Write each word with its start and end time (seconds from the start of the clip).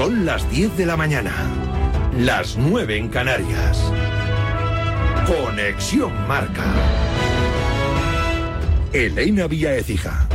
Son 0.00 0.24
las 0.24 0.50
10 0.50 0.78
de 0.78 0.86
la 0.86 0.96
mañana, 0.96 1.30
las 2.16 2.56
9 2.56 2.96
en 2.96 3.08
Canarias. 3.10 3.92
Conexión 5.26 6.10
Marca. 6.26 6.64
Elena 8.94 9.46
Vía 9.46 9.74
Ecija. 9.74 10.26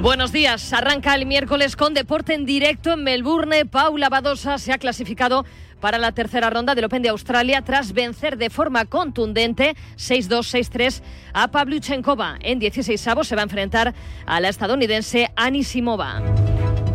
Buenos 0.00 0.30
días. 0.30 0.72
Arranca 0.72 1.16
el 1.16 1.26
miércoles 1.26 1.74
con 1.74 1.92
deporte 1.92 2.34
en 2.34 2.46
directo 2.46 2.92
en 2.92 3.02
Melbourne. 3.02 3.66
Paula 3.66 4.10
Badosa 4.10 4.58
se 4.58 4.72
ha 4.72 4.78
clasificado 4.78 5.44
para 5.80 5.98
la 5.98 6.12
tercera 6.12 6.50
ronda 6.50 6.76
del 6.76 6.84
Open 6.84 7.02
de 7.02 7.08
Australia 7.08 7.62
tras 7.62 7.92
vencer 7.92 8.38
de 8.38 8.48
forma 8.48 8.84
contundente 8.84 9.74
6-2, 9.96 10.70
6-3 10.70 11.02
a 11.32 11.50
Pavlyuchenkova. 11.50 12.36
En 12.42 12.60
16 12.60 13.08
avos 13.08 13.26
se 13.26 13.34
va 13.34 13.42
a 13.42 13.50
enfrentar 13.50 13.92
a 14.24 14.38
la 14.38 14.50
estadounidense 14.50 15.32
Anisimova. 15.34 16.22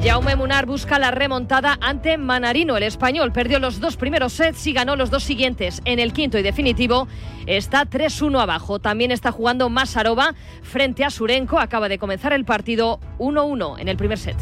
Jaume 0.03 0.35
Munar 0.35 0.65
busca 0.65 0.97
la 0.97 1.11
remontada 1.11 1.77
ante 1.79 2.17
Manarino. 2.17 2.75
El 2.75 2.81
español 2.81 3.31
perdió 3.31 3.59
los 3.59 3.79
dos 3.79 3.97
primeros 3.97 4.33
sets 4.33 4.65
y 4.65 4.73
ganó 4.73 4.95
los 4.95 5.11
dos 5.11 5.23
siguientes. 5.23 5.79
En 5.85 5.99
el 5.99 6.11
quinto 6.11 6.39
y 6.39 6.41
definitivo 6.41 7.07
está 7.45 7.85
3-1 7.85 8.41
abajo. 8.41 8.79
También 8.79 9.11
está 9.11 9.31
jugando 9.31 9.69
Masarova 9.69 10.33
frente 10.63 11.05
a 11.05 11.11
Surenko. 11.11 11.59
Acaba 11.59 11.87
de 11.87 11.99
comenzar 11.99 12.33
el 12.33 12.45
partido 12.45 12.99
1-1 13.19 13.79
en 13.79 13.87
el 13.89 13.97
primer 13.97 14.17
set. 14.17 14.37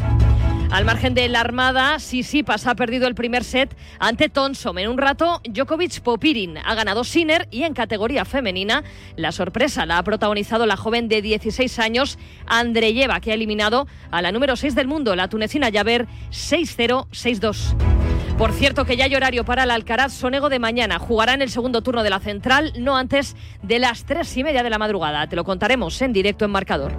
Al 0.72 0.86
margen 0.86 1.16
de 1.16 1.28
la 1.30 1.40
Armada, 1.40 1.98
Sisipas 1.98 2.68
ha 2.68 2.76
perdido 2.76 3.08
el 3.08 3.16
primer 3.16 3.44
set 3.44 3.76
ante 3.98 4.30
Tonsom. 4.30 4.78
En 4.78 4.90
un 4.90 5.00
rato, 5.00 5.42
Djokovic 5.50 6.02
Popirin 6.02 6.60
ha 6.60 6.76
ganado 6.76 7.04
Sinner 7.04 7.48
y 7.50 7.64
en 7.64 7.74
categoría 7.74 8.24
femenina, 8.24 8.84
la 9.16 9.32
sorpresa 9.32 9.88
la 9.88 9.98
ha 9.98 10.04
protagonizado 10.04 10.68
la 10.68 10.78
joven 10.78 11.10
de 11.10 11.24
16 11.24 11.80
años, 11.80 12.20
Andreyeva, 12.46 13.20
que 13.20 13.32
ha 13.32 13.34
eliminado 13.34 13.88
a 14.12 14.22
la 14.22 14.32
número 14.32 14.56
6 14.56 14.76
del 14.76 14.88
mundo, 14.88 15.16
la 15.16 15.28
tunecina 15.28 15.70
Yaver, 15.70 16.06
6-0, 16.30 17.08
6-2. 17.08 17.76
Por 18.38 18.54
cierto, 18.54 18.86
que 18.86 18.96
ya 18.96 19.06
hay 19.06 19.16
horario 19.16 19.44
para 19.44 19.64
el 19.64 19.72
Alcaraz 19.72 20.14
Sonego 20.14 20.50
de 20.50 20.60
mañana. 20.60 21.00
Jugará 21.00 21.34
en 21.34 21.42
el 21.42 21.50
segundo 21.50 21.82
turno 21.82 22.04
de 22.04 22.12
la 22.12 22.20
central, 22.20 22.74
no 22.78 22.96
antes 22.96 23.36
de 23.64 23.80
las 23.80 24.06
tres 24.06 24.38
y 24.38 24.44
media 24.44 24.62
de 24.62 24.70
la 24.70 24.78
madrugada. 24.78 25.28
Te 25.28 25.36
lo 25.36 25.44
contaremos 25.44 26.00
en 26.04 26.14
directo 26.14 26.46
en 26.46 26.52
marcador. 26.52 26.94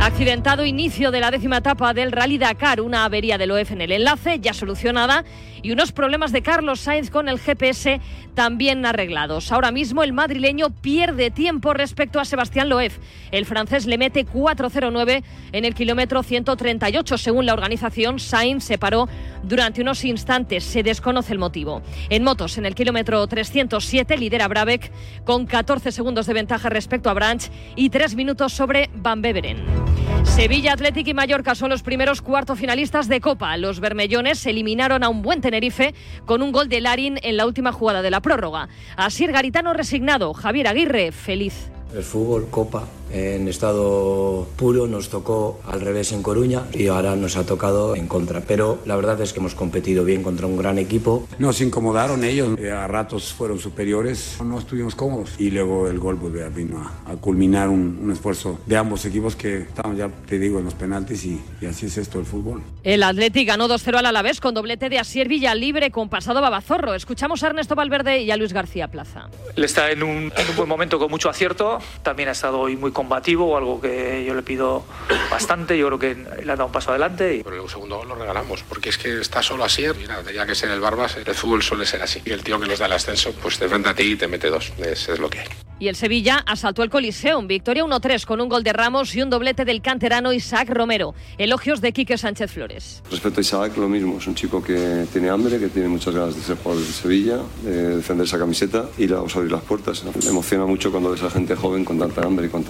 Accidentado 0.00 0.64
inicio 0.64 1.10
de 1.10 1.20
la 1.20 1.30
décima 1.30 1.56
etapa 1.58 1.92
del 1.92 2.12
Rally 2.12 2.38
Dakar, 2.38 2.80
una 2.80 3.04
avería 3.04 3.38
del 3.38 3.50
OEF 3.50 3.72
en 3.72 3.80
el 3.80 3.92
enlace 3.92 4.38
ya 4.38 4.52
solucionada 4.52 5.24
y 5.62 5.72
unos 5.72 5.92
problemas 5.92 6.32
de 6.32 6.42
Carlos 6.42 6.80
Sainz 6.80 7.10
con 7.10 7.28
el 7.28 7.38
GPS 7.38 8.00
también 8.34 8.84
arreglados. 8.84 9.50
Ahora 9.52 9.72
mismo 9.72 10.02
el 10.02 10.12
madrileño 10.12 10.70
pierde 10.70 11.30
tiempo 11.30 11.72
respecto 11.74 12.20
a 12.20 12.24
Sebastián 12.24 12.68
Loef. 12.68 12.98
El 13.32 13.46
francés 13.46 13.86
le 13.86 13.98
mete 13.98 14.26
4.09 14.26 15.22
en 15.52 15.64
el 15.64 15.74
kilómetro 15.74 16.22
138. 16.22 17.18
Según 17.18 17.46
la 17.46 17.54
organización, 17.54 18.20
Sainz 18.20 18.64
se 18.64 18.78
paró 18.78 19.08
durante 19.42 19.80
unos 19.80 20.04
instantes. 20.04 20.64
Se 20.64 20.82
desconoce 20.82 21.32
el 21.32 21.38
motivo. 21.38 21.82
En 22.10 22.22
motos, 22.22 22.58
en 22.58 22.66
el 22.66 22.74
kilómetro 22.74 23.26
307, 23.26 24.16
lidera 24.18 24.48
Brabeck 24.48 24.92
con 25.24 25.46
14 25.46 25.90
segundos 25.92 26.26
de 26.26 26.34
ventaja 26.34 26.68
respecto 26.68 27.10
a 27.10 27.14
Branch 27.14 27.42
y 27.74 27.90
3 27.90 28.14
minutos 28.14 28.52
sobre 28.52 28.90
Van 28.94 29.22
Beveren. 29.22 29.95
Sevilla, 30.24 30.74
Atlético 30.74 31.10
y 31.10 31.14
Mallorca 31.14 31.54
son 31.54 31.70
los 31.70 31.82
primeros 31.82 32.20
cuarto 32.20 32.56
finalistas 32.56 33.08
de 33.08 33.20
Copa. 33.20 33.56
Los 33.56 33.80
bermellones 33.80 34.44
eliminaron 34.46 35.02
a 35.02 35.08
un 35.08 35.22
buen 35.22 35.40
Tenerife 35.40 35.94
con 36.26 36.42
un 36.42 36.52
gol 36.52 36.68
de 36.68 36.80
Larin 36.80 37.18
en 37.22 37.36
la 37.36 37.46
última 37.46 37.72
jugada 37.72 38.02
de 38.02 38.10
la 38.10 38.20
prórroga. 38.20 38.68
Así 38.96 39.26
Garitano 39.26 39.72
resignado, 39.72 40.34
Javier 40.34 40.68
Aguirre 40.68 41.12
feliz. 41.12 41.70
El 41.94 42.02
fútbol, 42.02 42.48
Copa, 42.50 42.86
en 43.16 43.48
estado 43.48 44.46
puro 44.56 44.86
nos 44.86 45.08
tocó 45.08 45.60
al 45.66 45.80
revés 45.80 46.12
en 46.12 46.22
Coruña 46.22 46.64
y 46.72 46.88
ahora 46.88 47.16
nos 47.16 47.36
ha 47.36 47.46
tocado 47.46 47.94
en 47.96 48.08
contra. 48.08 48.40
Pero 48.40 48.78
la 48.84 48.96
verdad 48.96 49.20
es 49.20 49.32
que 49.32 49.40
hemos 49.40 49.54
competido 49.54 50.04
bien 50.04 50.22
contra 50.22 50.46
un 50.46 50.56
gran 50.56 50.78
equipo. 50.78 51.26
Nos 51.38 51.60
incomodaron 51.60 52.24
ellos, 52.24 52.58
eh, 52.58 52.70
a 52.70 52.86
ratos 52.86 53.32
fueron 53.32 53.58
superiores, 53.58 54.38
no 54.44 54.58
estuvimos 54.58 54.94
cómodos 54.94 55.34
y 55.38 55.50
luego 55.50 55.88
el 55.88 55.98
gol 55.98 56.18
pues, 56.18 56.54
vino 56.54 56.78
a, 56.78 57.12
a 57.12 57.16
culminar 57.16 57.68
un, 57.68 57.98
un, 58.02 58.10
esfuerzo 58.10 58.58
de 58.66 58.76
ambos 58.76 59.04
equipos 59.04 59.36
que 59.36 59.58
estamos 59.62 59.96
ya, 59.96 60.08
te 60.08 60.38
digo, 60.38 60.58
en 60.58 60.64
los 60.64 60.74
penaltis 60.74 61.24
y, 61.24 61.40
y 61.60 61.66
así 61.66 61.86
es 61.86 61.98
esto 61.98 62.18
el 62.18 62.26
fútbol. 62.26 62.62
El 62.82 63.02
Atleti 63.02 63.44
ganó 63.44 63.68
2-0 63.68 63.98
al 63.98 64.06
Alavés 64.06 64.40
con 64.40 64.54
doblete 64.54 64.88
de 64.88 64.98
Asier 64.98 65.28
Libre 65.28 65.90
con 65.90 66.08
pasado 66.08 66.40
Babazorro. 66.40 66.94
Escuchamos 66.94 67.42
a 67.42 67.48
Ernesto 67.48 67.74
Valverde 67.74 68.20
y 68.22 68.30
a 68.30 68.36
Luis 68.36 68.52
García 68.52 68.88
Plaza. 68.88 69.28
Él 69.54 69.64
está 69.64 69.90
en 69.90 70.02
un, 70.02 70.32
en 70.36 70.50
un 70.50 70.56
buen 70.56 70.68
momento 70.68 70.98
con 70.98 71.10
mucho 71.10 71.28
acierto, 71.28 71.78
también 72.02 72.28
ha 72.28 72.32
estado 72.32 72.60
hoy 72.60 72.76
muy 72.76 72.92
combativo, 73.06 73.56
algo 73.56 73.80
que 73.80 74.24
yo 74.26 74.34
le 74.34 74.42
pido 74.42 74.84
bastante. 75.30 75.78
Yo 75.78 75.86
creo 75.86 75.98
que 75.98 76.14
le 76.44 76.52
ha 76.52 76.56
dado 76.56 76.66
un 76.66 76.72
paso 76.72 76.90
adelante. 76.90 77.36
Y... 77.36 77.42
Pero 77.44 77.62
el 77.62 77.70
segundo 77.70 77.98
gol 77.98 78.08
lo 78.08 78.14
regalamos, 78.16 78.64
porque 78.64 78.88
es 78.88 78.98
que 78.98 79.20
está 79.20 79.42
solo 79.42 79.64
así. 79.64 79.84
Mira, 79.96 80.20
tenía 80.22 80.44
que 80.44 80.56
ser 80.56 80.70
el 80.70 80.80
Barbas, 80.80 81.16
el 81.16 81.34
fútbol 81.34 81.62
suele 81.62 81.86
ser 81.86 82.02
así. 82.02 82.20
Y 82.24 82.32
el 82.32 82.42
tío 82.42 82.58
que 82.58 82.66
nos 82.66 82.80
da 82.80 82.86
el 82.86 82.92
ascenso, 82.92 83.32
pues 83.40 83.58
te 83.58 83.64
enfrenta 83.64 83.90
a 83.90 83.94
ti 83.94 84.02
y 84.02 84.16
te 84.16 84.26
mete 84.26 84.50
dos. 84.50 84.72
Es, 84.78 85.08
es 85.08 85.18
lo 85.20 85.30
que 85.30 85.40
hay. 85.40 85.46
Y 85.78 85.88
el 85.88 85.96
Sevilla 85.96 86.42
asaltó 86.46 86.82
el 86.82 86.88
Coliseum. 86.88 87.46
Victoria 87.46 87.84
1-3 87.84 88.24
con 88.24 88.40
un 88.40 88.48
gol 88.48 88.64
de 88.64 88.72
Ramos 88.72 89.14
y 89.14 89.20
un 89.20 89.28
doblete 89.28 89.66
del 89.66 89.82
canterano 89.82 90.32
Isaac 90.32 90.70
Romero. 90.70 91.14
Elogios 91.36 91.82
de 91.82 91.92
Quique 91.92 92.16
Sánchez 92.16 92.50
Flores. 92.50 93.02
Respecto 93.10 93.40
a 93.40 93.42
Isaac, 93.42 93.76
lo 93.76 93.86
mismo. 93.86 94.16
Es 94.16 94.26
un 94.26 94.34
chico 94.34 94.62
que 94.62 95.06
tiene 95.12 95.28
hambre, 95.28 95.58
que 95.58 95.68
tiene 95.68 95.88
muchas 95.88 96.14
ganas 96.14 96.34
de 96.34 96.40
ser 96.40 96.56
jugador 96.56 96.82
de 96.82 96.92
Sevilla, 96.92 97.38
de 97.62 97.96
defender 97.96 98.26
esa 98.26 98.38
camiseta 98.38 98.86
y 98.96 99.06
le 99.06 99.16
vamos 99.16 99.34
a 99.34 99.38
abrir 99.38 99.52
las 99.52 99.62
puertas. 99.62 100.02
Me 100.02 100.30
emociona 100.30 100.64
mucho 100.64 100.90
cuando 100.90 101.10
ves 101.10 101.22
a 101.22 101.30
gente 101.30 101.54
joven 101.54 101.84
con 101.84 101.98
tanta 101.98 102.22
hambre 102.22 102.46
y 102.46 102.48
con 102.48 102.64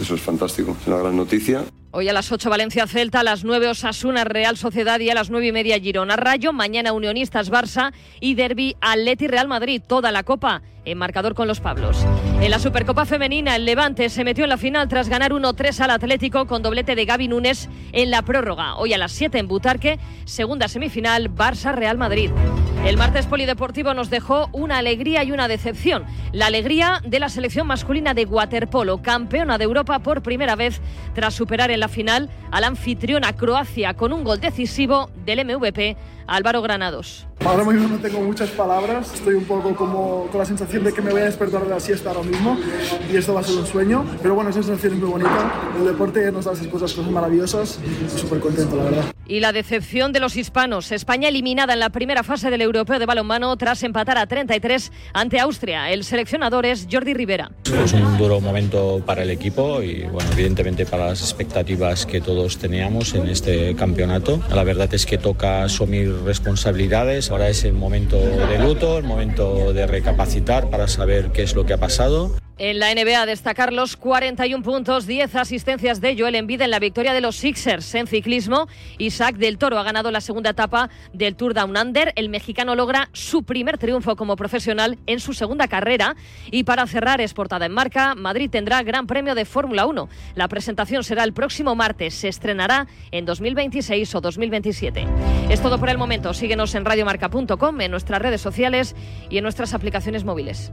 Eso 0.00 0.14
es 0.14 0.20
fantástico. 0.20 0.76
Es 0.80 0.86
una 0.86 0.98
gran 0.98 1.16
noticia. 1.16 1.64
Hoy 1.90 2.08
a 2.08 2.12
las 2.12 2.30
8 2.30 2.50
Valencia 2.50 2.86
Celta, 2.86 3.20
a 3.20 3.22
las 3.22 3.44
9 3.44 3.68
Osasuna 3.68 4.24
Real 4.24 4.56
Sociedad 4.56 5.00
y 5.00 5.10
a 5.10 5.14
las 5.14 5.30
9 5.30 5.46
y 5.46 5.52
media 5.52 5.80
Girona 5.80 6.16
Rayo. 6.16 6.52
Mañana 6.52 6.92
Unionistas 6.92 7.50
Barça 7.50 7.92
y 8.20 8.34
Derby 8.34 8.76
Atleti 8.80 9.26
Real 9.26 9.48
Madrid. 9.48 9.82
Toda 9.86 10.12
la 10.12 10.22
copa 10.22 10.62
en 10.86 10.98
marcador 10.98 11.34
con 11.34 11.46
los 11.46 11.60
Pablos. 11.60 12.06
En 12.40 12.50
la 12.50 12.58
Supercopa 12.58 13.04
Femenina, 13.04 13.56
el 13.56 13.64
Levante 13.64 14.08
se 14.08 14.24
metió 14.24 14.44
en 14.44 14.50
la 14.50 14.56
final 14.56 14.88
tras 14.88 15.08
ganar 15.08 15.32
1-3 15.32 15.80
al 15.80 15.90
Atlético 15.90 16.46
con 16.46 16.62
doblete 16.62 16.94
de 16.94 17.04
Gaby 17.04 17.28
Núñez 17.28 17.68
en 17.92 18.10
la 18.10 18.22
prórroga. 18.22 18.76
Hoy 18.76 18.94
a 18.94 18.98
las 18.98 19.12
7 19.12 19.38
en 19.38 19.48
Butarque, 19.48 19.98
segunda 20.24 20.68
semifinal, 20.68 21.30
Barça-Real 21.34 21.98
Madrid. 21.98 22.30
El 22.86 22.96
martes 22.96 23.26
polideportivo 23.26 23.94
nos 23.94 24.10
dejó 24.10 24.48
una 24.52 24.78
alegría 24.78 25.24
y 25.24 25.32
una 25.32 25.48
decepción. 25.48 26.04
La 26.30 26.46
alegría 26.46 27.00
de 27.04 27.18
la 27.18 27.28
selección 27.28 27.66
masculina 27.66 28.14
de 28.14 28.26
waterpolo, 28.26 29.02
campeona 29.02 29.58
de 29.58 29.64
Europa 29.64 29.98
por 29.98 30.22
primera 30.22 30.54
vez 30.54 30.80
tras 31.12 31.34
superar 31.34 31.72
en 31.72 31.80
la 31.80 31.88
final 31.88 32.30
a 32.52 32.60
la 32.60 32.68
anfitriona 32.68 33.32
Croacia 33.32 33.94
con 33.94 34.12
un 34.12 34.22
gol 34.22 34.40
decisivo 34.40 35.10
del 35.24 35.44
MVP 35.44 35.96
Álvaro 36.28 36.62
Granados. 36.62 37.26
Ahora 37.46 37.62
mismo 37.62 37.86
no 37.86 37.98
tengo 37.98 38.20
muchas 38.22 38.50
palabras, 38.50 39.14
estoy 39.14 39.34
un 39.34 39.44
poco 39.44 39.74
como 39.76 40.26
con 40.32 40.40
la 40.40 40.44
sensación 40.44 40.82
de 40.82 40.92
que 40.92 41.00
me 41.00 41.12
voy 41.12 41.20
a 41.20 41.26
despertar 41.26 41.62
de 41.62 41.70
la 41.70 41.78
siesta 41.78 42.10
ahora 42.10 42.24
mismo 42.24 42.58
y 43.10 43.16
esto 43.16 43.34
va 43.34 43.40
a 43.40 43.44
ser 43.44 43.56
un 43.56 43.66
sueño, 43.66 44.04
pero 44.20 44.34
bueno, 44.34 44.50
esa 44.50 44.64
sensación 44.64 44.94
es 44.94 44.98
muy 44.98 45.10
bonita, 45.10 45.52
el 45.78 45.86
deporte 45.86 46.32
nos 46.32 46.44
da 46.44 46.52
esas 46.52 46.66
cosas, 46.66 46.92
cosas 46.92 47.10
maravillosas 47.10 47.78
y 47.84 48.18
súper 48.18 48.40
contento 48.40 48.76
la 48.76 48.82
verdad. 48.82 49.04
Y 49.28 49.40
la 49.40 49.52
decepción 49.52 50.12
de 50.12 50.20
los 50.20 50.36
hispanos, 50.36 50.92
España 50.92 51.28
eliminada 51.28 51.72
en 51.72 51.80
la 51.80 51.90
primera 51.90 52.22
fase 52.22 52.48
del 52.48 52.62
Europeo 52.62 53.00
de 53.00 53.06
Balonmano 53.06 53.56
tras 53.56 53.82
empatar 53.82 54.18
a 54.18 54.26
33 54.26 54.92
ante 55.14 55.40
Austria. 55.40 55.90
El 55.90 56.04
seleccionador 56.04 56.64
es 56.64 56.86
Jordi 56.90 57.12
Rivera. 57.12 57.50
Es 57.84 57.92
un 57.92 58.16
duro 58.18 58.40
momento 58.40 59.02
para 59.04 59.24
el 59.24 59.30
equipo 59.30 59.82
y 59.82 60.02
bueno, 60.04 60.30
evidentemente 60.32 60.86
para 60.86 61.06
las 61.06 61.22
expectativas 61.22 62.06
que 62.06 62.20
todos 62.20 62.58
teníamos 62.58 63.14
en 63.14 63.26
este 63.26 63.74
campeonato. 63.74 64.40
La 64.54 64.62
verdad 64.62 64.94
es 64.94 65.06
que 65.06 65.18
toca 65.18 65.64
asumir 65.64 66.14
responsabilidades. 66.24 67.28
Ahora 67.36 67.50
es 67.50 67.64
el 67.64 67.74
momento 67.74 68.16
de 68.16 68.58
luto, 68.58 68.96
el 68.96 69.04
momento 69.04 69.74
de 69.74 69.86
recapacitar 69.86 70.70
para 70.70 70.88
saber 70.88 71.32
qué 71.32 71.42
es 71.42 71.54
lo 71.54 71.66
que 71.66 71.74
ha 71.74 71.76
pasado. 71.76 72.34
En 72.58 72.78
la 72.78 72.94
NBA 72.94 73.26
destacar 73.26 73.70
los 73.70 73.98
41 73.98 74.64
puntos, 74.64 75.06
10 75.06 75.36
asistencias 75.36 76.00
de 76.00 76.18
Joel 76.18 76.36
Embiid 76.36 76.62
en 76.62 76.70
la 76.70 76.78
victoria 76.78 77.12
de 77.12 77.20
los 77.20 77.36
Sixers 77.36 77.94
en 77.94 78.06
ciclismo. 78.06 78.66
Isaac 78.96 79.36
del 79.36 79.58
Toro 79.58 79.78
ha 79.78 79.82
ganado 79.82 80.10
la 80.10 80.22
segunda 80.22 80.50
etapa 80.50 80.88
del 81.12 81.36
Tour 81.36 81.52
Down 81.52 81.76
Under. 81.76 82.14
El 82.16 82.30
mexicano 82.30 82.74
logra 82.74 83.10
su 83.12 83.42
primer 83.42 83.76
triunfo 83.76 84.16
como 84.16 84.36
profesional 84.36 84.96
en 85.06 85.20
su 85.20 85.34
segunda 85.34 85.68
carrera. 85.68 86.16
Y 86.50 86.64
para 86.64 86.86
cerrar, 86.86 87.20
exportada 87.20 87.66
en 87.66 87.72
marca, 87.72 88.14
Madrid 88.14 88.48
tendrá 88.48 88.82
Gran 88.82 89.06
Premio 89.06 89.34
de 89.34 89.44
Fórmula 89.44 89.84
1. 89.84 90.08
La 90.34 90.48
presentación 90.48 91.04
será 91.04 91.24
el 91.24 91.34
próximo 91.34 91.74
martes. 91.74 92.14
Se 92.14 92.28
estrenará 92.28 92.86
en 93.10 93.26
2026 93.26 94.14
o 94.14 94.20
2027. 94.22 95.06
Es 95.50 95.60
todo 95.60 95.78
por 95.78 95.90
el 95.90 95.98
momento. 95.98 96.32
Síguenos 96.32 96.74
en 96.74 96.86
radiomarca.com, 96.86 97.80
en 97.82 97.90
nuestras 97.90 98.22
redes 98.22 98.40
sociales 98.40 98.96
y 99.28 99.36
en 99.36 99.42
nuestras 99.42 99.74
aplicaciones 99.74 100.24
móviles. 100.24 100.72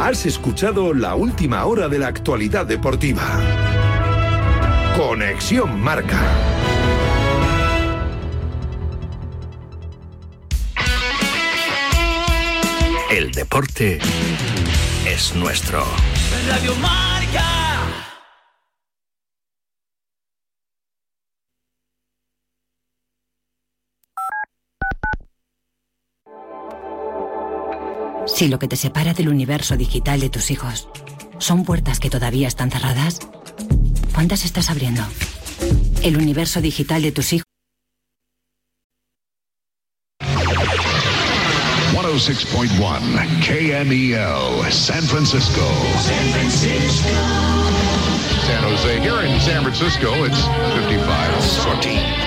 Has 0.00 0.26
escuchado 0.26 0.92
la 0.92 1.14
última 1.14 1.64
hora 1.64 1.88
de 1.88 1.98
la 1.98 2.08
actualidad 2.08 2.66
deportiva. 2.66 3.22
Conexión 4.96 5.80
Marca. 5.80 6.20
El 13.10 13.32
deporte 13.32 13.98
es 15.06 15.34
nuestro. 15.34 15.82
Radio 16.46 16.74
Marca. 16.76 17.45
Si 28.26 28.48
lo 28.48 28.58
que 28.58 28.68
te 28.68 28.76
separa 28.76 29.14
del 29.14 29.28
universo 29.28 29.76
digital 29.76 30.20
de 30.20 30.28
tus 30.28 30.50
hijos 30.50 30.88
son 31.38 31.64
puertas 31.64 32.00
que 32.00 32.10
todavía 32.10 32.48
están 32.48 32.70
cerradas, 32.70 33.20
¿cuántas 34.14 34.44
estás 34.44 34.68
abriendo? 34.70 35.02
El 36.02 36.16
universo 36.16 36.60
digital 36.60 37.02
de 37.02 37.12
tus 37.12 37.32
hijos. 37.32 37.46
106.1 42.16 42.76
KMEL, 43.46 44.72
San 44.72 45.02
Francisco. 45.04 45.60
San 46.02 46.32
Francisco. 46.32 47.08
San 48.46 48.62
Jose. 48.62 49.00
Here 49.00 49.26
in 49.26 49.40
San 49.40 49.62
Francisco, 49.62 50.24
it's 50.24 50.40
55. 50.74 51.64
14. 51.64 52.25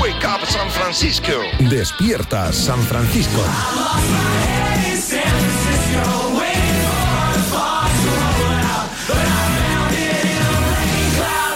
Wake 0.00 0.24
up, 0.24 0.46
San 0.46 0.70
Francisco. 0.70 1.42
Despierta 1.58 2.50
San 2.50 2.80
Francisco. 2.80 3.42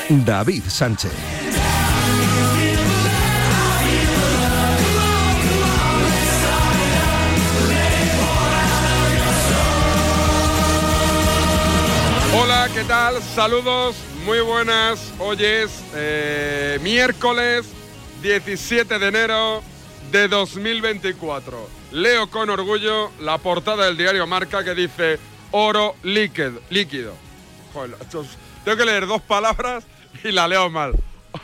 David 0.08 0.64
Sánchez. 0.68 1.12
Hola, 12.34 12.68
¿qué 12.74 12.84
tal? 12.84 13.22
Saludos, 13.22 13.96
muy 14.26 14.40
buenas. 14.40 15.00
Hoy 15.18 15.42
es 15.42 15.82
eh, 15.94 16.78
miércoles 16.82 17.66
17 18.22 18.98
de 18.98 19.06
enero 19.08 19.62
de 20.10 20.28
2024. 20.28 21.68
Leo 21.92 22.28
con 22.30 22.50
orgullo 22.50 23.10
la 23.20 23.38
portada 23.38 23.86
del 23.86 23.96
diario 23.96 24.26
Marca 24.26 24.64
que 24.64 24.74
dice 24.74 25.18
oro 25.50 25.94
líquido. 26.02 26.60
líquido. 26.70 27.14
Tengo 28.64 28.76
que 28.78 28.84
leer 28.84 29.06
dos 29.06 29.22
palabras 29.22 29.84
y 30.24 30.32
la 30.32 30.48
leo 30.48 30.70
mal. 30.70 30.94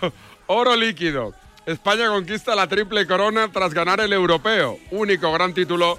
oro 0.47 0.75
líquido. 0.77 1.35
España 1.67 2.09
conquista 2.09 2.55
la 2.57 2.67
triple 2.67 3.07
corona 3.07 3.51
tras 3.53 3.73
ganar 3.73 4.01
el 4.01 4.13
europeo, 4.13 4.79
único 4.91 5.31
gran 5.33 5.55
título 5.55 5.99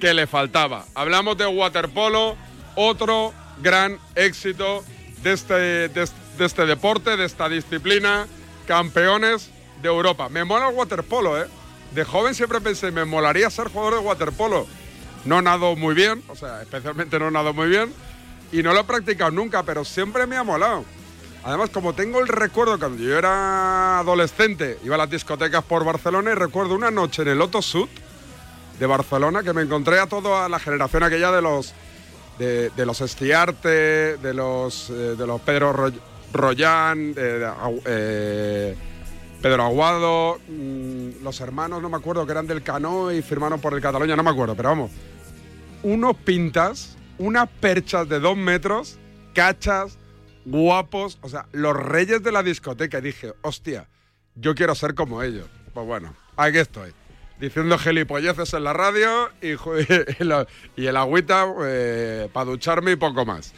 que 0.00 0.12
le 0.14 0.26
faltaba. 0.26 0.84
Hablamos 0.94 1.38
de 1.38 1.46
waterpolo, 1.46 2.36
otro 2.74 3.32
gran 3.62 3.98
éxito 4.16 4.84
de, 5.22 5.32
este- 5.32 5.88
de 5.88 6.08
este 6.40 6.66
deporte, 6.66 7.16
de 7.16 7.24
esta 7.24 7.48
disciplina, 7.48 8.26
campeones 8.66 9.50
de 9.82 9.88
Europa. 9.88 10.28
Me 10.28 10.44
mola 10.44 10.68
el 10.68 10.74
waterpolo, 10.74 11.40
¿eh? 11.40 11.46
De 11.92 12.04
joven 12.04 12.34
siempre 12.34 12.60
pensé, 12.60 12.90
me 12.90 13.04
molaría 13.04 13.48
ser 13.50 13.68
jugador 13.68 13.94
de 13.94 14.00
waterpolo. 14.00 14.66
No 15.24 15.42
nado 15.42 15.76
muy 15.76 15.94
bien, 15.94 16.22
o 16.28 16.36
sea, 16.36 16.62
especialmente 16.62 17.18
no 17.18 17.30
nado 17.30 17.52
muy 17.52 17.68
bien, 17.68 17.92
y 18.52 18.62
no 18.62 18.72
lo 18.72 18.80
he 18.80 18.84
practicado 18.84 19.30
nunca, 19.30 19.62
pero 19.62 19.84
siempre 19.84 20.26
me 20.26 20.36
ha 20.36 20.44
molado. 20.44 20.84
Además, 21.44 21.70
como 21.70 21.94
tengo 21.94 22.18
el 22.20 22.28
recuerdo 22.28 22.78
cuando 22.78 23.02
yo 23.02 23.16
era 23.16 24.00
adolescente, 24.00 24.78
iba 24.84 24.96
a 24.96 24.98
las 24.98 25.10
discotecas 25.10 25.62
por 25.64 25.84
Barcelona 25.84 26.32
y 26.32 26.34
recuerdo 26.34 26.74
una 26.74 26.90
noche 26.90 27.22
en 27.22 27.28
el 27.28 27.38
Loto 27.38 27.62
Sud 27.62 27.88
de 28.80 28.86
Barcelona 28.86 29.42
que 29.42 29.52
me 29.52 29.62
encontré 29.62 29.98
a 30.00 30.06
toda 30.06 30.48
la 30.48 30.58
generación 30.58 31.02
aquella 31.02 31.30
de 31.30 31.42
los 31.42 31.72
de, 32.38 32.70
los 32.84 33.00
Estiarte, 33.00 34.16
de 34.18 34.34
los 34.34 34.90
eh, 34.90 35.14
de 35.16 35.26
los 35.26 35.40
Pedro 35.40 35.72
Roy- 35.72 35.98
Agu- 37.46 37.82
eh, 37.86 38.76
Pedro 39.42 39.64
Aguado, 39.64 40.38
mm, 40.48 41.22
los 41.22 41.40
hermanos, 41.40 41.82
no 41.82 41.88
me 41.88 41.96
acuerdo, 41.96 42.24
que 42.26 42.32
eran 42.32 42.46
del 42.46 42.62
Cano 42.62 43.12
y 43.12 43.22
firmaron 43.22 43.60
por 43.60 43.74
el 43.74 43.80
Cataluña, 43.80 44.16
no 44.16 44.22
me 44.22 44.30
acuerdo, 44.30 44.54
pero 44.54 44.70
vamos. 44.70 44.90
Unos 45.82 46.16
pintas, 46.16 46.96
unas 47.18 47.48
perchas 47.48 48.08
de 48.08 48.18
dos 48.18 48.36
metros, 48.36 48.98
cachas, 49.34 49.98
guapos, 50.44 51.18
o 51.22 51.28
sea, 51.28 51.46
los 51.52 51.76
reyes 51.76 52.22
de 52.22 52.32
la 52.32 52.42
discoteca. 52.42 52.98
Y 52.98 53.02
dije, 53.02 53.34
hostia, 53.42 53.88
yo 54.34 54.54
quiero 54.54 54.74
ser 54.74 54.94
como 54.94 55.22
ellos. 55.22 55.48
Pues 55.74 55.86
bueno, 55.86 56.14
aquí 56.36 56.58
estoy. 56.58 56.92
Diciendo 57.38 57.76
gelipolleces 57.76 58.54
en 58.54 58.64
la 58.64 58.72
radio 58.72 59.30
y, 59.42 59.56
el 60.82 60.96
agüita 60.96 61.46
para 62.32 62.46
ducharme 62.46 62.92
y 62.92 62.96
poco 62.96 63.26
más. 63.26 63.52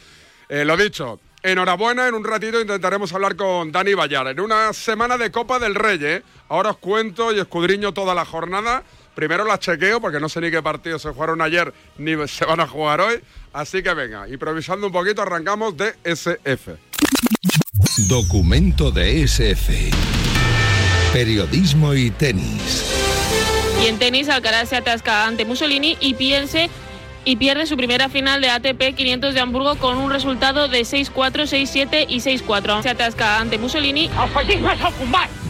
Eh, 0.49 0.65
lo 0.65 0.75
dicho, 0.75 1.19
enhorabuena, 1.43 2.07
en 2.07 2.15
un 2.15 2.23
ratito 2.23 2.59
intentaremos 2.59 3.13
hablar 3.13 3.35
con 3.35 3.71
Dani 3.71 3.93
Bayar. 3.93 4.27
En 4.27 4.39
una 4.39 4.73
semana 4.73 5.17
de 5.17 5.31
Copa 5.31 5.59
del 5.59 5.75
Rey, 5.75 5.99
¿eh? 6.01 6.23
Ahora 6.49 6.71
os 6.71 6.77
cuento 6.77 7.31
y 7.31 7.39
escudriño 7.39 7.93
toda 7.93 8.13
la 8.13 8.25
jornada. 8.25 8.83
Primero 9.15 9.43
la 9.43 9.59
chequeo 9.59 9.99
porque 9.99 10.19
no 10.19 10.29
sé 10.29 10.41
ni 10.41 10.51
qué 10.51 10.61
partidos 10.61 11.01
se 11.01 11.09
jugaron 11.09 11.41
ayer 11.41 11.73
ni 11.97 12.15
se 12.27 12.45
van 12.45 12.59
a 12.59 12.67
jugar 12.67 13.01
hoy. 13.01 13.19
Así 13.53 13.83
que 13.83 13.93
venga, 13.93 14.27
improvisando 14.29 14.87
un 14.87 14.93
poquito, 14.93 15.21
arrancamos 15.21 15.75
de 15.75 15.95
SF. 16.03 16.77
Documento 18.07 18.91
de 18.91 19.23
SF. 19.23 19.91
Periodismo 21.11 21.93
y 21.93 22.11
tenis. 22.11 22.85
Y 23.83 23.87
en 23.87 23.97
tenis, 23.97 24.29
Alcaraz 24.29 24.69
se 24.69 24.75
atasca 24.75 25.25
ante 25.25 25.45
Mussolini 25.45 25.97
y 25.99 26.13
pierde, 26.13 26.69
y 27.25 27.35
pierde 27.35 27.65
su 27.65 27.77
primera 27.77 28.09
final 28.09 28.41
de 28.41 28.49
ATP 28.49 28.95
500 28.95 29.33
de 29.33 29.39
Hamburgo 29.39 29.75
con 29.75 29.97
un 29.97 30.11
resultado 30.11 30.67
de 30.67 30.81
6-4, 30.81 31.11
6-7 31.13 32.05
y 32.07 32.19
6-4. 32.19 32.83
Se 32.83 32.89
atasca 32.89 33.39
ante 33.39 33.57
Mussolini. 33.57 34.09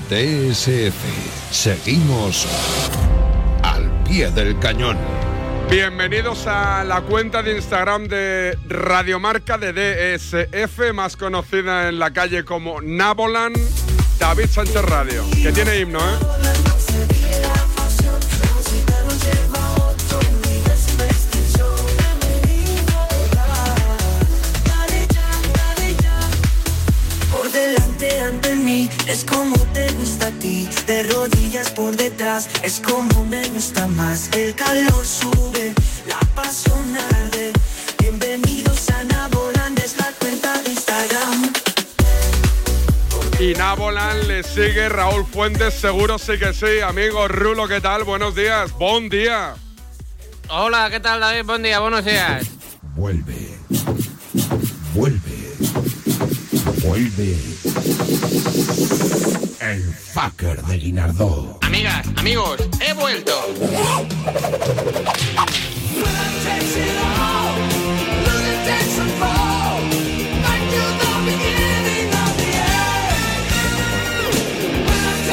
DSF. 0.09 1.51
Seguimos 1.51 2.47
al 3.63 3.89
pie 4.03 4.31
del 4.31 4.57
cañón. 4.59 4.97
Bienvenidos 5.69 6.47
a 6.47 6.83
la 6.83 7.01
cuenta 7.01 7.43
de 7.43 7.55
Instagram 7.55 8.07
de 8.07 8.57
Radiomarca 8.67 9.59
de 9.59 9.71
DSF, 9.71 10.93
más 10.95 11.15
conocida 11.15 11.89
en 11.89 11.99
la 11.99 12.11
calle 12.11 12.43
como 12.43 12.81
Nabolan, 12.81 13.53
David 14.17 14.47
Sánchez 14.47 14.81
Radio, 14.81 15.23
que 15.43 15.51
tiene 15.51 15.79
himno, 15.79 15.99
¿eh? 15.99 16.78
Mí, 28.69 28.89
es 29.07 29.25
como 29.25 29.55
te 29.73 29.91
gusta 29.93 30.27
a 30.27 30.31
ti. 30.31 30.69
De 30.85 31.03
rodillas 31.03 31.71
por 31.71 31.95
detrás, 31.95 32.49
es 32.63 32.79
como 32.79 33.25
me 33.25 33.47
gusta 33.49 33.87
más. 33.87 34.29
El 34.33 34.53
calor 34.55 35.05
sube, 35.05 35.73
la 36.07 36.19
pasión 36.35 36.85
arde. 37.15 37.51
Bienvenidos 37.99 38.89
a 38.89 39.03
Nabolan, 39.03 39.75
es 39.77 39.97
la 39.97 40.11
cuenta 40.19 40.61
de 40.61 40.69
Instagram. 40.69 41.53
Y 43.39 43.53
Nabolan 43.53 44.27
le 44.27 44.43
sigue 44.43 44.89
Raúl 44.89 45.25
Fuentes, 45.25 45.73
seguro 45.73 46.17
sí 46.17 46.37
que 46.37 46.53
sí. 46.53 46.81
Amigo 46.85 47.27
Rulo, 47.27 47.67
¿qué 47.67 47.81
tal? 47.81 48.03
Buenos 48.03 48.35
días, 48.35 48.71
buen 48.73 49.09
día. 49.09 49.55
Hola, 50.49 50.89
¿qué 50.89 50.99
tal 50.99 51.19
David? 51.19 51.45
Buen 51.45 51.63
día, 51.63 51.79
buenos 51.79 52.03
días. 52.03 52.47
Vuelve. 52.95 53.49
Vuelve. 54.93 55.39
Vuelve. 56.83 57.35
El 59.59 59.93
fucker 59.93 60.61
de 60.63 60.77
Guinardó. 60.77 61.57
Amigas, 61.61 62.07
amigos, 62.15 62.57
he 62.79 62.93
vuelto. 62.93 63.33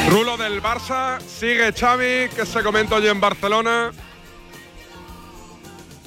Rulo 0.09 0.37
del 0.37 0.61
Barça, 0.61 1.19
sigue 1.21 1.73
Xavi, 1.73 2.29
que 2.35 2.45
se 2.45 2.63
comenta 2.63 2.95
hoy 2.95 3.07
en 3.07 3.19
Barcelona. 3.19 3.91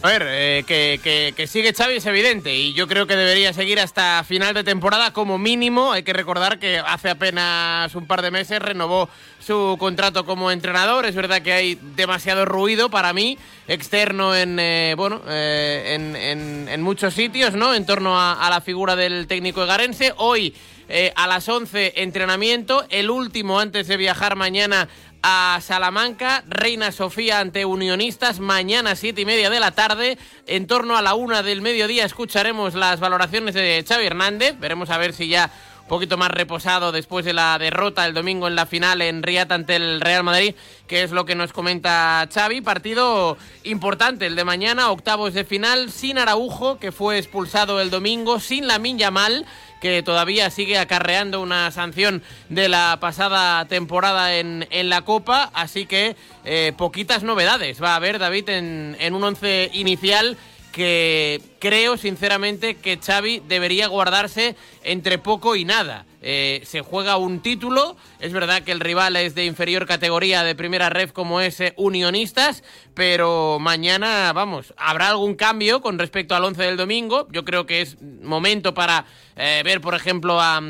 A 0.03 0.09
ver, 0.09 0.23
eh, 0.27 0.65
que, 0.67 0.99
que- 1.05 1.35
que 1.37 1.47
sigue 1.47 1.75
Xavi 1.75 1.97
es 1.97 2.07
evidente 2.07 2.55
y 2.55 2.73
yo 2.73 2.89
creo 2.89 3.07
que 3.07 3.17
debería 3.17 3.53
seguir 3.53 3.79
hasta 3.81 4.25
final 4.25 4.55
de 4.55 4.65
temporada 4.65 5.13
como 5.13 5.37
mínimo. 5.37 5.93
Hay 5.93 6.05
que 6.05 6.15
recordar 6.15 6.59
que 6.59 6.79
hace 6.79 7.11
apenas 7.11 7.95
un 7.95 8.07
par 8.07 8.23
de 8.23 8.31
meses 8.31 8.61
renovó 8.61 9.11
su 9.45 9.77
contrato 9.79 10.25
como 10.25 10.51
entrenador. 10.51 11.05
Es 11.05 11.15
verdad 11.15 11.43
que 11.43 11.53
hay 11.53 11.79
demasiado 11.97 12.47
ruido 12.47 12.89
para 12.89 13.13
mí 13.13 13.37
externo 13.69 14.35
en 14.35 14.59
eh, 14.59 14.95
bueno 14.97 15.21
eh, 15.29 15.93
en, 15.95 16.17
en- 16.17 16.81
muchos 16.83 17.13
sitios, 17.13 17.53
¿no? 17.53 17.75
En 17.75 17.85
torno 17.85 18.19
a, 18.19 18.47
a 18.47 18.49
la 18.49 18.63
figura 18.63 18.97
del 18.97 19.27
técnico 19.27 19.63
egarense. 19.65 20.15
Hoy 20.17 20.55
eh, 20.89 21.13
a 21.15 21.27
las 21.27 21.47
11 21.47 21.93
entrenamiento, 22.03 22.87
el 22.89 23.11
último 23.11 23.61
antes 23.61 23.87
de 23.87 23.99
viajar 23.99 24.35
mañana 24.35 24.89
a 25.23 25.59
Salamanca, 25.63 26.45
Reina 26.49 26.93
Sofía 26.93 27.41
ante 27.41 27.65
Unionistas, 27.65 28.41
mañana 28.41 28.97
siete 28.97 29.23
y 29.23 29.27
media 29.27 29.51
de 29.51 29.61
la 29.61 29.73
tarde, 29.73 30.19
en 30.47 30.67
torno 30.67 30.97
a 30.97 31.03
la 31.03 31.15
una 31.15 31.43
del 31.43 31.63
mediodía 31.63 32.05
escucharemos 32.05 32.75
las 32.75 33.01
valoraciones 33.01 33.55
de 33.55 33.85
Xavi 33.87 34.07
Hernández, 34.07 34.59
veremos 34.59 34.91
a 34.91 34.99
ver 34.99 35.13
si 35.13 35.29
ya 35.29 35.51
poquito 35.91 36.17
más 36.17 36.31
reposado 36.31 36.93
después 36.93 37.25
de 37.25 37.33
la 37.33 37.59
derrota 37.59 38.07
el 38.07 38.15
domingo 38.15 38.47
en 38.47 38.55
la 38.55 38.65
final 38.65 39.03
en 39.03 39.25
Riad 39.25 39.51
ante 39.51 39.75
el 39.75 40.01
Real 40.01 40.23
Madrid, 40.23 40.55
que 40.87 41.03
es 41.03 41.11
lo 41.11 41.25
que 41.25 41.35
nos 41.35 41.53
comenta 41.53 42.29
Xavi. 42.33 42.61
Partido 42.61 43.37
importante 43.65 44.27
el 44.27 44.37
de 44.37 44.45
mañana, 44.45 44.93
octavos 44.93 45.35
de 45.35 45.45
final, 45.45 45.91
sin 45.91 46.17
Araujo, 46.19 46.79
que 46.79 46.93
fue 46.93 47.19
expulsado 47.19 47.81
el 47.81 47.91
domingo, 47.91 48.39
sin 48.39 48.69
la 48.69 48.79
Yamal 48.79 49.45
que 49.81 50.03
todavía 50.03 50.51
sigue 50.51 50.79
acarreando 50.79 51.41
una 51.41 51.71
sanción 51.71 52.23
de 52.49 52.69
la 52.69 52.99
pasada 53.01 53.65
temporada 53.67 54.37
en, 54.37 54.67
en 54.71 54.89
la 54.89 55.03
Copa, 55.03 55.51
así 55.55 55.87
que 55.87 56.17
eh, 56.45 56.73
poquitas 56.77 57.23
novedades 57.23 57.83
va 57.83 57.93
a 57.93 57.97
haber 57.97 58.19
David 58.19 58.51
en, 58.51 58.97
en 59.01 59.15
un 59.15 59.25
once 59.25 59.71
inicial 59.73 60.37
que 60.73 61.41
creo 61.59 61.97
sinceramente 61.97 62.77
que 62.77 62.99
Xavi 62.99 63.43
debería 63.47 63.89
guardarse 63.89 64.57
entre 64.83 65.19
poco 65.19 65.57
y 65.57 65.65
nada. 65.65 66.07
Eh, 66.23 66.63
se 66.65 66.83
juega 66.83 67.17
un 67.17 67.41
título, 67.41 67.97
es 68.19 68.33
verdad 68.33 68.63
que 68.63 68.73
el 68.73 68.81
rival 68.81 69.17
es 69.17 69.35
de 69.35 69.47
inferior 69.47 69.87
categoría 69.87 70.45
de 70.45 70.55
primera 70.55 70.91
ref 70.91 71.13
como 71.13 71.41
es 71.41 71.61
eh, 71.61 71.73
Unionistas, 71.77 72.63
pero 72.95 73.59
mañana, 73.59 74.31
vamos, 74.35 74.75
habrá 74.77 75.09
algún 75.09 75.35
cambio 75.35 75.81
con 75.81 75.99
respecto 75.99 76.35
al 76.35 76.45
11 76.45 76.63
del 76.63 76.77
domingo. 76.77 77.27
Yo 77.31 77.45
creo 77.45 77.65
que 77.65 77.81
es 77.81 78.01
momento 78.03 78.75
para 78.75 79.07
eh, 79.37 79.63
ver, 79.65 79.81
por 79.81 79.95
ejemplo, 79.95 80.39
a, 80.39 80.61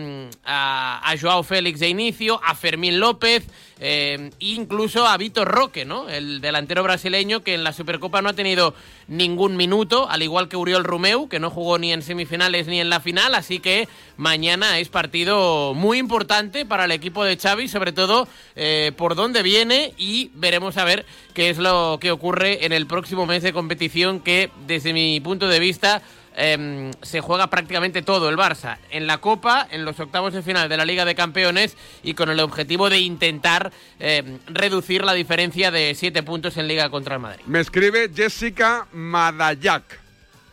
a, 0.45 1.15
Joao 1.21 1.43
Félix 1.43 1.81
de 1.81 1.89
inicio, 1.89 2.41
a 2.45 2.55
Fermín 2.55 3.01
López, 3.01 3.45
eh, 3.83 4.31
incluso 4.39 5.07
a 5.07 5.17
Vitor 5.17 5.49
Roque, 5.49 5.87
¿no? 5.87 6.09
El 6.09 6.43
delantero 6.43 6.83
brasileño 6.83 7.43
que 7.43 7.55
en 7.55 7.65
la 7.65 7.73
Supercopa 7.73 8.21
no 8.21 8.29
ha 8.29 8.35
tenido 8.35 8.75
ningún 9.09 9.57
minuto, 9.57 10.09
al 10.09 10.23
igual 10.23 10.49
que 10.49 10.59
Uriol 10.59 10.85
Rumeu, 10.85 11.29
que 11.29 11.41
no 11.41 11.49
jugó 11.49 11.79
ni 11.79 11.91
en 11.91 12.03
semifinales 12.03 12.67
ni 12.67 12.79
en 12.79 12.91
la 12.91 13.01
final, 13.01 13.35
así 13.35 13.59
que 13.59 13.89
mañana 14.19 14.79
es 14.79 14.91
partido 14.91 15.73
muy 15.75 15.97
importante 15.97 16.67
para 16.67 16.85
el 16.85 16.93
equipo 16.93 17.25
de 17.25 17.39
Xavi, 17.39 17.69
sobre 17.69 17.93
todo 17.93 18.29
eh, 18.55 18.93
por 18.97 19.15
dónde 19.15 19.43
viene 19.43 19.95
y 19.97 20.31
veremos 20.35 20.77
a 20.77 20.85
ver 20.85 21.07
qué 21.33 21.49
es 21.49 21.57
lo 21.57 21.97
que 22.01 22.11
ocurre 22.11 22.67
en 22.67 22.73
el 22.73 22.87
próximo 22.87 23.25
mes 23.25 23.43
de 23.43 23.55
competición 23.55 24.21
que 24.21 24.51
desde 24.67 24.93
mi 24.93 25.21
punto 25.21 25.49
de 25.49 25.59
vista 25.59 26.03
Em, 26.37 26.93
se 27.03 27.21
juega 27.21 27.49
prácticamente 27.49 28.03
todo 28.03 28.29
el 28.29 28.37
Barça 28.37 28.79
en 28.91 29.07
la 29.07 29.19
Copa, 29.19 29.67
en 29.71 29.85
los 29.85 29.99
octavos 29.99 30.33
de 30.33 30.43
final 30.43 30.69
de 30.69 30.77
la 30.77 30.85
Liga 30.85 31.05
de 31.05 31.17
Campeones 31.17 31.77
y 32.05 32.15
con 32.15 32.31
el 32.31 32.39
objetivo 32.39 32.89
de 32.89 33.01
intentar 33.01 33.73
em, 33.99 34.39
reducir 34.47 35.05
la 35.05 35.13
diferencia 35.13 35.73
de 35.73 35.95
siete 35.97 36.23
puntos 36.23 36.57
en 36.57 36.69
Liga 36.69 36.89
contra 36.89 37.17
el 37.17 37.21
Madrid. 37.21 37.45
Me 37.47 37.59
escribe 37.59 38.11
Jessica 38.15 38.87
Madayak 38.93 39.83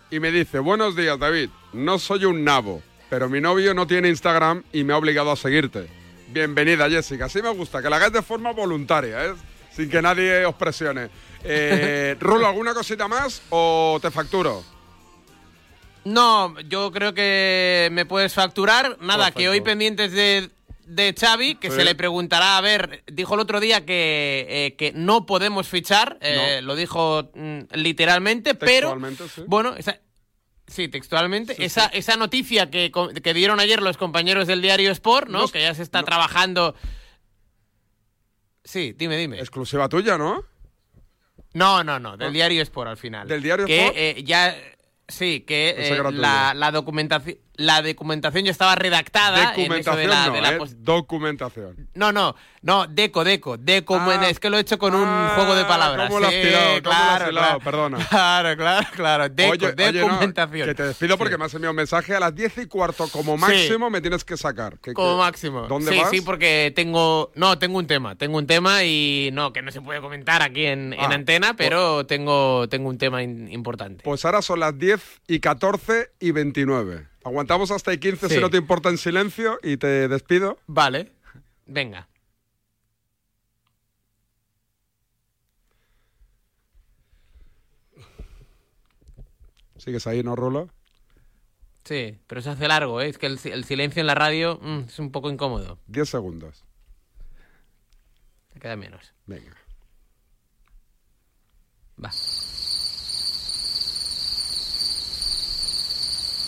y 0.10 0.20
me 0.20 0.32
dice, 0.32 0.58
buenos 0.60 0.96
días 0.96 1.20
David, 1.20 1.50
no 1.74 2.00
soy 2.00 2.26
un 2.26 2.44
nabo, 2.44 2.82
pero 3.10 3.30
mi 3.30 3.40
novio 3.40 3.76
no 3.76 3.86
tiene 3.86 4.10
Instagram 4.10 4.64
y 4.74 4.84
me 4.84 4.94
ha 4.94 4.98
obligado 4.98 5.32
a 5.32 5.36
seguirte. 5.36 5.88
Bienvenida 6.30 6.90
Jessica, 6.90 7.26
así 7.26 7.42
me 7.42 7.50
gusta, 7.50 7.84
que 7.84 7.90
la 7.90 7.98
hagáis 7.98 8.14
de 8.14 8.24
forma 8.24 8.52
voluntaria, 8.52 9.26
¿eh? 9.26 9.34
sin 9.72 9.92
que 9.92 10.02
nadie 10.02 10.44
os 10.44 10.56
presione. 10.56 11.10
Eh, 11.44 12.16
Rulo, 12.20 12.48
¿alguna 12.48 12.74
cosita 12.74 13.08
más 13.08 13.44
o 13.52 14.00
te 14.02 14.10
facturo? 14.10 14.77
No, 16.08 16.58
yo 16.62 16.90
creo 16.92 17.14
que 17.14 17.90
me 17.92 18.06
puedes 18.06 18.34
facturar. 18.34 18.98
Nada, 19.02 19.32
que 19.32 19.50
hoy 19.50 19.60
pendientes 19.60 20.14
de, 20.14 20.50
de 20.86 21.14
Xavi, 21.14 21.56
que 21.56 21.70
se 21.70 21.84
le 21.84 21.96
preguntará, 21.96 22.58
a 22.58 22.62
ver, 22.62 23.04
dijo 23.08 23.34
el 23.34 23.42
otro 23.42 23.60
día 23.60 23.86
que, 23.86 24.46
eh, 24.50 24.76
que 24.78 24.94
no 24.94 25.26
podemos 25.26 25.68
fichar, 25.68 26.18
eh, 26.22 26.62
lo 26.64 26.78
dijo 26.78 27.30
mm, 27.36 27.60
literalmente, 27.74 28.56
pero 28.56 28.98
sí. 29.36 29.44
bueno, 29.48 29.76
sí, 30.68 30.88
textualmente, 30.88 31.62
esa, 31.64 31.88
esa 31.88 32.16
noticia 32.16 32.70
que, 32.72 32.90
que, 33.22 33.34
dieron 33.34 33.60
ayer 33.60 33.82
los 33.82 33.98
compañeros 33.98 34.48
del 34.48 34.62
diario 34.62 34.92
Sport, 34.92 35.28
¿no? 35.28 35.50
que 35.50 35.60
ya 35.60 35.74
se 35.74 35.84
está 35.84 36.04
trabajando. 36.04 36.74
Sí, 38.64 38.94
dime, 38.98 39.18
dime. 39.18 39.40
Exclusiva 39.40 39.90
tuya, 39.90 40.18
¿no? 40.18 40.46
No, 41.54 41.84
no, 41.84 42.00
no, 42.00 42.16
del 42.16 42.32
diario 42.32 42.62
Sport 42.62 42.92
al 42.92 42.98
final. 42.98 43.28
Del 43.28 43.42
diario 43.42 43.66
que, 43.66 43.80
Sport. 43.80 43.98
Eh, 43.98 44.24
ya 44.24 44.56
Sí, 45.08 45.42
que 45.42 45.76
eh, 45.78 46.04
la, 46.12 46.54
la, 46.54 46.72
documentación 46.72 47.38
la 47.58 47.82
documentación 47.82 48.46
ya 48.46 48.52
estaba 48.52 48.76
redactada. 48.76 49.48
Documentación 49.50 50.00
en 50.00 50.10
no, 50.10 50.66
¿eh? 50.66 50.70
Documentación. 50.78 51.90
No, 51.96 52.12
no, 52.12 52.36
no, 52.62 52.86
deco, 52.88 53.24
deco. 53.24 53.58
deco 53.58 53.98
ah, 54.00 54.30
es 54.30 54.40
que 54.40 54.50
lo 54.50 54.58
he 54.58 54.62
hecho 54.62 54.78
con 54.78 54.94
un 54.94 55.08
ah, 55.08 55.34
juego 55.36 55.56
de 55.56 55.66
palabras. 55.66 56.08
¿Cómo 56.08 56.20
lo 56.20 56.28
has 56.28 56.34
tirado? 56.34 56.82
claro, 56.84 57.32
lo 57.32 57.42
has 57.42 57.64
Perdona. 57.64 57.98
Claro, 58.10 58.56
claro, 58.56 58.88
claro. 58.96 59.30
Deco, 59.30 59.52
oye, 59.52 60.00
documentación. 60.00 60.68
que 60.68 60.76
te 60.76 60.84
despido 60.84 61.18
porque 61.18 61.38
me 61.38 61.46
has 61.46 61.54
enviado 61.54 61.72
un 61.72 61.78
mensaje 61.78 62.16
a 62.16 62.20
las 62.20 62.34
10 62.36 62.60
y 62.60 62.66
cuarto 62.68 63.08
como 63.10 63.38
máximo 63.38 63.90
me 63.90 64.02
tienes 64.02 64.24
que 64.24 64.38
sacar. 64.38 64.78
como 64.94 65.18
máximo. 65.18 65.62
¿Dónde 65.68 65.92
sí, 65.92 65.98
vas? 65.98 66.10
Sí, 66.10 66.22
porque 66.22 66.72
tengo... 66.76 67.32
No, 67.36 67.58
tengo 67.58 67.78
un 67.80 67.88
tema. 67.88 68.16
Tengo 68.16 68.38
un 68.38 68.48
tema 68.48 68.84
y 68.84 69.30
no, 69.34 69.52
que 69.54 69.62
no 69.62 69.72
se 69.72 69.82
puede 69.82 70.02
comentar 70.02 70.42
aquí 70.42 70.66
en, 70.66 70.94
en 70.94 71.12
ah, 71.12 71.16
antena, 71.16 71.56
pues 71.56 71.70
pero 71.70 72.06
tengo, 72.06 72.68
tengo 72.70 72.90
un 72.90 72.98
tema 72.98 73.24
importante. 73.24 74.04
Pues 74.04 74.24
ahora 74.26 74.42
son 74.42 74.60
las 74.60 74.78
10 74.78 75.02
y 75.28 75.40
14 75.40 76.12
y 76.20 76.32
29. 76.32 77.17
Aguantamos 77.28 77.72
hasta 77.72 77.92
el 77.92 78.00
15 78.00 78.30
si 78.30 78.40
no 78.40 78.50
te 78.50 78.56
importa 78.56 78.88
en 78.88 78.98
silencio 78.98 79.60
y 79.62 79.76
te 79.76 80.08
despido. 80.08 80.60
Vale, 80.66 81.12
venga. 81.66 82.08
¿Sigues 89.76 90.08
ahí, 90.08 90.24
no, 90.24 90.38
Rulo? 90.38 90.70
Sí, 91.84 92.18
pero 92.28 92.42
se 92.42 92.50
hace 92.50 92.66
largo, 92.70 93.02
¿eh? 93.02 93.10
Es 93.10 93.18
que 93.18 93.26
el, 93.26 93.38
silencio 93.38 94.00
en 94.00 94.08
la 94.08 94.16
radio 94.16 94.58
mm, 94.62 94.86
es 94.88 94.98
un 94.98 95.12
poco 95.12 95.30
incómodo. 95.30 95.80
10 95.88 96.08
segundos. 96.08 96.64
Se 98.54 98.60
queda 98.60 98.78
menos. 98.78 99.14
Venga. 99.26 99.58
Va. 102.02 102.10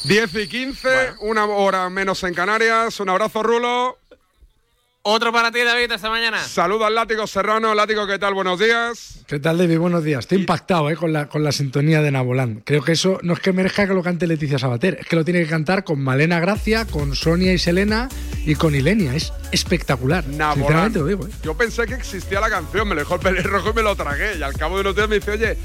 10 0.03 0.36
y 0.36 0.48
15, 0.48 0.89
una 1.22 1.46
hora 1.46 1.89
menos 1.89 2.24
en 2.24 2.34
Canarias. 2.34 3.00
Un 3.00 3.10
abrazo, 3.10 3.44
Rulo. 3.44 3.98
Otro 5.01 5.32
para 5.32 5.51
ti, 5.51 5.60
David, 5.62 5.91
esta 5.91 6.10
mañana. 6.10 6.44
Saludo 6.44 6.86
al 6.86 6.94
Látigo 6.94 7.25
Serrano. 7.25 7.74
Látigo, 7.74 8.06
¿qué 8.06 8.20
tal? 8.20 8.34
Buenos 8.34 8.60
días. 8.60 9.24
¿Qué 9.27 9.39
tal, 9.39 9.58
David? 9.58 9.77
Buenos 9.77 10.03
días. 10.03 10.20
Estoy 10.20 10.39
impactado 10.39 10.89
eh, 10.89 10.96
con, 10.96 11.13
la, 11.13 11.27
con 11.27 11.44
la 11.44 11.51
sintonía 11.51 12.01
de 12.01 12.12
Nabolán. 12.12 12.62
Creo 12.65 12.84
que 12.84 12.91
eso 12.91 13.18
no 13.24 13.34
es 13.34 13.39
que 13.39 13.53
merezca 13.53 13.88
que 13.88 13.94
lo 13.94 14.03
cante 14.03 14.27
Leticia 14.27 14.60
Sabater, 14.60 14.98
es 15.00 15.08
que 15.08 15.15
lo 15.15 15.24
tiene 15.24 15.41
que 15.41 15.48
cantar 15.48 15.84
con 15.84 16.01
Malena 16.01 16.39
Gracia, 16.39 16.86
con 16.86 17.15
Sonia 17.15 17.53
y 17.53 17.58
Selena 17.58 18.10
y 18.46 18.56
con 18.56 18.75
Ilenia. 18.75 19.15
Es 19.15 19.34
espectacular. 19.51 20.27
Nabolán. 20.27 20.94
Lo 20.94 21.06
digo, 21.06 21.25
¿eh? 21.25 21.32
Yo 21.44 21.56
pensé 21.56 21.86
que 21.86 21.94
existía 21.94 22.39
la 22.41 22.50
canción, 22.50 22.88
me 22.88 22.96
lo 22.96 23.01
dejó 23.01 23.15
el 23.15 23.44
rojo 23.44 23.70
y 23.72 23.74
me 23.74 23.84
lo 23.84 23.96
tragué. 23.96 24.38
Y 24.38 24.44
al 24.44 24.53
cabo 24.53 24.75
de 24.75 24.82
unos 24.82 24.96
días 24.96 25.08
me 25.08 25.15
dice, 25.20 25.32
oye, 25.32 25.58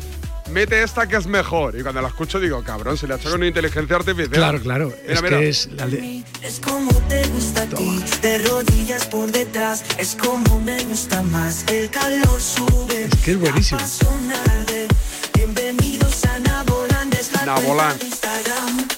mete 0.50 0.82
esta 0.82 1.06
que 1.06 1.16
es 1.16 1.26
mejor. 1.26 1.78
Y 1.78 1.82
cuando 1.82 2.00
la 2.02 2.08
escucho 2.08 2.40
digo, 2.40 2.62
cabrón, 2.62 2.96
se 2.96 3.06
le 3.06 3.14
ha 3.14 3.16
hecho 3.16 3.30
con 3.30 3.38
una 3.38 3.46
inteligencia 3.46 3.96
artificial. 3.96 4.30
Claro, 4.30 4.60
claro. 4.60 4.92
es 5.06 5.22
que 5.22 5.48
es 5.48 5.66
la 5.72 5.86
de... 5.86 6.22
Es 6.42 6.60
como 6.60 6.92
te 7.08 7.26
gusta 7.28 7.62
a 7.62 7.66
ti, 7.66 8.04
de 8.22 8.38
rodillas 8.38 9.06
por 9.06 9.30
detrás. 9.30 9.84
Es 9.98 10.14
como 10.14 10.60
me 10.60 10.82
gusta 10.84 11.22
más, 11.22 11.64
el 11.68 11.90
calor 11.90 12.40
sube. 12.40 13.04
Es 13.04 13.22
que 13.22 13.32
es 13.32 13.40
buenísimo. 13.40 13.80
Bienvenidos 15.34 16.24
a 16.24 16.38
Nabolan, 16.38 17.10
Nabolan. 17.44 17.98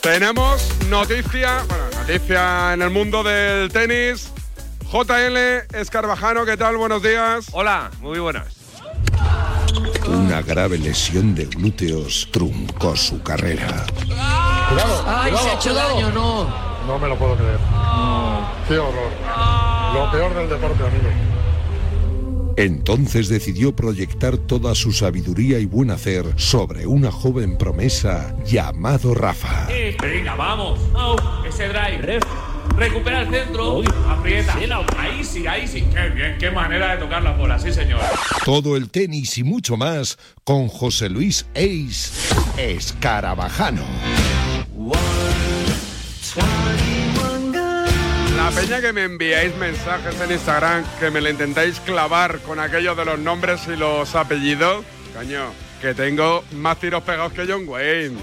Tenemos 0.01 0.69
noticia, 0.89 1.65
bueno, 1.69 1.85
noticia 1.99 2.75
en 2.75 2.83
el 2.83 2.91
mundo 2.91 3.23
del 3.23 3.73
tenis. 3.73 4.29
JL 4.93 5.77
Escarvajano, 5.77 6.45
¿qué 6.45 6.57
tal? 6.57 6.77
Buenos 6.77 7.03
días. 7.03 7.47
Hola, 7.53 7.91
muy 8.01 8.21
buenas. 8.21 8.66
Una 10.09 10.41
grave 10.43 10.79
lesión 10.79 11.35
de 11.35 11.47
glúteos 11.47 12.29
truncó 12.31 12.97
su 12.97 13.23
carrera. 13.23 13.85
Cuidado, 14.69 15.05
¡Ay, 15.07 15.31
cuidado, 15.31 15.39
se 15.39 15.51
ha 15.51 15.55
hecho 15.55 15.71
cuidado. 15.71 15.95
daño, 15.95 16.11
no! 16.13 16.47
No 16.87 16.99
me 16.99 17.09
lo 17.09 17.17
puedo 17.19 17.37
creer. 17.37 17.59
Qué 18.69 18.79
horror. 18.79 19.11
Lo 19.95 20.11
peor 20.13 20.35
del 20.35 20.49
deporte, 20.49 20.83
amigo. 20.87 21.26
Entonces 22.57 23.29
decidió 23.29 23.77
proyectar 23.77 24.39
toda 24.39 24.75
su 24.75 24.93
sabiduría 24.93 25.59
y 25.59 25.67
buen 25.67 25.91
hacer 25.91 26.25
sobre 26.37 26.87
una 26.87 27.13
joven 27.13 27.59
promesa 27.59 28.35
llamado 28.47 29.15
Rafa. 29.15 29.67
Eh, 29.71 29.97
venga, 30.01 30.35
vamos. 30.35 30.81
Au, 30.95 31.17
ese 31.47 31.69
drive. 31.69 32.21
Recupera 32.77 33.23
el 33.23 33.31
centro. 33.31 33.83
Aprieta. 34.09 34.57
Ahí 34.99 35.23
sí, 35.23 35.47
ahí 35.47 35.67
sí. 35.67 35.83
Qué 35.93 36.09
bien, 36.11 36.37
qué 36.39 36.51
manera 36.51 36.93
de 36.93 37.03
tocar 37.03 37.23
la 37.23 37.33
bola, 37.33 37.59
sí, 37.59 37.73
señor. 37.73 38.01
Todo 38.45 38.77
el 38.77 38.91
tenis 38.91 39.39
y 39.39 39.45
mucho 39.45 39.77
más 39.77 40.19
con 40.45 40.69
José 40.69 41.09
Luis 41.09 41.47
Ace 41.55 42.11
Escarabajano. 42.57 44.36
La 48.47 48.53
peña 48.53 48.81
que 48.81 48.93
me 48.93 49.03
enviáis 49.03 49.57
mensajes 49.57 50.21
en 50.21 50.31
Instagram, 50.31 50.85
que 51.01 51.11
me 51.11 51.21
le 51.21 51.31
intentáis 51.31 51.81
clavar 51.81 52.39
con 52.39 52.61
aquello 52.61 52.95
de 52.95 53.05
los 53.05 53.19
nombres 53.19 53.63
y 53.67 53.75
los 53.75 54.15
apellidos, 54.15 54.85
caño, 55.13 55.53
que 55.81 55.95
tengo 55.95 56.45
más 56.53 56.79
tiros 56.79 57.03
pegados 57.03 57.33
que 57.33 57.45
John 57.45 57.65
Wayne. 57.67 58.17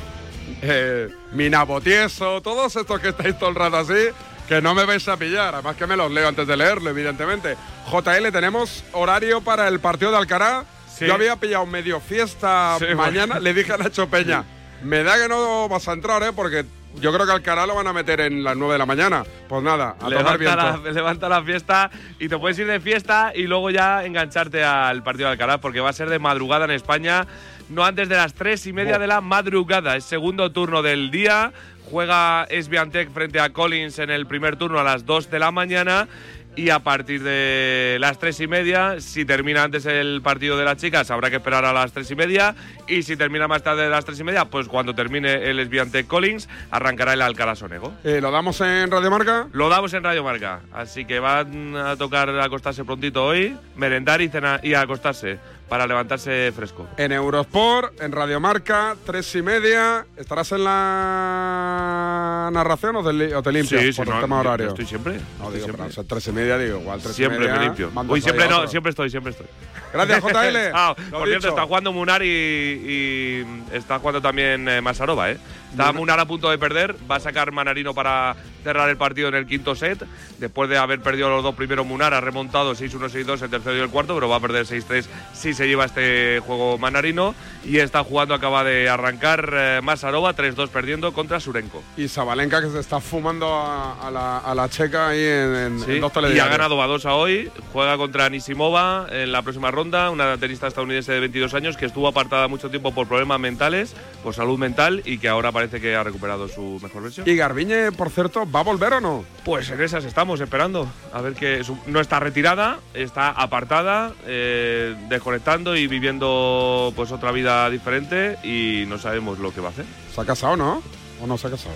Eh, 0.61 1.09
Minabotieso, 1.33 2.39
todos 2.41 2.73
estos 2.73 3.01
que 3.01 3.09
estáis 3.09 3.37
todo 3.37 3.49
el 3.49 3.55
rato 3.55 3.75
así, 3.75 4.11
que 4.47 4.61
no 4.61 4.73
me 4.73 4.85
vais 4.85 5.05
a 5.09 5.17
pillar. 5.17 5.55
Además 5.55 5.75
que 5.75 5.87
me 5.87 5.97
los 5.97 6.09
leo 6.09 6.29
antes 6.29 6.47
de 6.47 6.55
leerlo, 6.55 6.89
evidentemente. 6.89 7.57
JL, 7.91 8.31
tenemos 8.31 8.85
horario 8.93 9.41
para 9.41 9.67
el 9.67 9.81
partido 9.81 10.11
de 10.11 10.17
Alcaraz. 10.19 10.63
Yo 11.01 11.15
había 11.15 11.35
pillado 11.35 11.65
medio 11.65 11.99
fiesta 11.99 12.77
Sí, 12.79 12.95
mañana. 12.95 13.25
bueno. 13.35 13.39
Le 13.41 13.53
dije 13.53 13.73
a 13.73 13.77
Nacho 13.77 14.07
Peña, 14.07 14.45
me 14.83 15.03
da 15.03 15.17
que 15.17 15.27
no 15.27 15.67
vas 15.67 15.85
a 15.89 15.91
entrar, 15.93 16.23
¿eh? 16.23 16.31
Porque 16.33 16.63
yo 16.99 17.13
creo 17.13 17.25
que 17.25 17.31
Alcaraz 17.31 17.67
lo 17.67 17.75
van 17.75 17.87
a 17.87 17.93
meter 17.93 18.21
en 18.21 18.43
las 18.43 18.55
9 18.55 18.73
de 18.73 18.79
la 18.79 18.85
mañana. 18.85 19.23
Pues 19.47 19.63
nada, 19.63 19.89
a 19.99 20.09
tomar 20.09 20.09
Levanta 20.09 20.37
viento. 20.37 20.83
la, 20.83 20.91
levanta 20.91 21.29
la 21.29 21.43
fiesta 21.43 21.91
y 22.19 22.29
te 22.29 22.37
puedes 22.37 22.57
ir 22.59 22.67
de 22.67 22.79
fiesta 22.79 23.31
y 23.35 23.43
luego 23.43 23.69
ya 23.69 24.05
engancharte 24.05 24.63
al 24.63 25.03
partido 25.03 25.27
de 25.27 25.33
Alcaraz 25.33 25.59
porque 25.59 25.79
va 25.79 25.89
a 25.89 25.93
ser 25.93 26.09
de 26.09 26.19
madrugada 26.19 26.65
en 26.65 26.71
España, 26.71 27.27
no 27.69 27.83
antes 27.83 28.09
de 28.09 28.15
las 28.15 28.33
tres 28.33 28.65
y 28.67 28.73
media 28.73 28.99
de 28.99 29.07
la 29.07 29.21
madrugada. 29.21 29.95
Es 29.95 30.05
segundo 30.05 30.51
turno 30.51 30.81
del 30.81 31.11
día. 31.11 31.51
Juega 31.89 32.47
Sbiantec 32.49 33.11
frente 33.11 33.39
a 33.39 33.49
Collins 33.51 33.99
en 33.99 34.09
el 34.09 34.25
primer 34.25 34.55
turno 34.55 34.79
a 34.79 34.83
las 34.83 35.05
2 35.05 35.29
de 35.29 35.39
la 35.39 35.51
mañana. 35.51 36.07
Y 36.55 36.69
a 36.69 36.79
partir 36.79 37.23
de 37.23 37.97
las 37.99 38.19
tres 38.19 38.39
y 38.39 38.47
media, 38.47 39.01
si 39.01 39.25
termina 39.25 39.63
antes 39.63 39.87
el 39.87 40.21
partido 40.21 40.55
de 40.55 40.65
las 40.65 40.77
chicas, 40.77 41.09
habrá 41.09 41.31
que 41.31 41.37
esperar 41.37 41.65
a 41.65 41.73
las 41.73 41.91
tres 41.91 42.11
y 42.11 42.15
media. 42.15 42.55
Y 42.87 43.01
si 43.01 43.17
termina 43.17 43.47
más 43.47 43.63
tarde 43.63 43.83
de 43.83 43.89
las 43.89 44.05
tres 44.05 44.19
y 44.19 44.23
media, 44.23 44.45
pues 44.45 44.67
cuando 44.67 44.93
termine 44.93 45.49
el 45.49 45.65
Sbiantec 45.65 46.05
Collins, 46.05 46.47
arrancará 46.69 47.13
el 47.13 47.55
Sonego. 47.55 47.93
Eh, 48.03 48.19
¿Lo 48.21 48.29
damos 48.29 48.61
en 48.61 48.91
Radio 48.91 49.09
Marca? 49.09 49.47
Lo 49.51 49.67
damos 49.67 49.93
en 49.93 50.03
Radio 50.03 50.23
Marca. 50.23 50.61
Así 50.71 51.05
que 51.05 51.19
van 51.19 51.75
a 51.75 51.95
tocar 51.95 52.29
acostarse 52.29 52.85
prontito 52.85 53.25
hoy, 53.25 53.57
merendar 53.75 54.21
y, 54.21 54.29
cenar, 54.29 54.59
y 54.63 54.75
acostarse 54.75 55.39
para 55.69 55.87
levantarse 55.87 56.51
fresco. 56.55 56.87
En 56.97 57.11
Eurosport, 57.11 57.99
en 58.01 58.11
Radio 58.11 58.39
Marca, 58.39 58.95
tres 59.05 59.33
y 59.35 59.41
media. 59.41 60.05
¿Estarás 60.17 60.51
en 60.51 60.63
la 60.63 62.49
narración 62.53 62.95
o 62.97 63.03
te, 63.03 63.33
o 63.35 63.41
te 63.41 63.51
limpias 63.51 63.81
Sí, 63.81 63.93
sí, 63.93 63.97
por 63.97 64.07
no, 64.07 64.15
el 64.15 64.21
tema 64.21 64.39
horario? 64.39 64.67
estoy 64.69 64.85
siempre, 64.85 65.13
No, 65.13 65.19
estoy 65.45 65.53
digo, 65.53 65.65
siempre. 65.65 65.85
pero 65.89 66.03
tres 66.07 66.27
y 66.27 66.31
media, 66.31 66.57
digo, 66.57 66.79
igual 66.79 66.99
tres 67.01 67.15
Siempre 67.15 67.37
y 67.37 67.41
media. 67.41 67.55
me 67.55 67.65
limpio. 67.65 67.91
Uy, 68.07 68.21
siempre 68.21 68.47
no, 68.47 68.67
siempre 68.67 68.89
estoy, 68.91 69.09
siempre 69.09 69.31
estoy. 69.31 69.47
Gracias, 69.93 70.21
JL. 70.23 70.57
Ah, 70.73 70.95
por 71.11 71.27
cierto, 71.27 71.47
está 71.49 71.63
jugando 71.65 71.91
Munar 71.91 72.21
y, 72.23 72.27
y 72.27 73.45
está 73.71 73.99
jugando 73.99 74.21
también 74.21 74.67
eh, 74.69 74.81
Masarova, 74.81 75.31
¿eh? 75.31 75.37
Está 75.73 75.91
Munar- 75.91 75.95
Munar 75.95 76.19
a 76.19 76.25
punto 76.25 76.49
de 76.49 76.57
perder, 76.57 76.95
va 77.09 77.15
a 77.17 77.19
sacar 77.19 77.51
Manarino 77.51 77.93
para 77.93 78.35
cerrar 78.63 78.89
el 78.89 78.97
partido 78.97 79.27
en 79.27 79.35
el 79.35 79.45
quinto 79.47 79.75
set. 79.75 80.05
Después 80.39 80.69
de 80.69 80.77
haber 80.77 81.01
perdido 81.01 81.29
los 81.29 81.43
dos 81.43 81.55
primeros, 81.55 81.85
Munar 81.85 82.13
ha 82.13 82.21
remontado 82.21 82.73
6-1, 82.75 83.09
6-2 83.09 83.41
el 83.41 83.49
tercero 83.49 83.75
y 83.77 83.79
el 83.79 83.89
cuarto, 83.89 84.13
pero 84.15 84.29
va 84.29 84.35
a 84.37 84.39
perder 84.39 84.65
6-3 84.65 85.05
si 85.33 85.53
se 85.53 85.67
lleva 85.67 85.85
este 85.85 86.39
juego 86.45 86.77
Manarino. 86.77 87.33
Y 87.65 87.77
está 87.79 88.03
jugando, 88.03 88.33
acaba 88.35 88.63
de 88.63 88.87
arrancar 88.89 89.49
eh, 89.53 89.79
Masarova, 89.83 90.35
3-2 90.35 90.69
perdiendo 90.69 91.11
contra 91.13 91.39
Surenko. 91.39 91.81
Y 91.97 92.07
Zabalenka 92.07 92.61
que 92.61 92.69
se 92.69 92.79
está 92.79 92.99
fumando 92.99 93.47
a, 93.53 94.07
a 94.07 94.11
la, 94.11 94.37
a 94.39 94.53
la 94.53 94.69
checa 94.69 95.09
ahí 95.09 95.19
en, 95.23 95.55
en, 95.55 95.79
Sí, 95.79 95.91
en 95.93 96.01
dos 96.01 96.11
y 96.33 96.39
ha 96.39 96.47
ganado 96.47 96.77
Badosa 96.77 97.13
hoy, 97.15 97.49
juega 97.71 97.97
contra 97.97 98.29
Nisimova 98.29 99.07
en 99.09 99.31
la 99.31 99.41
próxima 99.41 99.71
ronda, 99.71 100.09
una 100.11 100.37
tenista 100.37 100.67
estadounidense 100.67 101.11
de 101.13 101.19
22 101.21 101.53
años 101.55 101.77
que 101.77 101.85
estuvo 101.85 102.07
apartada 102.07 102.47
mucho 102.47 102.69
tiempo 102.69 102.93
por 102.93 103.07
problemas 103.07 103.39
mentales, 103.39 103.95
por 104.23 104.33
salud 104.35 104.59
mental 104.59 105.01
y 105.05 105.17
que 105.17 105.27
ahora 105.29 105.51
parece 105.51 105.62
que 105.69 105.95
ha 105.95 106.03
recuperado 106.03 106.47
su 106.47 106.79
mejor 106.81 107.03
versión. 107.03 107.27
¿Y 107.27 107.35
Garbiñe, 107.35 107.91
por 107.91 108.09
cierto, 108.09 108.49
va 108.49 108.61
a 108.61 108.63
volver 108.63 108.93
o 108.93 109.01
no? 109.01 109.25
Pues 109.43 109.69
en 109.69 109.81
esas 109.81 110.05
estamos 110.05 110.39
esperando. 110.41 110.87
A 111.13 111.21
ver 111.21 111.33
que 111.33 111.63
su- 111.63 111.77
no 111.87 111.99
está 111.99 112.19
retirada, 112.19 112.79
está 112.93 113.29
apartada, 113.29 114.13
eh, 114.25 114.95
desconectando 115.09 115.75
y 115.75 115.87
viviendo 115.87 116.91
pues 116.95 117.11
otra 117.11 117.31
vida 117.31 117.69
diferente 117.69 118.37
y 118.43 118.85
no 118.87 118.97
sabemos 118.97 119.39
lo 119.39 119.53
que 119.53 119.61
va 119.61 119.67
a 119.67 119.71
hacer. 119.71 119.85
¿Se 120.13 120.21
ha 120.21 120.25
casado, 120.25 120.55
no? 120.57 120.81
¿O 121.21 121.27
no 121.27 121.37
se 121.37 121.47
ha 121.47 121.51
casado? 121.51 121.75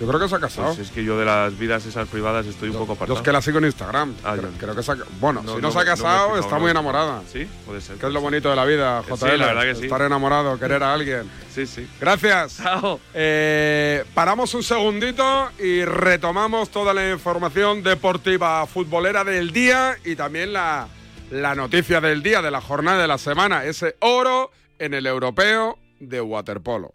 Yo 0.00 0.08
creo 0.08 0.18
que 0.18 0.28
se 0.30 0.34
ha 0.34 0.40
casado. 0.40 0.68
Pues 0.68 0.78
es 0.78 0.90
que 0.90 1.04
yo 1.04 1.18
de 1.18 1.26
las 1.26 1.58
vidas 1.58 1.84
esas 1.84 2.08
privadas 2.08 2.46
estoy 2.46 2.70
un 2.70 2.74
poco 2.76 2.86
Yo 2.86 2.92
apartado. 2.94 3.18
es 3.18 3.22
que 3.22 3.32
la 3.32 3.42
sigo 3.42 3.58
en 3.58 3.66
Instagram. 3.66 4.14
Ah, 4.24 4.34
creo, 4.58 4.74
que 4.74 4.82
se 4.82 4.92
ha, 4.92 4.96
bueno, 5.20 5.42
No, 5.42 5.56
si 5.56 5.60
no, 5.60 5.68
no 5.68 5.72
se 5.72 5.78
ha 5.78 5.84
no 5.84 5.86
casado, 5.90 6.38
está 6.38 6.58
muy 6.58 6.70
enamorada. 6.70 7.22
Sí, 7.30 7.46
puede 7.66 7.82
ser. 7.82 7.96
Que 7.96 8.06
es 8.06 8.12
lo 8.12 8.22
bonito 8.22 8.48
de 8.48 8.56
la 8.56 8.64
vida, 8.64 9.02
Sí, 9.06 9.10
JL. 9.14 9.38
la 9.38 9.46
verdad 9.46 9.62
que 9.62 9.74
sí. 9.74 9.84
Estar 9.84 10.00
enamorado, 10.02 10.58
querer 10.58 10.82
a 10.82 10.94
alguien. 10.94 11.30
Sí, 11.54 11.66
sí. 11.66 11.86
Gracias. 12.00 12.56
Chao. 12.56 12.98
Eh, 13.12 14.04
paramos 14.14 14.54
un 14.54 14.62
segundito 14.62 15.50
y 15.58 15.84
retomamos 15.84 16.70
toda 16.70 16.94
la 16.94 17.10
información 17.10 17.82
deportiva 17.82 18.66
futbolera 18.66 19.22
del 19.22 19.52
día 19.52 19.96
y 20.04 20.16
también 20.16 20.54
la, 20.54 20.88
la 21.30 21.54
noticia 21.54 22.00
del 22.00 22.22
día, 22.22 22.40
de 22.40 22.50
la 22.50 22.62
jornada 22.62 23.02
de 23.02 23.06
la 23.08 23.18
semana, 23.18 23.64
ese 23.66 23.96
oro 24.00 24.50
en 24.78 24.94
el 24.94 25.06
europeo 25.06 25.78
de 25.98 26.22
waterpolo. 26.22 26.94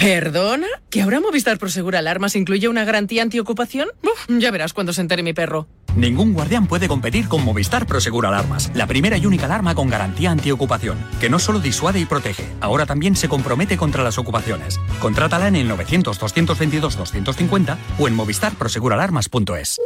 ¿Perdona? 0.00 0.66
¿Que 0.88 1.02
ahora 1.02 1.20
Movistar 1.20 1.58
Prosegur 1.58 1.94
Alarmas 1.94 2.34
incluye 2.34 2.68
una 2.68 2.84
garantía 2.84 3.22
antiocupación? 3.22 3.88
Uf, 4.02 4.40
ya 4.40 4.50
verás 4.50 4.72
cuando 4.72 4.94
se 4.94 5.02
entere 5.02 5.22
mi 5.22 5.34
perro. 5.34 5.68
Ningún 5.94 6.32
guardián 6.32 6.66
puede 6.66 6.88
competir 6.88 7.28
con 7.28 7.44
Movistar 7.44 7.84
Prosegur 7.84 8.24
Alarmas, 8.24 8.70
la 8.74 8.86
primera 8.86 9.18
y 9.18 9.26
única 9.26 9.44
alarma 9.44 9.74
con 9.74 9.90
garantía 9.90 10.30
antiocupación, 10.30 10.96
que 11.20 11.28
no 11.28 11.38
solo 11.38 11.60
disuade 11.60 12.00
y 12.00 12.06
protege, 12.06 12.46
ahora 12.62 12.86
también 12.86 13.14
se 13.14 13.28
compromete 13.28 13.76
contra 13.76 14.02
las 14.02 14.16
ocupaciones. 14.16 14.80
Contrátala 15.00 15.48
en 15.48 15.56
el 15.56 15.70
900-222-250 15.70 17.76
o 17.98 18.08
en 18.08 18.14
movistarproseguralarmas.es. 18.14 19.80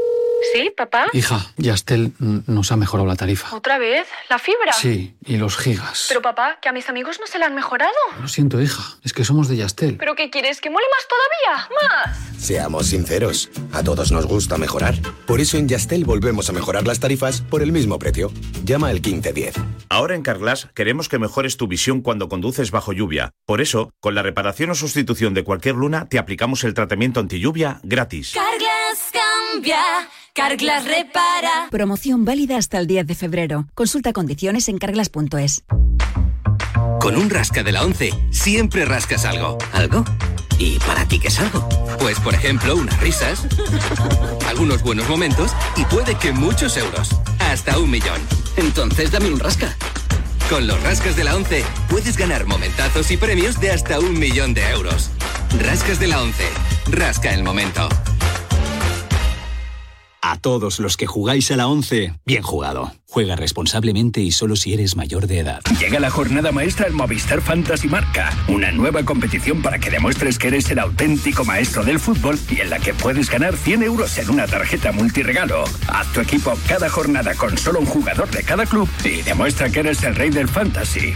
¿Sí, 0.52 0.72
papá? 0.76 1.06
Hija, 1.12 1.46
Yastel 1.56 2.12
nos 2.18 2.72
ha 2.72 2.76
mejorado 2.76 3.06
la 3.08 3.16
tarifa. 3.16 3.54
¿Otra 3.54 3.78
vez? 3.78 4.06
¿La 4.28 4.38
fibra? 4.38 4.72
Sí, 4.72 5.14
y 5.24 5.36
los 5.36 5.56
gigas. 5.56 6.06
Pero 6.08 6.22
papá, 6.22 6.58
que 6.60 6.68
a 6.68 6.72
mis 6.72 6.88
amigos 6.88 7.18
no 7.20 7.26
se 7.26 7.38
la 7.38 7.46
han 7.46 7.54
mejorado. 7.54 7.92
Lo 8.20 8.28
siento, 8.28 8.60
hija, 8.60 8.82
es 9.02 9.12
que 9.12 9.24
somos 9.24 9.48
de 9.48 9.56
Yastel. 9.56 9.96
¿Pero 9.96 10.14
qué 10.14 10.30
quieres? 10.30 10.60
¿Que 10.60 10.70
mole 10.70 10.86
más 10.90 11.08
todavía? 11.08 11.68
¡Más! 12.06 12.18
Seamos 12.38 12.86
sinceros, 12.86 13.48
a 13.72 13.82
todos 13.82 14.12
nos 14.12 14.26
gusta 14.26 14.58
mejorar. 14.58 14.94
Por 15.26 15.40
eso 15.40 15.56
en 15.56 15.68
Yastel 15.68 16.04
volvemos 16.04 16.50
a 16.50 16.52
mejorar 16.52 16.86
las 16.86 17.00
tarifas 17.00 17.40
por 17.40 17.62
el 17.62 17.72
mismo 17.72 17.98
precio. 17.98 18.30
Llama 18.64 18.88
al 18.88 19.00
1510. 19.00 19.54
Ahora 19.88 20.14
en 20.14 20.22
Carglass 20.22 20.68
queremos 20.74 21.08
que 21.08 21.18
mejores 21.18 21.56
tu 21.56 21.68
visión 21.68 22.02
cuando 22.02 22.28
conduces 22.28 22.70
bajo 22.70 22.92
lluvia. 22.92 23.30
Por 23.46 23.60
eso, 23.60 23.92
con 24.00 24.14
la 24.14 24.22
reparación 24.22 24.70
o 24.70 24.74
sustitución 24.74 25.34
de 25.34 25.44
cualquier 25.44 25.76
luna, 25.76 26.08
te 26.08 26.18
aplicamos 26.18 26.64
el 26.64 26.74
tratamiento 26.74 27.20
anti 27.20 27.38
lluvia 27.40 27.80
gratis. 27.82 28.32
Carglass 28.34 28.63
cambia, 29.54 29.78
Carglass 30.32 30.84
repara. 30.84 31.68
Promoción 31.70 32.24
válida 32.24 32.56
hasta 32.56 32.78
el 32.78 32.86
10 32.86 33.06
de 33.06 33.14
febrero. 33.14 33.66
Consulta 33.74 34.12
condiciones 34.12 34.68
en 34.68 34.78
carglass.es. 34.78 35.64
Con 37.00 37.16
un 37.16 37.30
rasca 37.30 37.62
de 37.62 37.72
la 37.72 37.82
11 37.82 38.10
siempre 38.30 38.84
rascas 38.84 39.24
algo. 39.24 39.58
¿Algo? 39.72 40.04
¿Y 40.58 40.78
para 40.80 41.06
ti 41.06 41.18
qué 41.18 41.28
es 41.28 41.38
algo? 41.38 41.68
Pues 41.98 42.18
por 42.20 42.34
ejemplo, 42.34 42.76
unas 42.76 42.98
risas, 43.00 43.46
algunos 44.48 44.82
buenos 44.82 45.08
momentos 45.08 45.52
y 45.76 45.84
puede 45.84 46.16
que 46.16 46.32
muchos 46.32 46.76
euros. 46.76 47.10
Hasta 47.38 47.78
un 47.78 47.90
millón. 47.90 48.20
Entonces 48.56 49.10
dame 49.10 49.28
un 49.28 49.38
rasca. 49.38 49.76
Con 50.48 50.66
los 50.66 50.82
rascas 50.82 51.16
de 51.16 51.24
la 51.24 51.36
11 51.36 51.64
puedes 51.88 52.16
ganar 52.16 52.46
momentazos 52.46 53.10
y 53.10 53.16
premios 53.16 53.60
de 53.60 53.70
hasta 53.70 53.98
un 53.98 54.18
millón 54.18 54.54
de 54.54 54.68
euros. 54.70 55.10
Rascas 55.60 56.00
de 56.00 56.08
la 56.08 56.22
11. 56.22 56.44
Rasca 56.90 57.32
el 57.34 57.42
momento. 57.42 57.88
A 60.26 60.38
todos 60.38 60.80
los 60.80 60.96
que 60.96 61.06
jugáis 61.06 61.50
a 61.50 61.56
la 61.56 61.66
11, 61.66 62.14
bien 62.24 62.42
jugado. 62.42 62.90
Juega 63.10 63.36
responsablemente 63.36 64.22
y 64.22 64.32
solo 64.32 64.56
si 64.56 64.72
eres 64.72 64.96
mayor 64.96 65.26
de 65.26 65.40
edad. 65.40 65.60
Llega 65.78 66.00
la 66.00 66.08
jornada 66.08 66.50
maestra 66.50 66.86
en 66.86 66.94
Movistar 66.94 67.42
Fantasy 67.42 67.88
Marca, 67.88 68.32
una 68.48 68.70
nueva 68.70 69.04
competición 69.04 69.60
para 69.60 69.78
que 69.78 69.90
demuestres 69.90 70.38
que 70.38 70.46
eres 70.48 70.70
el 70.70 70.78
auténtico 70.78 71.44
maestro 71.44 71.84
del 71.84 72.00
fútbol 72.00 72.38
y 72.50 72.62
en 72.62 72.70
la 72.70 72.78
que 72.78 72.94
puedes 72.94 73.28
ganar 73.28 73.54
100 73.54 73.82
euros 73.82 74.16
en 74.16 74.30
una 74.30 74.46
tarjeta 74.46 74.92
multiregalo. 74.92 75.64
Haz 75.88 76.10
tu 76.14 76.22
equipo 76.22 76.54
cada 76.66 76.88
jornada 76.88 77.34
con 77.34 77.58
solo 77.58 77.80
un 77.80 77.86
jugador 77.86 78.30
de 78.30 78.44
cada 78.44 78.64
club 78.64 78.88
y 79.04 79.20
demuestra 79.20 79.68
que 79.68 79.80
eres 79.80 80.02
el 80.04 80.14
rey 80.14 80.30
del 80.30 80.48
fantasy. 80.48 81.12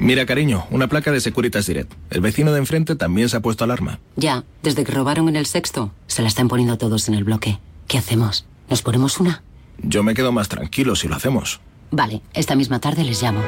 Mira, 0.00 0.26
cariño, 0.26 0.64
una 0.70 0.86
placa 0.86 1.10
de 1.10 1.20
Securitas 1.20 1.66
Direct. 1.66 1.92
El 2.10 2.20
vecino 2.20 2.52
de 2.52 2.58
enfrente 2.58 2.94
también 2.94 3.28
se 3.28 3.36
ha 3.36 3.40
puesto 3.40 3.64
alarma. 3.64 3.98
Ya, 4.16 4.44
desde 4.62 4.84
que 4.84 4.92
robaron 4.92 5.28
en 5.28 5.34
el 5.36 5.46
sexto, 5.46 5.90
se 6.06 6.22
la 6.22 6.28
están 6.28 6.46
poniendo 6.48 6.78
todos 6.78 7.08
en 7.08 7.14
el 7.14 7.24
bloque. 7.24 7.58
¿Qué 7.88 7.98
hacemos? 7.98 8.46
¿Nos 8.70 8.82
ponemos 8.82 9.18
una? 9.18 9.42
Yo 9.82 10.02
me 10.04 10.14
quedo 10.14 10.30
más 10.30 10.48
tranquilo 10.48 10.94
si 10.94 11.08
lo 11.08 11.16
hacemos. 11.16 11.60
Vale, 11.90 12.22
esta 12.32 12.54
misma 12.54 12.78
tarde 12.80 13.02
les 13.02 13.20
llamo. 13.22 13.40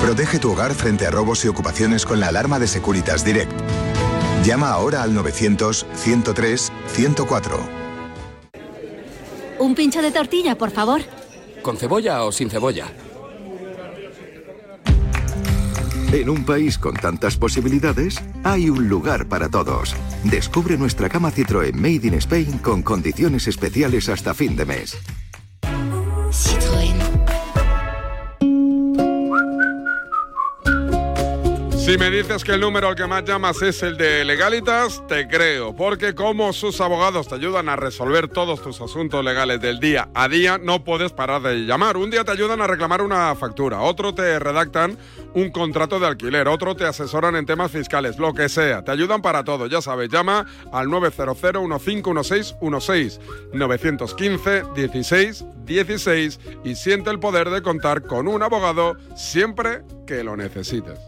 Protege 0.00 0.38
tu 0.38 0.52
hogar 0.52 0.72
frente 0.74 1.04
a 1.06 1.10
robos 1.10 1.44
y 1.44 1.48
ocupaciones 1.48 2.06
con 2.06 2.20
la 2.20 2.28
alarma 2.28 2.58
de 2.60 2.68
Securitas 2.68 3.24
Direct. 3.24 3.52
Llama 4.44 4.70
ahora 4.70 5.02
al 5.02 5.16
900-103-104. 5.16 7.58
Un 9.58 9.74
pincho 9.74 10.00
de 10.02 10.10
tortilla, 10.10 10.56
por 10.58 10.70
favor. 10.70 11.00
¿Con 11.62 11.76
cebolla 11.76 12.24
o 12.24 12.32
sin 12.32 12.50
cebolla? 12.50 12.86
En 16.12 16.28
un 16.28 16.44
país 16.44 16.76
con 16.76 16.94
tantas 16.94 17.38
posibilidades, 17.38 18.22
hay 18.44 18.68
un 18.68 18.86
lugar 18.86 19.28
para 19.28 19.48
todos. 19.48 19.96
Descubre 20.24 20.76
nuestra 20.76 21.08
cama 21.08 21.32
Citroën 21.32 21.72
Made 21.72 22.06
in 22.06 22.14
Spain 22.14 22.58
con 22.58 22.82
condiciones 22.82 23.48
especiales 23.48 24.10
hasta 24.10 24.34
fin 24.34 24.54
de 24.54 24.66
mes. 24.66 24.98
Si 31.84 31.98
me 31.98 32.12
dices 32.12 32.44
que 32.44 32.52
el 32.52 32.60
número 32.60 32.86
al 32.86 32.94
que 32.94 33.08
más 33.08 33.24
llamas 33.24 33.60
es 33.60 33.82
el 33.82 33.96
de 33.96 34.24
Legalitas, 34.24 35.04
te 35.08 35.26
creo, 35.26 35.74
porque 35.74 36.14
como 36.14 36.52
sus 36.52 36.80
abogados 36.80 37.26
te 37.26 37.34
ayudan 37.34 37.68
a 37.68 37.74
resolver 37.74 38.28
todos 38.28 38.62
tus 38.62 38.80
asuntos 38.80 39.24
legales 39.24 39.60
del 39.60 39.80
día 39.80 40.08
a 40.14 40.28
día, 40.28 40.58
no 40.58 40.84
puedes 40.84 41.10
parar 41.10 41.42
de 41.42 41.66
llamar. 41.66 41.96
Un 41.96 42.12
día 42.12 42.22
te 42.22 42.30
ayudan 42.30 42.60
a 42.60 42.68
reclamar 42.68 43.02
una 43.02 43.34
factura, 43.34 43.80
otro 43.80 44.14
te 44.14 44.38
redactan 44.38 44.96
un 45.34 45.50
contrato 45.50 45.98
de 45.98 46.06
alquiler, 46.06 46.46
otro 46.46 46.76
te 46.76 46.84
asesoran 46.84 47.34
en 47.34 47.46
temas 47.46 47.72
fiscales, 47.72 48.16
lo 48.16 48.32
que 48.32 48.48
sea. 48.48 48.84
Te 48.84 48.92
ayudan 48.92 49.20
para 49.20 49.42
todo, 49.42 49.66
ya 49.66 49.82
sabes, 49.82 50.08
llama 50.08 50.46
al 50.72 50.88
900 50.88 51.36
151616 51.36 53.20
915 53.54 54.62
16 54.76 55.44
16 55.64 56.40
y 56.62 56.76
siente 56.76 57.10
el 57.10 57.18
poder 57.18 57.50
de 57.50 57.60
contar 57.60 58.02
con 58.02 58.28
un 58.28 58.40
abogado 58.44 58.96
siempre 59.16 59.82
que 60.06 60.22
lo 60.22 60.36
necesites. 60.36 61.00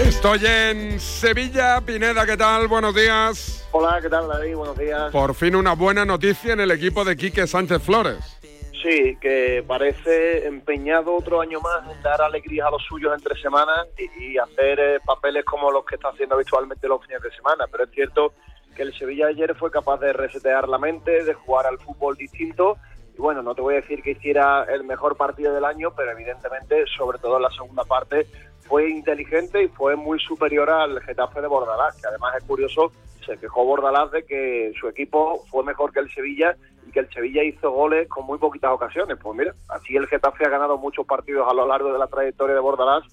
Estoy 0.00 0.40
en 0.44 0.98
Sevilla, 0.98 1.80
Pineda, 1.80 2.26
¿qué 2.26 2.36
tal? 2.36 2.66
Buenos 2.66 2.94
días. 2.94 3.66
Hola, 3.70 4.00
¿qué 4.02 4.08
tal 4.08 4.26
David? 4.26 4.56
Buenos 4.56 4.76
días. 4.76 5.12
Por 5.12 5.34
fin 5.34 5.54
una 5.54 5.74
buena 5.74 6.04
noticia 6.04 6.52
en 6.52 6.60
el 6.60 6.72
equipo 6.72 7.04
de 7.04 7.16
Quique 7.16 7.46
Sánchez 7.46 7.80
Flores. 7.80 8.40
Sí, 8.82 9.16
que 9.20 9.64
parece 9.66 10.46
empeñado 10.46 11.14
otro 11.14 11.40
año 11.40 11.60
más 11.60 11.90
en 11.90 12.02
dar 12.02 12.20
alegrías 12.20 12.66
a 12.66 12.70
los 12.72 12.82
suyos 12.82 13.14
entre 13.14 13.40
semanas 13.40 13.86
y, 13.96 14.32
y 14.32 14.38
hacer 14.38 14.80
eh, 14.80 14.98
papeles 15.06 15.44
como 15.44 15.70
los 15.70 15.86
que 15.86 15.94
está 15.94 16.08
haciendo 16.08 16.34
habitualmente 16.34 16.88
los 16.88 17.00
fines 17.06 17.22
de 17.22 17.30
semana. 17.30 17.66
Pero 17.70 17.84
es 17.84 17.90
cierto 17.92 18.34
que 18.74 18.82
el 18.82 18.92
Sevilla 18.98 19.28
ayer 19.28 19.54
fue 19.54 19.70
capaz 19.70 19.98
de 20.00 20.12
resetear 20.12 20.68
la 20.68 20.78
mente, 20.78 21.24
de 21.24 21.34
jugar 21.34 21.66
al 21.66 21.78
fútbol 21.78 22.16
distinto. 22.16 22.76
Y 23.16 23.20
bueno, 23.20 23.42
no 23.42 23.54
te 23.54 23.62
voy 23.62 23.74
a 23.74 23.80
decir 23.80 24.02
que 24.02 24.10
hiciera 24.10 24.64
el 24.64 24.82
mejor 24.82 25.16
partido 25.16 25.54
del 25.54 25.64
año, 25.64 25.94
pero 25.96 26.10
evidentemente, 26.10 26.84
sobre 26.98 27.18
todo 27.18 27.36
en 27.36 27.44
la 27.44 27.50
segunda 27.50 27.84
parte, 27.84 28.26
fue 28.66 28.88
inteligente 28.90 29.62
y 29.62 29.68
fue 29.68 29.96
muy 29.96 30.18
superior 30.20 30.70
al 30.70 31.00
Getafe 31.02 31.40
de 31.40 31.46
Bordalás, 31.46 32.00
que 32.00 32.06
además 32.06 32.34
es 32.36 32.44
curioso, 32.44 32.92
se 33.24 33.36
quejó 33.38 33.64
Bordalás 33.64 34.10
de 34.10 34.24
que 34.24 34.72
su 34.78 34.88
equipo 34.88 35.44
fue 35.50 35.64
mejor 35.64 35.92
que 35.92 36.00
el 36.00 36.12
Sevilla 36.12 36.56
y 36.86 36.90
que 36.90 37.00
el 37.00 37.10
Sevilla 37.12 37.42
hizo 37.42 37.70
goles 37.70 38.08
con 38.08 38.26
muy 38.26 38.38
poquitas 38.38 38.72
ocasiones. 38.72 39.18
Pues 39.20 39.36
mira, 39.36 39.54
así 39.68 39.96
el 39.96 40.06
Getafe 40.06 40.44
ha 40.44 40.50
ganado 40.50 40.78
muchos 40.78 41.06
partidos 41.06 41.46
a 41.48 41.54
lo 41.54 41.66
largo 41.66 41.92
de 41.92 41.98
la 41.98 42.06
trayectoria 42.06 42.54
de 42.54 42.60
Bordalás 42.60 43.04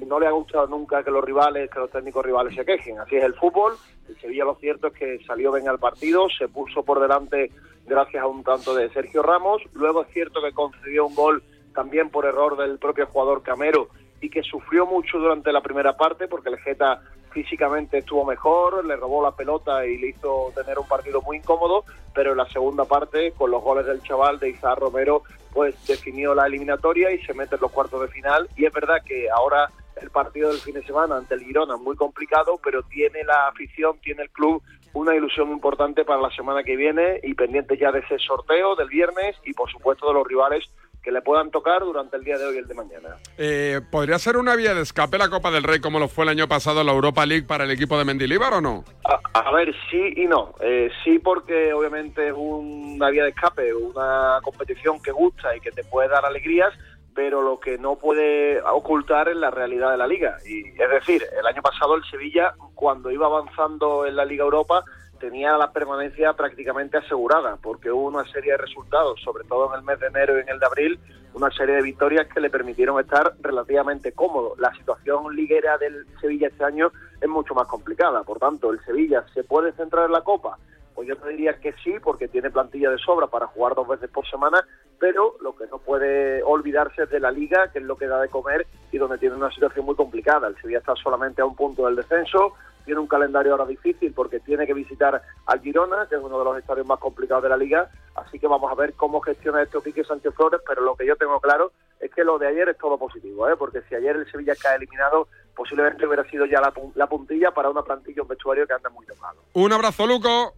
y 0.00 0.04
no 0.04 0.18
le 0.18 0.26
ha 0.26 0.30
gustado 0.30 0.66
nunca 0.66 1.02
que 1.02 1.10
los 1.10 1.24
rivales, 1.24 1.70
que 1.70 1.78
los 1.78 1.90
técnicos 1.90 2.24
rivales 2.24 2.54
se 2.54 2.64
quejen. 2.64 2.98
Así 2.98 3.16
es 3.16 3.24
el 3.24 3.34
fútbol. 3.34 3.74
El 4.08 4.18
Sevilla 4.18 4.44
lo 4.44 4.54
cierto 4.56 4.88
es 4.88 4.94
que 4.94 5.18
salió 5.26 5.52
bien 5.52 5.68
al 5.68 5.78
partido, 5.78 6.28
se 6.30 6.48
puso 6.48 6.82
por 6.82 7.00
delante 7.00 7.50
gracias 7.86 8.22
a 8.22 8.26
un 8.26 8.42
tanto 8.42 8.74
de 8.74 8.88
Sergio 8.90 9.22
Ramos. 9.22 9.62
Luego 9.74 10.02
es 10.02 10.12
cierto 10.12 10.40
que 10.42 10.52
concedió 10.52 11.06
un 11.06 11.14
gol 11.14 11.42
también 11.74 12.10
por 12.10 12.24
error 12.24 12.56
del 12.56 12.78
propio 12.78 13.06
jugador 13.06 13.42
Camero 13.42 13.88
y 14.20 14.30
que 14.30 14.42
sufrió 14.42 14.86
mucho 14.86 15.18
durante 15.18 15.52
la 15.52 15.60
primera 15.60 15.96
parte 15.96 16.28
porque 16.28 16.50
el 16.50 16.58
Geta 16.58 17.00
físicamente 17.30 17.98
estuvo 17.98 18.24
mejor, 18.24 18.84
le 18.84 18.96
robó 18.96 19.22
la 19.22 19.32
pelota 19.32 19.86
y 19.86 19.98
le 19.98 20.08
hizo 20.08 20.52
tener 20.54 20.78
un 20.78 20.88
partido 20.88 21.22
muy 21.22 21.38
incómodo, 21.38 21.84
pero 22.14 22.32
en 22.32 22.38
la 22.38 22.48
segunda 22.48 22.84
parte, 22.84 23.32
con 23.32 23.50
los 23.50 23.62
goles 23.62 23.86
del 23.86 24.02
chaval 24.02 24.38
de 24.38 24.50
Isaac 24.50 24.78
Romero, 24.78 25.22
pues 25.52 25.74
definió 25.86 26.34
la 26.34 26.46
eliminatoria 26.46 27.12
y 27.12 27.22
se 27.22 27.34
mete 27.34 27.54
en 27.54 27.60
los 27.60 27.70
cuartos 27.70 28.02
de 28.02 28.08
final. 28.08 28.48
Y 28.56 28.66
es 28.66 28.72
verdad 28.72 29.02
que 29.04 29.30
ahora 29.30 29.70
el 30.00 30.10
partido 30.10 30.50
del 30.50 30.60
fin 30.60 30.74
de 30.74 30.84
semana 30.84 31.16
ante 31.16 31.34
el 31.34 31.44
Girona 31.44 31.74
es 31.74 31.80
muy 31.80 31.96
complicado, 31.96 32.58
pero 32.62 32.82
tiene 32.82 33.22
la 33.24 33.48
afición, 33.48 33.98
tiene 34.00 34.22
el 34.22 34.30
club 34.30 34.62
una 34.92 35.14
ilusión 35.14 35.50
importante 35.50 36.04
para 36.04 36.20
la 36.20 36.30
semana 36.30 36.64
que 36.64 36.76
viene 36.76 37.20
y 37.22 37.34
pendiente 37.34 37.76
ya 37.76 37.92
de 37.92 38.00
ese 38.00 38.18
sorteo 38.18 38.74
del 38.74 38.88
viernes 38.88 39.36
y 39.44 39.52
por 39.52 39.70
supuesto 39.70 40.08
de 40.08 40.14
los 40.14 40.26
rivales 40.26 40.68
que 41.02 41.10
le 41.10 41.22
puedan 41.22 41.50
tocar 41.50 41.80
durante 41.80 42.16
el 42.16 42.24
día 42.24 42.36
de 42.38 42.44
hoy 42.44 42.56
y 42.56 42.58
el 42.58 42.66
de 42.68 42.74
mañana. 42.74 43.16
Eh, 43.38 43.80
¿Podría 43.90 44.18
ser 44.18 44.36
una 44.36 44.56
vía 44.56 44.74
de 44.74 44.82
escape 44.82 45.18
la 45.18 45.30
Copa 45.30 45.50
del 45.50 45.62
Rey 45.62 45.80
como 45.80 45.98
lo 45.98 46.08
fue 46.08 46.24
el 46.24 46.30
año 46.30 46.48
pasado 46.48 46.84
la 46.84 46.92
Europa 46.92 47.24
League 47.26 47.46
para 47.46 47.64
el 47.64 47.70
equipo 47.70 47.98
de 47.98 48.04
Mendilibar 48.04 48.54
o 48.54 48.60
no? 48.60 48.84
A, 49.04 49.38
a 49.38 49.52
ver, 49.52 49.74
sí 49.90 50.14
y 50.16 50.26
no. 50.26 50.54
Eh, 50.60 50.90
sí 51.04 51.18
porque 51.18 51.72
obviamente 51.72 52.28
es 52.28 52.34
una 52.36 53.10
vía 53.10 53.24
de 53.24 53.30
escape, 53.30 53.72
una 53.74 54.40
competición 54.42 55.00
que 55.02 55.12
gusta 55.12 55.56
y 55.56 55.60
que 55.60 55.70
te 55.70 55.84
puede 55.84 56.08
dar 56.08 56.24
alegrías, 56.24 56.72
pero 57.14 57.42
lo 57.42 57.58
que 57.60 57.78
no 57.78 57.96
puede 57.96 58.60
ocultar 58.62 59.28
es 59.28 59.36
la 59.36 59.50
realidad 59.50 59.90
de 59.90 59.96
la 59.96 60.06
liga. 60.06 60.38
Y 60.46 60.68
es 60.68 60.90
decir, 60.90 61.24
el 61.38 61.46
año 61.46 61.62
pasado 61.62 61.94
el 61.94 62.04
Sevilla, 62.04 62.54
cuando 62.74 63.10
iba 63.10 63.26
avanzando 63.26 64.06
en 64.06 64.16
la 64.16 64.24
Liga 64.24 64.44
Europa, 64.44 64.84
tenía 65.20 65.56
la 65.56 65.70
permanencia 65.70 66.32
prácticamente 66.32 66.96
asegurada, 66.96 67.56
porque 67.62 67.92
hubo 67.92 68.08
una 68.08 68.24
serie 68.32 68.52
de 68.52 68.58
resultados, 68.58 69.20
sobre 69.20 69.44
todo 69.44 69.72
en 69.72 69.80
el 69.80 69.84
mes 69.84 70.00
de 70.00 70.06
enero 70.08 70.36
y 70.36 70.40
en 70.40 70.48
el 70.48 70.58
de 70.58 70.66
abril, 70.66 71.00
una 71.34 71.50
serie 71.52 71.76
de 71.76 71.82
victorias 71.82 72.26
que 72.26 72.40
le 72.40 72.50
permitieron 72.50 72.98
estar 72.98 73.34
relativamente 73.40 74.12
cómodo. 74.12 74.54
La 74.58 74.74
situación 74.74 75.36
liguera 75.36 75.78
del 75.78 76.06
Sevilla 76.20 76.48
este 76.48 76.64
año 76.64 76.90
es 77.20 77.28
mucho 77.28 77.54
más 77.54 77.68
complicada, 77.68 78.24
por 78.24 78.38
tanto, 78.38 78.72
el 78.72 78.80
Sevilla 78.84 79.24
se 79.34 79.44
puede 79.44 79.72
centrar 79.72 80.06
en 80.06 80.12
la 80.12 80.22
Copa. 80.22 80.58
Pues 80.94 81.06
yo 81.06 81.16
te 81.16 81.28
diría 81.28 81.58
que 81.60 81.72
sí, 81.84 81.94
porque 82.02 82.28
tiene 82.28 82.50
plantilla 82.50 82.90
de 82.90 82.98
sobra 82.98 83.28
para 83.28 83.46
jugar 83.46 83.74
dos 83.74 83.86
veces 83.86 84.10
por 84.10 84.28
semana, 84.28 84.66
pero 84.98 85.36
lo 85.40 85.56
que 85.56 85.66
no 85.66 85.78
puede 85.78 86.42
olvidarse 86.42 87.04
es 87.04 87.10
de 87.10 87.20
la 87.20 87.30
liga, 87.30 87.70
que 87.72 87.78
es 87.78 87.84
lo 87.84 87.96
que 87.96 88.06
da 88.06 88.20
de 88.20 88.28
comer 88.28 88.66
y 88.90 88.98
donde 88.98 89.16
tiene 89.16 89.36
una 89.36 89.50
situación 89.50 89.86
muy 89.86 89.94
complicada. 89.94 90.48
El 90.48 90.60
Sevilla 90.60 90.78
está 90.78 90.94
solamente 90.96 91.40
a 91.40 91.46
un 91.46 91.54
punto 91.54 91.86
del 91.86 91.96
descenso, 91.96 92.54
tiene 92.90 93.02
un 93.02 93.06
calendario 93.06 93.52
ahora 93.52 93.66
difícil 93.66 94.12
porque 94.12 94.40
tiene 94.40 94.66
que 94.66 94.74
visitar 94.74 95.22
al 95.46 95.60
Girona, 95.60 96.08
que 96.08 96.16
es 96.16 96.20
uno 96.20 96.40
de 96.40 96.44
los 96.44 96.58
estadios 96.58 96.88
más 96.88 96.98
complicados 96.98 97.44
de 97.44 97.48
la 97.48 97.56
liga, 97.56 97.88
así 98.16 98.36
que 98.40 98.48
vamos 98.48 98.68
a 98.68 98.74
ver 98.74 98.94
cómo 98.94 99.20
gestiona 99.20 99.62
esto 99.62 99.80
Quique 99.80 100.02
Sánchez 100.02 100.34
Flores, 100.34 100.60
pero 100.66 100.82
lo 100.82 100.96
que 100.96 101.06
yo 101.06 101.14
tengo 101.14 101.38
claro 101.38 101.70
es 102.00 102.10
que 102.12 102.24
lo 102.24 102.36
de 102.36 102.48
ayer 102.48 102.68
es 102.68 102.78
todo 102.78 102.98
positivo, 102.98 103.48
¿eh? 103.48 103.54
porque 103.56 103.82
si 103.88 103.94
ayer 103.94 104.16
el 104.16 104.28
Sevilla 104.28 104.54
cae 104.60 104.74
eliminado, 104.74 105.28
posiblemente 105.54 106.04
hubiera 106.04 106.28
sido 106.28 106.46
ya 106.46 106.60
la, 106.60 106.72
la 106.96 107.06
puntilla 107.06 107.52
para 107.52 107.70
una 107.70 107.82
plantilla, 107.82 108.22
un 108.22 108.28
vestuario 108.28 108.66
que 108.66 108.72
anda 108.72 108.90
muy 108.90 109.06
tocado. 109.06 109.38
Un 109.52 109.72
abrazo, 109.72 110.04
Luco. 110.08 110.54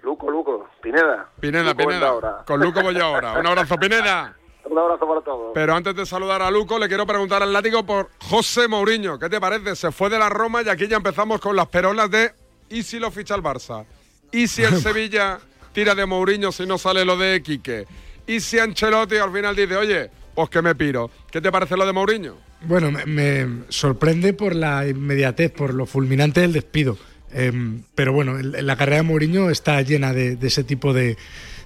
Luco, 0.00 0.30
Luco, 0.30 0.70
Pineda. 0.80 1.28
Pineda, 1.40 1.72
Luco 1.72 1.76
Pineda. 1.76 2.08
ahora. 2.08 2.42
Con 2.46 2.58
Luco 2.58 2.80
voy 2.82 2.94
yo 2.94 3.04
ahora. 3.04 3.38
Un 3.38 3.46
abrazo, 3.46 3.76
Pineda. 3.76 4.34
Un 4.70 4.78
abrazo 4.78 5.06
para 5.06 5.20
todos. 5.20 5.50
Pero 5.54 5.74
antes 5.74 5.94
de 5.94 6.06
saludar 6.06 6.40
a 6.42 6.50
Luco, 6.50 6.78
le 6.78 6.88
quiero 6.88 7.06
preguntar 7.06 7.42
al 7.42 7.52
látigo 7.52 7.84
por 7.84 8.10
José 8.18 8.66
Mourinho. 8.68 9.18
¿Qué 9.18 9.28
te 9.28 9.40
parece? 9.40 9.76
Se 9.76 9.92
fue 9.92 10.08
de 10.10 10.18
la 10.18 10.28
Roma 10.28 10.62
y 10.64 10.68
aquí 10.68 10.88
ya 10.88 10.96
empezamos 10.96 11.40
con 11.40 11.54
las 11.54 11.66
perolas 11.68 12.10
de 12.10 12.32
¿y 12.70 12.82
si 12.82 12.98
lo 12.98 13.10
ficha 13.10 13.34
el 13.34 13.42
Barça? 13.42 13.84
¿Y 14.32 14.48
si 14.48 14.62
el 14.62 14.76
Sevilla 14.80 15.38
tira 15.72 15.94
de 15.94 16.06
Mourinho 16.06 16.50
si 16.50 16.64
no 16.66 16.78
sale 16.78 17.04
lo 17.04 17.16
de 17.16 17.42
Quique? 17.42 17.86
¿Y 18.26 18.40
si 18.40 18.58
Ancelotti 18.58 19.16
al 19.16 19.32
final 19.32 19.54
dice, 19.54 19.76
oye, 19.76 20.10
pues 20.34 20.48
que 20.48 20.62
me 20.62 20.74
piro? 20.74 21.10
¿Qué 21.30 21.40
te 21.42 21.52
parece 21.52 21.76
lo 21.76 21.84
de 21.84 21.92
Mourinho? 21.92 22.36
Bueno, 22.62 22.90
me, 22.90 23.04
me 23.04 23.64
sorprende 23.68 24.32
por 24.32 24.54
la 24.54 24.88
inmediatez, 24.88 25.52
por 25.52 25.74
lo 25.74 25.84
fulminante 25.84 26.40
del 26.40 26.54
despido. 26.54 26.96
Em, 27.30 27.82
pero 27.94 28.12
bueno, 28.14 28.38
el- 28.38 28.64
la 28.66 28.76
carrera 28.76 28.98
de 28.98 29.02
Mourinho 29.02 29.50
está 29.50 29.82
llena 29.82 30.14
de, 30.14 30.36
de 30.36 30.46
ese 30.46 30.64
tipo 30.64 30.94
de, 30.94 31.18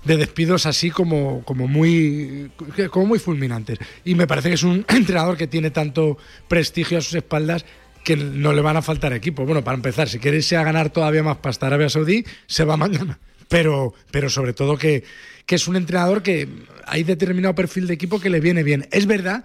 de 0.08 0.16
despidos 0.16 0.64
así 0.64 0.90
como, 0.90 1.42
como, 1.44 1.68
muy, 1.68 2.50
como 2.90 3.06
muy 3.06 3.18
fulminantes. 3.18 3.78
Y 4.04 4.14
me 4.14 4.26
parece 4.26 4.48
que 4.48 4.54
es 4.54 4.62
un 4.62 4.84
entrenador 4.88 5.36
que 5.36 5.46
tiene 5.46 5.70
tanto 5.70 6.16
prestigio 6.48 6.98
a 6.98 7.00
sus 7.02 7.14
espaldas 7.14 7.64
que 8.02 8.16
no 8.16 8.54
le 8.54 8.62
van 8.62 8.78
a 8.78 8.82
faltar 8.82 9.12
equipos. 9.12 9.44
Bueno, 9.44 9.62
para 9.62 9.76
empezar, 9.76 10.08
si 10.08 10.18
quiere 10.18 10.38
irse 10.38 10.56
a 10.56 10.64
ganar 10.64 10.90
todavía 10.90 11.22
más 11.22 11.36
pasta 11.36 11.66
Arabia 11.66 11.90
Saudí, 11.90 12.24
se 12.46 12.64
va 12.64 12.76
mañana. 12.86 13.18
Pero, 13.48 13.94
pero 14.10 14.30
sobre 14.30 14.54
todo 14.54 14.76
que, 14.78 15.04
que 15.44 15.54
es 15.54 15.68
un 15.68 15.76
entrenador 15.76 16.22
que 16.22 16.48
hay 16.86 17.04
determinado 17.04 17.54
perfil 17.54 17.86
de 17.86 17.94
equipo 17.94 18.18
que 18.18 18.30
le 18.30 18.40
viene 18.40 18.62
bien. 18.62 18.88
Es 18.90 19.06
verdad 19.06 19.44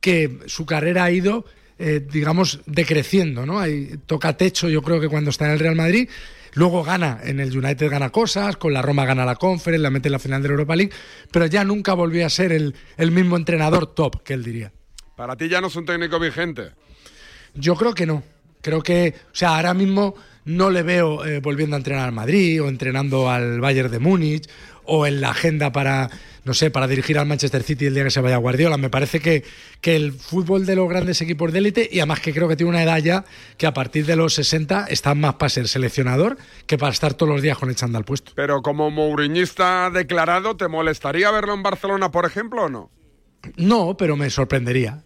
que 0.00 0.40
su 0.46 0.66
carrera 0.66 1.04
ha 1.04 1.10
ido, 1.10 1.46
eh, 1.78 2.06
digamos, 2.12 2.60
decreciendo, 2.66 3.46
¿no? 3.46 3.60
Hay, 3.60 3.98
toca 4.04 4.36
techo, 4.36 4.68
yo 4.68 4.82
creo 4.82 5.00
que 5.00 5.08
cuando 5.08 5.30
está 5.30 5.46
en 5.46 5.52
el 5.52 5.58
Real 5.58 5.76
Madrid. 5.76 6.08
Luego 6.54 6.84
gana, 6.84 7.20
en 7.22 7.40
el 7.40 7.56
United 7.56 7.90
gana 7.90 8.10
cosas, 8.10 8.56
con 8.56 8.72
la 8.72 8.82
Roma 8.82 9.06
gana 9.06 9.24
la 9.24 9.36
Conference, 9.36 9.82
la 9.82 9.90
mete 9.90 10.08
en 10.08 10.12
la 10.12 10.18
final 10.18 10.42
de 10.42 10.48
la 10.48 10.52
Europa 10.52 10.76
League, 10.76 10.92
pero 11.30 11.46
ya 11.46 11.64
nunca 11.64 11.94
volvió 11.94 12.26
a 12.26 12.30
ser 12.30 12.52
el, 12.52 12.74
el 12.96 13.10
mismo 13.10 13.36
entrenador 13.36 13.86
top 13.86 14.22
que 14.22 14.34
él 14.34 14.44
diría. 14.44 14.72
Para 15.16 15.36
ti 15.36 15.48
ya 15.48 15.60
no 15.60 15.68
es 15.68 15.76
un 15.76 15.86
técnico 15.86 16.18
vigente. 16.18 16.72
Yo 17.54 17.74
creo 17.74 17.94
que 17.94 18.06
no. 18.06 18.22
Creo 18.60 18.82
que, 18.82 19.14
o 19.26 19.34
sea, 19.34 19.56
ahora 19.56 19.74
mismo 19.74 20.14
no 20.44 20.70
le 20.70 20.82
veo 20.82 21.24
eh, 21.24 21.40
volviendo 21.40 21.76
a 21.76 21.78
entrenar 21.78 22.06
al 22.06 22.12
Madrid 22.12 22.62
o 22.62 22.68
entrenando 22.68 23.30
al 23.30 23.60
Bayern 23.60 23.90
de 23.90 23.98
Múnich 23.98 24.48
o 24.84 25.06
en 25.06 25.20
la 25.20 25.30
agenda 25.30 25.72
para, 25.72 26.10
no 26.44 26.54
sé, 26.54 26.70
para 26.70 26.86
dirigir 26.86 27.18
al 27.18 27.26
Manchester 27.26 27.62
City 27.62 27.86
el 27.86 27.94
día 27.94 28.04
que 28.04 28.10
se 28.10 28.20
vaya 28.20 28.36
Guardiola. 28.36 28.76
Me 28.76 28.90
parece 28.90 29.20
que, 29.20 29.44
que 29.80 29.96
el 29.96 30.12
fútbol 30.12 30.66
de 30.66 30.76
los 30.76 30.88
grandes 30.88 31.20
equipos 31.20 31.52
de 31.52 31.58
élite, 31.58 31.88
y 31.90 32.00
además 32.00 32.20
que 32.20 32.32
creo 32.32 32.48
que 32.48 32.56
tiene 32.56 32.70
una 32.70 32.82
edad 32.82 32.98
ya 32.98 33.24
que 33.56 33.66
a 33.66 33.74
partir 33.74 34.06
de 34.06 34.16
los 34.16 34.34
60 34.34 34.86
está 34.88 35.14
más 35.14 35.34
para 35.34 35.50
ser 35.50 35.68
seleccionador 35.68 36.38
que 36.66 36.78
para 36.78 36.92
estar 36.92 37.14
todos 37.14 37.32
los 37.32 37.42
días 37.42 37.58
con 37.58 37.68
el 37.68 37.76
chándal 37.76 38.04
puesto. 38.04 38.32
Pero 38.34 38.62
como 38.62 38.90
mouriñista 38.90 39.90
declarado, 39.90 40.56
¿te 40.56 40.68
molestaría 40.68 41.30
verlo 41.30 41.54
en 41.54 41.62
Barcelona, 41.62 42.10
por 42.10 42.26
ejemplo, 42.26 42.64
o 42.64 42.68
no? 42.68 42.90
No, 43.56 43.96
pero 43.96 44.16
me 44.16 44.30
sorprendería 44.30 45.02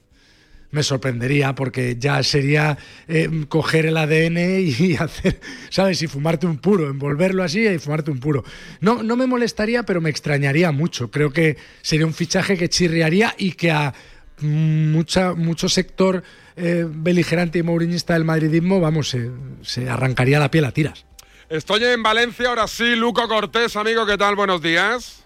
me 0.76 0.82
sorprendería 0.82 1.54
porque 1.54 1.96
ya 1.98 2.22
sería 2.22 2.78
eh, 3.08 3.46
coger 3.48 3.86
el 3.86 3.96
ADN 3.96 4.60
y 4.60 4.94
hacer, 5.00 5.40
¿sabes? 5.70 6.00
Y 6.02 6.06
fumarte 6.06 6.46
un 6.46 6.58
puro, 6.58 6.88
envolverlo 6.88 7.42
así 7.42 7.66
y 7.66 7.78
fumarte 7.78 8.10
un 8.12 8.20
puro. 8.20 8.44
No, 8.80 9.02
no 9.02 9.16
me 9.16 9.26
molestaría, 9.26 9.82
pero 9.82 10.00
me 10.00 10.10
extrañaría 10.10 10.70
mucho. 10.70 11.10
Creo 11.10 11.32
que 11.32 11.56
sería 11.82 12.06
un 12.06 12.14
fichaje 12.14 12.56
que 12.56 12.68
chirriaría 12.68 13.34
y 13.38 13.52
que 13.52 13.70
a 13.72 13.94
mucha, 14.40 15.32
mucho 15.32 15.68
sector 15.68 16.22
eh, 16.56 16.86
beligerante 16.88 17.58
y 17.58 17.62
mourinista 17.62 18.14
del 18.14 18.24
madridismo, 18.24 18.80
vamos, 18.80 19.08
se, 19.08 19.30
se 19.62 19.88
arrancaría 19.88 20.38
la 20.38 20.50
piel 20.50 20.66
a 20.66 20.72
tiras. 20.72 21.06
Estoy 21.48 21.84
en 21.84 22.02
Valencia, 22.02 22.48
ahora 22.48 22.68
sí, 22.68 22.96
Luco 22.96 23.26
Cortés, 23.28 23.76
amigo, 23.76 24.04
¿qué 24.04 24.18
tal? 24.18 24.36
Buenos 24.36 24.60
días 24.60 25.25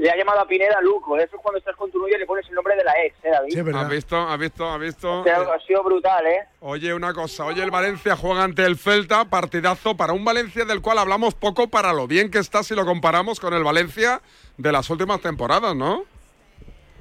le 0.00 0.10
ha 0.10 0.16
llamado 0.16 0.40
a 0.40 0.46
Pineda 0.46 0.80
Luco. 0.80 1.16
Eso 1.18 1.36
es 1.36 1.42
cuando 1.42 1.58
estás 1.58 1.76
con 1.76 1.90
tu 1.90 1.98
novia 1.98 2.16
y 2.16 2.20
le 2.20 2.26
pones 2.26 2.48
el 2.48 2.54
nombre 2.54 2.74
de 2.74 2.84
la 2.84 2.92
ex, 3.04 3.14
¿eh, 3.22 3.30
David? 3.30 3.52
Sí, 3.52 3.76
¿Has 3.76 3.88
visto? 3.88 4.16
¿Has 4.16 4.38
visto? 4.38 4.66
¿Has 4.66 4.80
visto? 4.80 5.24
ha 5.26 5.60
sido 5.66 5.82
brutal, 5.82 6.26
¿eh? 6.26 6.46
Oye, 6.60 6.94
una 6.94 7.12
cosa. 7.12 7.44
Oye, 7.44 7.62
el 7.62 7.70
Valencia 7.70 8.16
juega 8.16 8.44
ante 8.44 8.64
el 8.64 8.78
Celta, 8.78 9.26
partidazo 9.26 9.98
para 9.98 10.14
un 10.14 10.24
Valencia 10.24 10.64
del 10.64 10.80
cual 10.80 10.98
hablamos 10.98 11.34
poco 11.34 11.68
para 11.68 11.92
lo 11.92 12.06
bien 12.06 12.30
que 12.30 12.38
está 12.38 12.62
si 12.62 12.74
lo 12.74 12.86
comparamos 12.86 13.40
con 13.40 13.52
el 13.52 13.62
Valencia 13.62 14.22
de 14.56 14.72
las 14.72 14.88
últimas 14.88 15.20
temporadas, 15.20 15.76
¿no? 15.76 16.04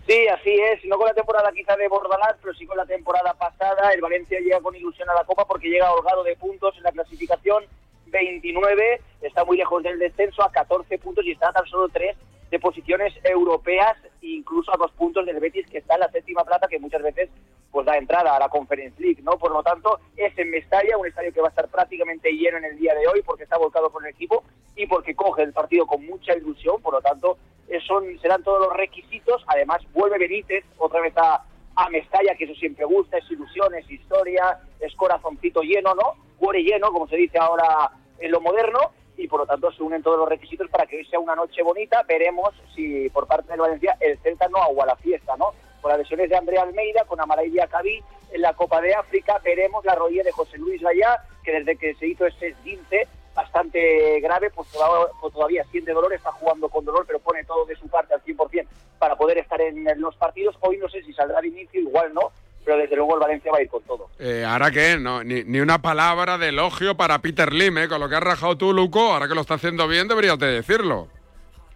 Sí, 0.06 0.28
así 0.28 0.52
es. 0.60 0.84
No 0.84 0.98
con 0.98 1.08
la 1.08 1.14
temporada 1.14 1.52
quizá 1.54 1.78
de 1.78 1.88
Bordalás, 1.88 2.36
pero 2.42 2.54
sí 2.54 2.66
con 2.66 2.76
la 2.76 2.86
temporada 2.86 3.34
pasada. 3.36 3.94
El 3.94 4.02
Valencia 4.02 4.40
llega 4.42 4.60
con 4.60 4.76
ilusión 4.76 5.10
a 5.10 5.14
la 5.14 5.24
Copa 5.24 5.46
porque 5.46 5.70
llega 5.70 5.94
holgado 5.94 6.24
de 6.24 6.36
puntos 6.36 6.76
en 6.76 6.84
la 6.84 6.92
clasificación. 6.92 7.64
29, 8.08 9.02
está 9.22 9.46
muy 9.46 9.56
lejos 9.56 9.84
del 9.84 10.00
descenso, 10.00 10.44
a 10.44 10.52
14 10.52 10.98
puntos 10.98 11.24
y 11.26 11.32
está 11.32 11.54
tan 11.54 11.66
solo 11.68 11.88
3 11.94 12.18
de 12.50 12.60
posiciones 12.60 13.14
europeas, 13.24 13.98
incluso 14.22 14.74
a 14.74 14.78
dos 14.78 14.92
puntos 14.92 15.26
del 15.26 15.40
Betis, 15.40 15.68
que 15.68 15.80
está 15.80 15.96
en 15.96 16.02
la 16.02 16.12
séptima 16.12 16.44
plata, 16.44 16.68
que 16.68 16.80
muchas 16.80 17.02
veces 17.02 17.30
pues 17.72 17.86
da 17.86 17.98
entrada 17.98 18.36
a 18.36 18.40
la 18.40 18.50
Conference 18.50 19.00
League, 19.00 19.22
¿no? 19.22 19.38
Por 19.38 19.52
lo 19.52 19.62
tanto, 19.62 20.00
es 20.18 20.36
en 20.38 20.50
Mestalla, 20.50 20.98
un 20.98 21.06
estadio 21.06 21.32
que 21.32 21.42
va 21.42 21.48
a 21.48 21.50
estar 21.50 21.68
prácticamente 21.70 22.32
lleno 22.32 22.58
en 22.58 22.66
el 22.66 22.78
día 22.78 22.96
de 22.96 23.08
hoy, 23.08 23.22
porque 23.22 23.44
está 23.44 23.58
volcado 23.58 23.92
con 23.92 24.04
el 24.06 24.12
equipo 24.12 24.44
y 24.76 24.88
porque 24.88 25.16
coge 25.16 25.44
el 25.44 25.54
partido 25.54 25.86
con 25.86 26.04
mucha 26.06 26.36
ilusión, 26.36 26.82
por 26.82 26.96
lo 26.96 27.02
tanto, 27.02 27.38
son, 27.86 28.20
serán 28.20 28.44
todos 28.44 28.68
los 28.68 28.76
requisitos. 28.76 29.44
Además, 29.48 29.82
vuelve 29.94 30.18
Benítez 30.18 30.66
otra 30.78 31.02
vez 31.02 31.16
a, 31.18 31.44
a 31.76 31.90
Mestalla, 31.90 32.36
que 32.36 32.46
eso 32.46 32.56
siempre 32.56 32.86
gusta, 32.86 33.18
es 33.18 33.30
ilusión, 33.30 33.74
es 33.76 33.90
historia, 33.90 34.60
es 34.80 34.96
corazoncito 34.96 35.62
lleno, 35.62 35.94
¿no? 35.94 36.16
Cuore 36.38 36.64
lleno, 36.64 36.92
como 36.92 37.08
se 37.08 37.18
dice 37.18 37.38
ahora 37.38 37.92
en 38.20 38.32
lo 38.32 38.42
moderno, 38.42 38.80
y 39.20 39.28
por 39.28 39.42
lo 39.42 39.46
tanto 39.46 39.72
se 39.72 39.84
unen 39.84 40.02
todos 40.02 40.18
los 40.18 40.30
requisitos 40.30 40.70
para 40.70 40.86
que 40.86 40.98
hoy 40.98 41.06
sea 41.06 41.20
una 41.20 41.36
noche 41.36 41.62
bonita. 41.62 42.04
Veremos 42.04 42.54
si 42.74 43.10
por 43.10 43.28
parte 43.28 43.52
del 43.52 43.60
Valencia 43.60 43.98
el 44.00 44.18
Celta 44.20 44.48
no 44.48 44.58
agua 44.58 44.86
la 44.86 44.96
fiesta, 44.96 45.36
¿no? 45.38 45.52
Con 45.82 45.90
las 45.90 46.00
lesiones 46.00 46.30
de 46.30 46.38
Andrea 46.38 46.64
Almeida, 46.64 47.04
con 47.06 47.20
Amaray 47.20 47.50
Diacabí 47.50 48.02
en 48.32 48.42
la 48.42 48.54
Copa 48.54 48.80
de 48.82 48.94
África, 48.94 49.40
veremos 49.44 49.84
la 49.86 49.96
rodilla 49.96 50.24
de 50.24 50.32
José 50.32 50.58
Luis 50.58 50.82
Gallá, 50.82 51.22
que 51.44 51.52
desde 51.52 51.76
que 51.76 51.96
se 51.96 52.08
hizo 52.08 52.26
ese 52.26 52.48
esguince 52.48 53.08
bastante 53.34 54.20
grave, 54.20 54.50
pues 54.52 54.70
todavía, 54.70 55.08
pues 55.20 55.34
todavía 55.34 55.64
siente 55.66 55.94
dolor, 55.94 56.14
está 56.14 56.32
jugando 56.32 56.70
con 56.70 56.86
dolor, 56.86 57.06
pero 57.08 57.20
pone 57.20 57.44
todo 57.46 57.66
de 57.66 57.76
su 57.76 57.88
parte 57.88 58.14
al 58.14 58.24
100% 58.24 58.68
para 59.00 59.16
poder 59.16 59.38
estar 59.38 59.60
en 59.62 59.86
los 60.00 60.16
partidos. 60.16 60.58
Hoy 60.62 60.78
no 60.78 60.90
sé 60.90 61.02
si 61.04 61.14
saldrá 61.14 61.42
de 61.42 61.48
inicio, 61.48 61.80
igual 61.80 62.14
no, 62.14 62.32
pero 62.70 62.82
desde 62.82 62.96
luego 62.98 63.16
el 63.16 63.20
Valencia 63.20 63.52
va 63.52 63.58
a 63.58 63.62
ir 63.64 63.68
con 63.68 63.82
todo. 63.82 64.10
Eh, 64.20 64.46
ahora 64.48 64.70
qué, 64.70 64.96
no, 65.00 65.24
ni, 65.24 65.44
ni, 65.44 65.60
una 65.60 65.82
palabra 65.82 66.38
de 66.38 66.50
elogio 66.50 66.96
para 66.96 67.18
Peter 67.18 67.52
Lim, 67.52 67.80
¿eh? 67.80 67.88
con 67.88 68.00
lo 68.00 68.08
que 68.08 68.16
has 68.16 68.22
rajado 68.22 68.58
tú, 68.58 68.74
Luco, 68.74 69.12
ahora 69.12 69.28
que 69.28 69.34
lo 69.34 69.42
está 69.42 69.56
haciendo 69.56 69.88
bien 69.88 70.08
deberías 70.08 70.38
de 70.38 70.52
decirlo. 70.52 71.08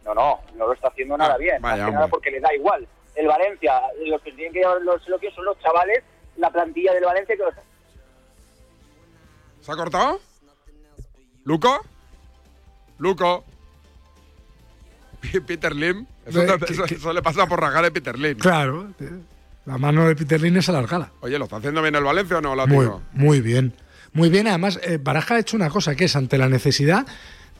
No, 0.05 0.13
no, 0.13 0.39
no 0.55 0.67
lo 0.67 0.73
está 0.73 0.89
haciendo 0.89 1.17
nada 1.17 1.33
ah, 1.33 1.37
bien, 1.39 1.59
vaya, 1.59 1.89
nada 1.89 2.07
porque 2.07 2.29
le 2.29 2.39
da 2.39 2.53
igual. 2.53 2.87
El 3.15 3.25
Valencia, 3.25 3.81
los 4.05 4.21
que 4.21 4.33
tienen 4.33 4.53
que 4.53 4.59
llevar 4.59 4.81
los 4.83 5.07
elogios 5.07 5.33
son 5.33 5.45
los 5.45 5.59
chavales, 5.61 6.03
la 6.37 6.51
plantilla 6.51 6.93
del 6.93 7.05
Valencia 7.05 7.35
que 7.35 7.41
los... 7.41 7.55
¿Se 9.61 9.71
ha 9.71 9.75
cortado? 9.75 10.19
¿Luco? 11.43 11.81
¿Luco? 12.99 13.43
Peter 15.47 15.75
Lim. 15.75 16.05
Eso, 16.27 17.13
le 17.13 17.21
pasa 17.23 17.47
por 17.47 17.59
rajar 17.59 17.83
de 17.83 17.89
Peter 17.89 18.19
Lim. 18.19 18.37
Claro. 18.37 18.89
La 19.65 19.77
mano 19.77 20.07
de 20.07 20.15
Peter 20.15 20.41
Lin 20.41 20.57
es 20.57 20.67
alargada. 20.69 21.11
Oye, 21.21 21.37
¿lo 21.37 21.45
está 21.45 21.57
haciendo 21.57 21.81
bien 21.81 21.95
el 21.95 22.03
Valencia 22.03 22.37
o 22.37 22.41
no, 22.41 22.67
muy, 22.67 22.89
muy 23.13 23.41
bien. 23.41 23.73
Muy 24.11 24.29
bien, 24.29 24.47
además, 24.47 24.79
eh, 24.83 24.99
Baraja 25.01 25.35
ha 25.35 25.39
hecho 25.39 25.57
una 25.57 25.69
cosa 25.69 25.95
que 25.95 26.05
es 26.05 26.15
ante 26.15 26.37
la 26.37 26.49
necesidad 26.49 27.07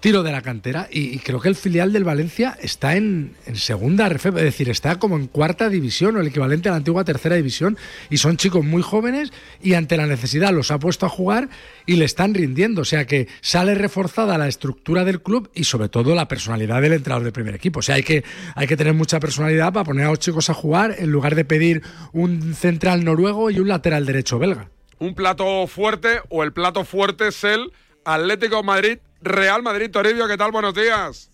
tiro 0.04 0.22
de 0.22 0.34
la 0.34 0.42
cantera 0.42 0.89
y, 0.92 1.18
creo 1.20 1.39
que 1.39 1.48
el 1.48 1.56
filial 1.56 1.94
del 1.94 2.04
Valencia 2.04 2.58
está 2.62 2.98
en, 2.98 3.38
segunda 3.54 4.08
es 4.08 4.34
decir, 4.34 4.70
está 4.70 5.00
como 5.00 5.16
en 5.16 5.28
cuarta 5.28 5.70
división 5.70 6.18
o 6.18 6.20
el 6.20 6.28
equivalente 6.28 6.68
a 6.68 6.74
la 6.74 6.80
antigua 6.80 7.06
tercera 7.06 7.38
división 7.38 7.78
y 8.10 8.18
son 8.18 8.36
chicos 8.36 8.66
muy 8.66 8.82
jóvenes 8.82 9.32
y 9.62 9.76
ante 9.76 9.96
la 9.96 10.06
necesidad 10.06 10.52
los 10.52 10.72
ha 10.72 10.78
puesto 10.78 11.06
a 11.06 11.10
jugar 11.10 11.48
y 11.86 11.96
le 11.96 12.04
están 12.04 12.34
rindiendo, 12.34 12.82
o 12.82 12.86
sea 12.86 13.08
que 13.08 13.30
sale 13.39 13.76
reforzada 13.76 14.38
la 14.38 14.50
estructura 14.50 15.06
del 15.06 15.22
club 15.22 15.50
y 15.56 15.63
sobre 15.63 15.88
todo 15.88 16.13
la 16.16 16.28
personalidad 16.28 16.82
del 16.82 16.92
entrenador 16.92 17.24
del 17.24 17.32
primer 17.32 17.56
equipo, 17.56 17.80
o 17.80 17.82
sea 17.82 17.96
hay 17.96 18.04
que, 18.04 18.26
hay 18.56 18.68
que 18.68 18.76
tener 18.76 18.94
mucha 18.94 19.22
personalidad 19.22 19.72
para 19.72 19.86
poner 19.86 20.08
a 20.08 20.10
los 20.10 20.20
chicos 20.20 20.50
a 20.50 20.54
jugar 20.54 20.96
en 20.98 21.12
lugar 21.12 21.36
de 21.36 21.46
pedir 21.46 21.82
un 22.12 22.56
central 22.56 23.06
noruego 23.06 23.52
y 23.52 23.60
un 23.60 23.70
lateral 23.70 24.06
derecho 24.06 24.38
belga. 24.38 24.68
Un 25.00 25.16
plato 25.16 25.66
fuerte 25.68 26.20
o 26.28 26.44
el 26.44 26.52
plato 26.52 26.84
fuerte 26.84 27.30
es 27.30 27.42
el 27.46 27.72
Atlético 28.04 28.63
Madrid 28.63 28.98
Real 29.24 29.64
Madrid, 29.64 29.90
Toribio, 29.90 30.28
¿qué 30.28 30.38
tal? 30.38 30.52
Buenos 30.52 30.74
días. 30.74 31.30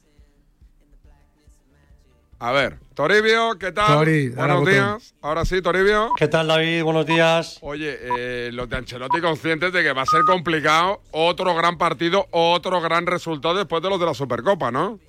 A 2.42 2.54
ver, 2.54 2.78
Toribio, 2.94 3.58
¿qué 3.60 3.74
tal? 3.74 4.06
Buenos 4.06 4.66
días. 4.66 5.14
Ahora 5.22 5.44
sí, 5.44 5.62
Toribio. 5.62 6.14
¿Qué 6.16 6.30
tal, 6.30 6.48
David? 6.48 6.84
Buenos 6.84 7.06
días. 7.06 7.58
Oye, 7.62 8.00
eh, 8.00 8.50
los 8.54 8.70
de 8.70 8.78
Ancelotti 8.78 9.20
conscientes 9.20 9.74
de 9.74 9.84
que 9.84 9.92
va 9.92 10.04
a 10.04 10.06
ser 10.06 10.22
complicado 10.24 11.02
otro 11.12 11.54
gran 11.56 11.78
partido, 11.78 12.28
otro 12.32 12.80
gran 12.80 13.08
resultado 13.08 13.56
después 13.56 13.84
de 13.84 13.90
los 13.90 14.00
de 14.00 14.06
la 14.06 14.14
Supercopa, 14.14 14.72
¿no? 14.72 15.00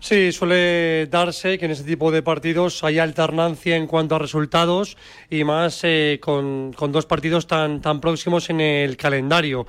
Sí, 0.00 0.30
suele 0.30 1.08
darse 1.08 1.58
que 1.58 1.64
en 1.64 1.72
este 1.72 1.82
tipo 1.84 2.12
de 2.12 2.22
partidos 2.22 2.84
hay 2.84 3.00
alternancia 3.00 3.74
en 3.74 3.88
cuanto 3.88 4.14
a 4.14 4.20
resultados 4.20 4.96
y 5.28 5.42
más 5.42 5.80
eh, 5.82 6.20
con, 6.22 6.70
dos 6.70 7.04
partidos 7.04 7.48
tan, 7.48 7.80
tan 7.80 8.00
próximos 8.00 8.48
en 8.48 8.60
el 8.60 8.96
calendario. 8.96 9.66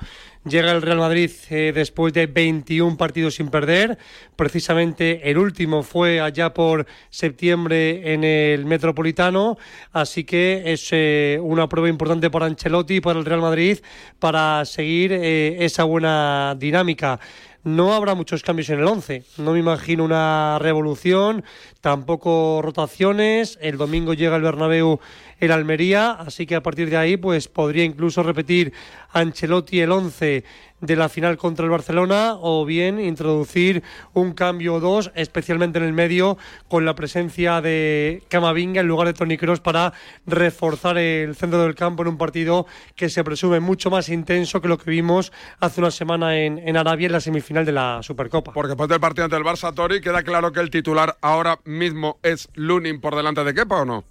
Llega 0.48 0.70
el 0.70 0.82
Real 0.82 0.98
Madrid 0.98 1.32
eh, 1.50 1.72
después 1.74 2.14
de 2.14 2.26
21 2.28 2.96
partidos 2.96 3.34
sin 3.34 3.48
perder. 3.48 3.98
Precisamente 4.36 5.28
el 5.28 5.36
último 5.36 5.82
fue 5.82 6.20
allá 6.20 6.54
por 6.54 6.86
septiembre 7.10 8.14
en 8.14 8.22
el 8.22 8.64
Metropolitano. 8.66 9.58
Así 9.92 10.22
que 10.22 10.62
es 10.64 10.88
eh, 10.92 11.38
una 11.42 11.68
prueba 11.68 11.88
importante 11.88 12.30
para 12.30 12.46
Ancelotti 12.46 12.96
y 12.96 13.00
para 13.00 13.18
el 13.18 13.26
Real 13.26 13.40
Madrid 13.40 13.80
para 14.20 14.64
seguir 14.64 15.12
esa 15.12 15.82
buena 15.84 16.54
dinámica 16.56 17.18
no 17.64 17.92
habrá 17.94 18.14
muchos 18.14 18.42
cambios 18.42 18.68
en 18.70 18.80
el 18.80 18.86
11. 18.86 19.24
No 19.38 19.52
me 19.52 19.58
imagino 19.58 20.04
una 20.04 20.58
revolución, 20.58 21.44
tampoco 21.80 22.60
rotaciones. 22.62 23.58
El 23.60 23.76
domingo 23.76 24.14
llega 24.14 24.36
el 24.36 24.42
Bernabéu 24.42 25.00
el 25.40 25.52
Almería, 25.52 26.12
así 26.12 26.46
que 26.46 26.54
a 26.54 26.62
partir 26.62 26.90
de 26.90 26.98
ahí 26.98 27.16
pues 27.16 27.48
podría 27.48 27.84
incluso 27.84 28.22
repetir 28.22 28.72
Ancelotti 29.12 29.80
el 29.80 29.90
11 29.90 30.44
de 30.80 30.96
la 30.96 31.08
final 31.08 31.36
contra 31.36 31.64
el 31.64 31.70
Barcelona 31.70 32.36
o 32.40 32.64
bien 32.64 33.00
introducir 33.00 33.82
un 34.14 34.32
cambio 34.32 34.74
o 34.74 34.80
dos, 34.80 35.12
especialmente 35.14 35.78
en 35.78 35.84
el 35.84 35.92
medio, 35.92 36.38
con 36.68 36.84
la 36.84 36.94
presencia 36.94 37.60
de 37.60 38.22
Camavinga 38.28 38.80
en 38.80 38.88
lugar 38.88 39.06
de 39.06 39.14
Tony 39.14 39.36
Cross 39.36 39.60
para 39.60 39.92
reforzar 40.26 40.96
el 40.98 41.34
centro 41.34 41.62
del 41.62 41.74
campo 41.74 42.02
en 42.02 42.08
un 42.08 42.18
partido 42.18 42.66
que 42.96 43.08
se 43.08 43.24
presume 43.24 43.60
mucho 43.60 43.90
más 43.90 44.08
intenso 44.08 44.60
que 44.60 44.68
lo 44.68 44.78
que 44.78 44.90
vimos 44.90 45.32
hace 45.58 45.80
una 45.80 45.90
semana 45.90 46.38
en, 46.38 46.58
en 46.58 46.76
Arabia 46.76 47.06
en 47.06 47.12
la 47.12 47.20
semifinal 47.20 47.64
de 47.64 47.72
la 47.72 48.02
Supercopa. 48.02 48.52
Porque 48.52 48.68
después 48.68 48.88
del 48.88 49.00
partido 49.00 49.24
ante 49.24 49.36
el 49.36 49.44
Barça, 49.44 49.74
Tori, 49.74 50.00
queda 50.00 50.22
claro 50.22 50.52
que 50.52 50.60
el 50.60 50.70
titular 50.70 51.18
ahora 51.20 51.58
mismo 51.70 52.18
es 52.22 52.48
Lunin 52.54 53.00
por 53.00 53.16
delante 53.16 53.44
de 53.44 53.54
Kepa 53.54 53.82
o 53.82 53.84
no? 53.84 54.04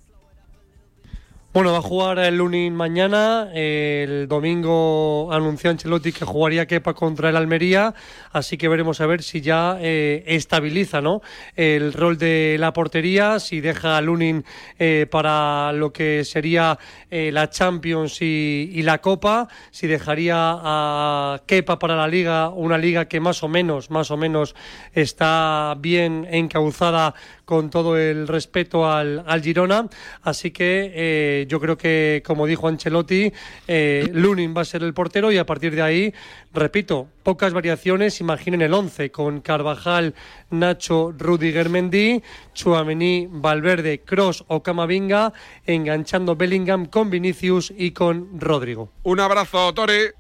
Bueno, 1.51 1.71
va 1.71 1.79
a 1.79 1.81
jugar 1.81 2.19
el 2.19 2.37
Lunin 2.37 2.75
mañana. 2.75 3.49
El 3.55 4.27
domingo 4.27 5.33
anunció 5.33 5.71
Ancelotti 5.71 6.11
que 6.11 6.23
jugaría 6.23 6.67
Kepa 6.67 6.93
contra 6.93 7.29
el 7.29 7.35
Almería. 7.35 7.95
Así 8.31 8.55
que 8.55 8.67
veremos 8.67 9.01
a 9.01 9.07
ver 9.07 9.23
si 9.23 9.41
ya 9.41 9.75
eh, 9.81 10.23
estabiliza 10.27 11.01
¿no? 11.01 11.23
el 11.55 11.93
rol 11.93 12.19
de 12.19 12.57
la 12.59 12.71
portería, 12.71 13.39
si 13.39 13.61
deja 13.61 13.97
a 13.97 14.01
Lunin 14.01 14.45
eh, 14.77 15.07
para 15.09 15.73
lo 15.73 15.91
que 15.91 16.23
sería 16.23 16.77
eh, 17.09 17.31
la 17.33 17.49
Champions 17.49 18.21
y, 18.21 18.79
la 18.83 19.01
Copa, 19.01 19.47
si 19.71 19.87
dejaría 19.87 20.35
a 20.37 21.41
Kepa 21.47 21.79
para 21.79 21.95
la 21.95 22.07
Liga, 22.07 22.49
una 22.49 22.77
liga 22.77 23.05
que 23.05 23.19
más 23.19 23.41
o 23.41 23.47
menos, 23.47 23.89
más 23.89 24.11
o 24.11 24.17
menos 24.17 24.55
está 24.93 25.75
bien 25.79 26.27
encauzada 26.29 27.15
con 27.45 27.71
todo 27.71 27.97
el 27.97 28.27
respeto 28.27 28.87
al, 28.87 29.23
al 29.25 29.41
Girona. 29.41 29.87
Así 30.21 30.51
que 30.51 31.47
yo 31.49 31.59
creo 31.59 31.77
que, 31.77 32.23
como 32.25 32.45
dijo 32.45 32.67
Ancelotti, 32.67 33.33
eh, 33.67 34.07
Lunin 34.13 34.55
va 34.55 34.61
a 34.61 34.65
ser 34.65 34.83
el 34.83 34.93
portero 34.93 35.31
y 35.31 35.37
a 35.37 35.45
partir 35.45 35.75
de 35.75 35.81
ahí, 35.81 36.13
repito, 36.53 37.07
pocas 37.23 37.51
variaciones. 37.51 38.21
Imaginen 38.21 38.61
el 38.61 38.73
11 38.73 39.11
con 39.11 39.41
Carvajal, 39.41 40.13
Nacho, 40.51 41.11
Rudiger 41.17 41.69
Mendy, 41.69 42.21
Chuamení, 42.53 43.27
Valverde, 43.29 44.01
Cross 44.01 44.45
o 44.47 44.61
Camavinga, 44.63 45.33
enganchando 45.65 46.35
Bellingham 46.35 46.85
con 46.85 47.09
Vinicius 47.09 47.73
y 47.75 47.91
con 47.91 48.39
Rodrigo. 48.39 48.91
Un 49.03 49.19
abrazo, 49.19 49.73
Tori. 49.73 50.11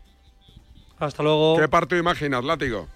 Hasta 0.97 1.23
luego. 1.23 1.57
¿Qué 1.57 1.69
partido 1.69 1.99
imaginas, 1.99 2.43
Látigo? 2.43 2.87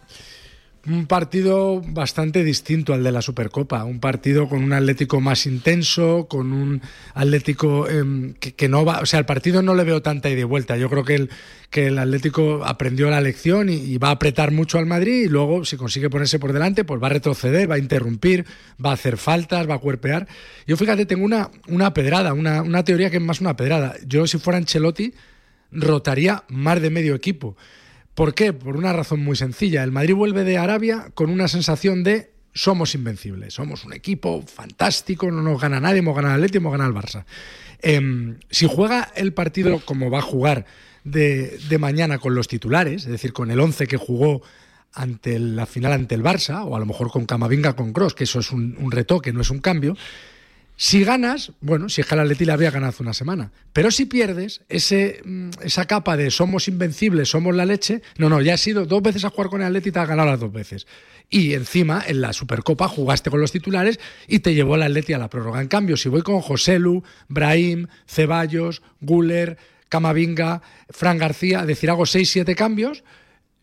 Un 0.86 1.08
partido 1.08 1.82
bastante 1.82 2.43
distinto 2.43 2.93
al 2.93 3.04
de 3.04 3.12
la 3.13 3.22
Supercopa, 3.22 3.86
un 3.86 4.02
partido 4.02 4.50
con 4.50 4.62
un 4.62 4.74
Atlético 4.74 5.22
más 5.22 5.46
intenso, 5.46 6.28
con 6.28 6.52
un 6.52 6.82
Atlético 7.13 7.88
eh, 7.89 8.34
que, 8.39 8.67
no 8.67 8.84
va, 8.84 9.00
o 9.00 9.06
sea, 9.06 9.19
el 9.19 9.26
partido 9.26 9.62
no 9.62 9.76
le 9.76 9.86
veo 9.86 10.02
tanta 10.02 10.30
ida 10.30 10.41
y 10.41 10.43
vuelta. 10.43 10.76
Yo 10.76 10.89
creo 10.89 11.06
que 11.06 11.15
el, 11.15 11.30
que 11.69 11.88
el 11.88 11.98
Atlético 11.98 12.65
aprendió 12.65 13.10
la 13.10 13.22
lección 13.22 13.69
y, 13.69 13.76
y, 13.76 13.98
va 13.98 14.10
a 14.10 14.12
apretar 14.12 14.52
mucho 14.52 14.78
al 14.78 14.86
Madrid 14.86 15.24
y 15.24 15.30
luego 15.30 15.63
si 15.63 15.78
consigue 15.78 16.10
ponerse 16.10 16.38
por 16.38 16.52
delante, 16.52 16.84
pues 16.84 17.02
va 17.02 17.08
a 17.08 17.12
retroceder, 17.12 17.72
va 17.72 17.76
a 17.76 17.80
interrumpir, 17.80 18.46
va 18.84 18.89
a 18.89 18.93
hacer 18.93 19.15
faltas, 19.15 19.69
va 19.69 19.76
a 19.76 19.80
cuerpear. 19.80 20.28
Yo 20.67 20.76
fíjate, 20.76 21.06
tengo 21.06 21.24
una, 21.24 21.50
una 21.69 21.93
pedrada, 21.93 22.34
una, 22.34 22.62
una 22.62 22.84
teoría 22.84 23.10
que 23.10 23.17
es 23.17 23.24
más 23.24 23.39
una 23.39 23.56
pedrada. 23.56 23.96
Yo 24.06 24.28
si 24.28 24.38
fuera 24.38 24.58
Ancelotti 24.58 25.13
rotaría 25.72 26.43
más 26.50 26.82
de 26.82 26.89
medio 26.89 27.15
equipo. 27.15 27.56
¿Por 28.15 28.36
qué? 28.36 28.54
Por 28.54 28.78
una 28.78 28.93
razón 28.93 29.23
muy 29.23 29.36
sencilla. 29.36 29.84
El 29.84 29.91
Madrid 29.91 30.13
vuelve 30.13 30.43
de 30.43 30.58
Arabia 30.58 31.12
con 31.15 31.30
una 31.30 31.47
sensación 31.47 32.04
de 32.04 32.32
somos 32.54 32.93
invencibles, 32.93 33.56
somos 33.56 33.84
un 33.84 33.93
equipo 33.93 34.43
fantástico, 34.43 35.32
no 35.32 35.41
nos 35.41 35.60
gana 35.60 35.80
nadie, 35.80 35.99
hemos 35.99 36.15
ganado 36.15 36.36
al 36.36 36.39
Atleti, 36.39 36.58
hemos 36.58 36.71
ganado 36.71 36.95
al 36.95 37.04
Barça. 37.04 37.26
Eh, 37.82 38.36
si 38.52 38.67
juega 38.67 39.12
el 39.15 39.34
partido 39.34 39.82
como 39.84 40.12
va 40.12 40.19
a 40.19 40.21
jugar 40.21 40.65
de, 41.04 41.60
mañana 41.80 42.19
con 42.19 42.36
los 42.36 42.47
titulares, 42.47 43.06
es 43.06 43.12
decir, 43.12 43.34
con 43.34 43.49
el 43.49 43.60
11 43.60 43.88
que 43.88 43.97
jugó 43.97 44.43
ante 44.93 45.39
la 45.39 45.65
final 45.65 45.93
ante 45.93 46.13
el 46.13 46.23
Barça, 46.23 46.63
o 46.63 46.76
a 46.76 46.80
lo 46.80 46.86
mejor 46.86 47.10
con 47.10 47.26
Camavinga, 47.26 47.76
con 47.76 47.91
Cross, 47.91 48.13
que 48.13 48.26
eso 48.26 48.39
es 48.39 48.52
un, 48.52 48.78
un 48.80 48.91
retoque, 48.91 49.34
no 49.34 49.41
es 49.41 49.49
un 49.49 49.60
cambio, 49.60 49.97
si 50.84 51.06
ganas, 51.06 51.54
bueno, 51.62 51.88
si 51.88 52.02
es 52.02 52.08
que 52.08 52.13
el 52.13 52.19
Atleti 52.19 52.43
la 52.43 52.56
había 52.56 52.69
ganado 52.69 52.89
hace 52.89 53.04
una 53.04 53.13
semana. 53.13 53.54
Pero 53.72 53.89
si 53.89 54.04
pierdes, 54.04 54.63
ese, 54.67 55.22
mm, 55.24 55.52
esa 55.62 55.86
capa 55.86 56.17
de 56.17 56.30
somos 56.30 56.67
invencibles, 56.67 57.30
somos 57.30 57.56
la 57.56 57.63
leche, 57.65 58.02
no, 58.17 58.28
no, 58.28 58.41
ya 58.41 58.56
has 58.56 58.67
ido 58.67 58.86
dos 58.86 59.02
veces 59.02 59.24
a 59.24 59.30
jugar 59.30 59.50
con 59.50 59.62
el 59.62 59.67
Atleti 59.67 59.88
y 59.88 59.91
te 59.93 60.00
has 60.00 60.10
ganado 60.10 60.30
las 60.30 60.41
dos 60.41 60.52
veces. 60.52 60.86
Y 61.30 61.54
encima, 61.54 62.04
en 62.06 62.19
la 62.19 62.34
Supercopa, 62.34 62.89
jugaste 62.89 63.30
con 63.30 63.39
los 63.39 63.54
titulares 63.54 63.98
y 64.28 64.39
te 64.39 64.56
llevó 64.56 64.76
el 64.76 64.84
Atleti 64.84 65.13
a 65.13 65.19
la 65.19 65.30
prórroga. 65.30 65.62
En 65.62 65.69
cambio, 65.69 65.96
si 65.96 66.10
voy 66.10 66.22
con 66.22 66.41
Joselu, 66.41 67.02
Brahim, 67.30 67.88
Ceballos, 68.06 68.82
Guller, 69.00 69.58
Camavinga, 69.88 70.63
Fran 70.89 71.17
García, 71.17 71.65
decir, 71.65 71.91
hago 71.91 72.06
seis, 72.06 72.30
siete 72.30 72.56
cambios, 72.56 73.06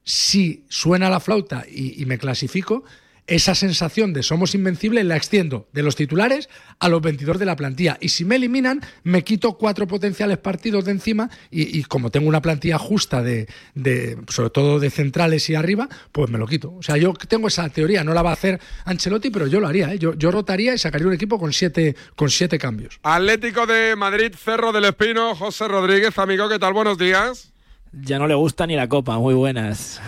si 0.04 0.64
suena 0.70 1.10
la 1.10 1.20
flauta 1.20 1.66
y 1.68 2.02
me 2.06 2.16
clasifico, 2.16 2.82
esa 3.30 3.54
sensación 3.54 4.12
de 4.12 4.24
somos 4.24 4.54
invencibles 4.56 5.04
la 5.04 5.16
extiendo 5.16 5.68
de 5.72 5.84
los 5.84 5.94
titulares 5.94 6.48
a 6.80 6.88
los 6.88 7.00
22 7.00 7.38
de 7.38 7.46
la 7.46 7.54
plantilla. 7.54 7.96
Y 8.00 8.10
si 8.10 8.24
me 8.24 8.36
eliminan, 8.36 8.80
me 9.04 9.22
quito 9.22 9.56
cuatro 9.56 9.86
potenciales 9.86 10.36
partidos 10.38 10.84
de 10.84 10.90
encima 10.90 11.30
y, 11.48 11.78
y 11.78 11.84
como 11.84 12.10
tengo 12.10 12.28
una 12.28 12.42
plantilla 12.42 12.76
justa 12.76 13.22
de, 13.22 13.48
de, 13.74 14.18
sobre 14.28 14.50
todo 14.50 14.80
de 14.80 14.90
centrales 14.90 15.48
y 15.48 15.54
arriba, 15.54 15.88
pues 16.10 16.28
me 16.28 16.38
lo 16.38 16.46
quito. 16.46 16.74
O 16.74 16.82
sea, 16.82 16.96
yo 16.96 17.14
tengo 17.14 17.46
esa 17.46 17.68
teoría, 17.68 18.02
no 18.02 18.14
la 18.14 18.22
va 18.22 18.30
a 18.30 18.34
hacer 18.34 18.60
Ancelotti, 18.84 19.30
pero 19.30 19.46
yo 19.46 19.60
lo 19.60 19.68
haría. 19.68 19.94
¿eh? 19.94 19.98
Yo, 19.98 20.14
yo, 20.14 20.32
rotaría 20.32 20.74
y 20.74 20.78
sacaría 20.78 21.06
un 21.06 21.14
equipo 21.14 21.38
con 21.38 21.52
siete, 21.52 21.94
con 22.16 22.30
siete 22.30 22.58
cambios. 22.58 22.98
Atlético 23.04 23.64
de 23.66 23.94
Madrid, 23.94 24.34
Cerro 24.36 24.72
del 24.72 24.86
Espino, 24.86 25.36
José 25.36 25.68
Rodríguez, 25.68 26.18
amigo, 26.18 26.48
¿qué 26.48 26.58
tal? 26.58 26.72
Buenos 26.72 26.98
días. 26.98 27.52
Ya 27.92 28.18
no 28.18 28.26
le 28.26 28.34
gusta 28.34 28.66
ni 28.66 28.74
la 28.74 28.88
copa, 28.88 29.18
muy 29.18 29.34
buenas. 29.34 30.00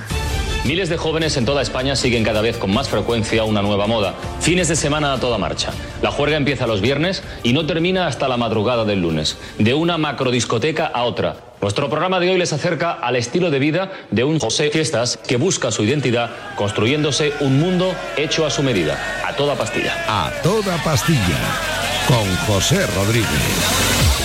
Miles 0.64 0.88
de 0.88 0.96
jóvenes 0.96 1.37
en 1.37 1.44
toda 1.44 1.61
España 1.61 1.96
siguen 1.96 2.22
cada 2.22 2.40
vez 2.40 2.57
con 2.57 2.72
más 2.72 2.88
frecuencia 2.88 3.42
una 3.42 3.62
nueva 3.62 3.88
moda. 3.88 4.14
Fines 4.40 4.68
de 4.68 4.77
semana 4.77 5.12
a 5.12 5.18
toda 5.18 5.37
marcha. 5.37 5.72
La 6.03 6.12
juerga 6.12 6.37
empieza 6.37 6.68
los 6.68 6.81
viernes 6.81 7.25
y 7.42 7.53
no 7.53 7.66
termina 7.66 8.07
hasta 8.07 8.29
la 8.29 8.37
madrugada 8.37 8.85
del 8.85 9.03
lunes. 9.03 9.38
De 9.59 9.75
una 9.75 9.98
macrodiscoteca 9.98 10.87
a 10.87 11.03
otra. 11.03 11.37
Nuestro 11.61 11.90
programa 11.90 12.20
de 12.20 12.31
hoy 12.31 12.38
les 12.38 12.53
acerca 12.53 12.92
al 12.92 13.16
estilo 13.16 13.51
de 13.51 13.59
vida 13.59 13.90
de 14.12 14.22
un 14.22 14.38
José 14.38 14.70
Fiestas 14.70 15.18
que 15.27 15.37
busca 15.37 15.72
su 15.72 15.83
identidad 15.83 16.31
construyéndose 16.55 17.33
un 17.40 17.59
mundo 17.59 17.92
hecho 18.16 18.46
a 18.46 18.51
su 18.51 18.62
medida. 18.62 18.96
A 19.27 19.35
toda 19.35 19.57
pastilla. 19.57 19.96
A 20.07 20.31
toda 20.42 20.77
pastilla. 20.85 21.40
Con 22.07 22.37
José 22.46 22.87
Rodríguez. 22.87 24.21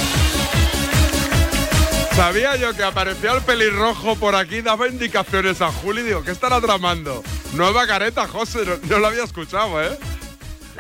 Sabía 2.18 2.56
yo 2.56 2.74
que 2.76 2.84
aparecía 2.84 3.32
el 3.34 3.44
pelirrojo 3.44 4.16
por 4.16 4.34
aquí, 4.34 4.62
daba 4.62 4.88
indicaciones 4.88 5.62
a 5.62 5.72
Juli. 5.72 6.02
Digo, 6.02 6.24
¿qué 6.24 6.32
estará 6.32 6.60
tramando? 6.60 7.24
Nueva 7.54 7.86
careta, 7.86 8.28
José, 8.28 8.66
no, 8.66 8.76
no 8.90 8.98
lo 8.98 9.06
había 9.06 9.24
escuchado, 9.24 9.80
¿eh? 9.84 9.96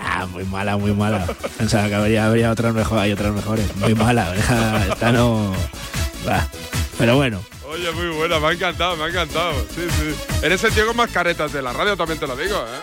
Ah, 0.02 0.26
muy 0.26 0.43
mala, 0.45 0.78
muy 0.78 0.93
mala. 0.93 1.28
Pensaba 1.60 1.89
que 1.89 1.93
habría, 1.93 2.26
habría 2.26 2.50
otras 2.50 2.73
mejores, 2.73 3.04
hay 3.04 3.12
otras 3.12 3.36
mejores. 3.36 3.76
Muy 3.76 3.93
mala, 3.93 4.34
esta 4.89 5.12
no. 5.12 5.54
Bah. 6.26 6.47
Pero 6.97 7.17
bueno. 7.17 7.39
Oye, 7.69 7.91
muy 7.91 8.08
buena, 8.17 8.39
me 8.39 8.47
ha 8.47 8.52
encantado, 8.54 8.97
me 8.97 9.04
ha 9.04 9.08
encantado. 9.10 9.54
Sí, 9.76 9.88
sí. 9.91 10.15
Eres 10.41 10.63
el 10.63 10.73
tío 10.73 10.88
con 10.88 10.97
más 10.97 11.12
caretas 11.12 11.54
de 11.54 11.62
la 11.62 11.71
radio, 11.71 11.95
también 11.95 12.19
te 12.19 12.26
lo 12.26 12.36
digo, 12.36 12.58
¿eh? 12.58 12.82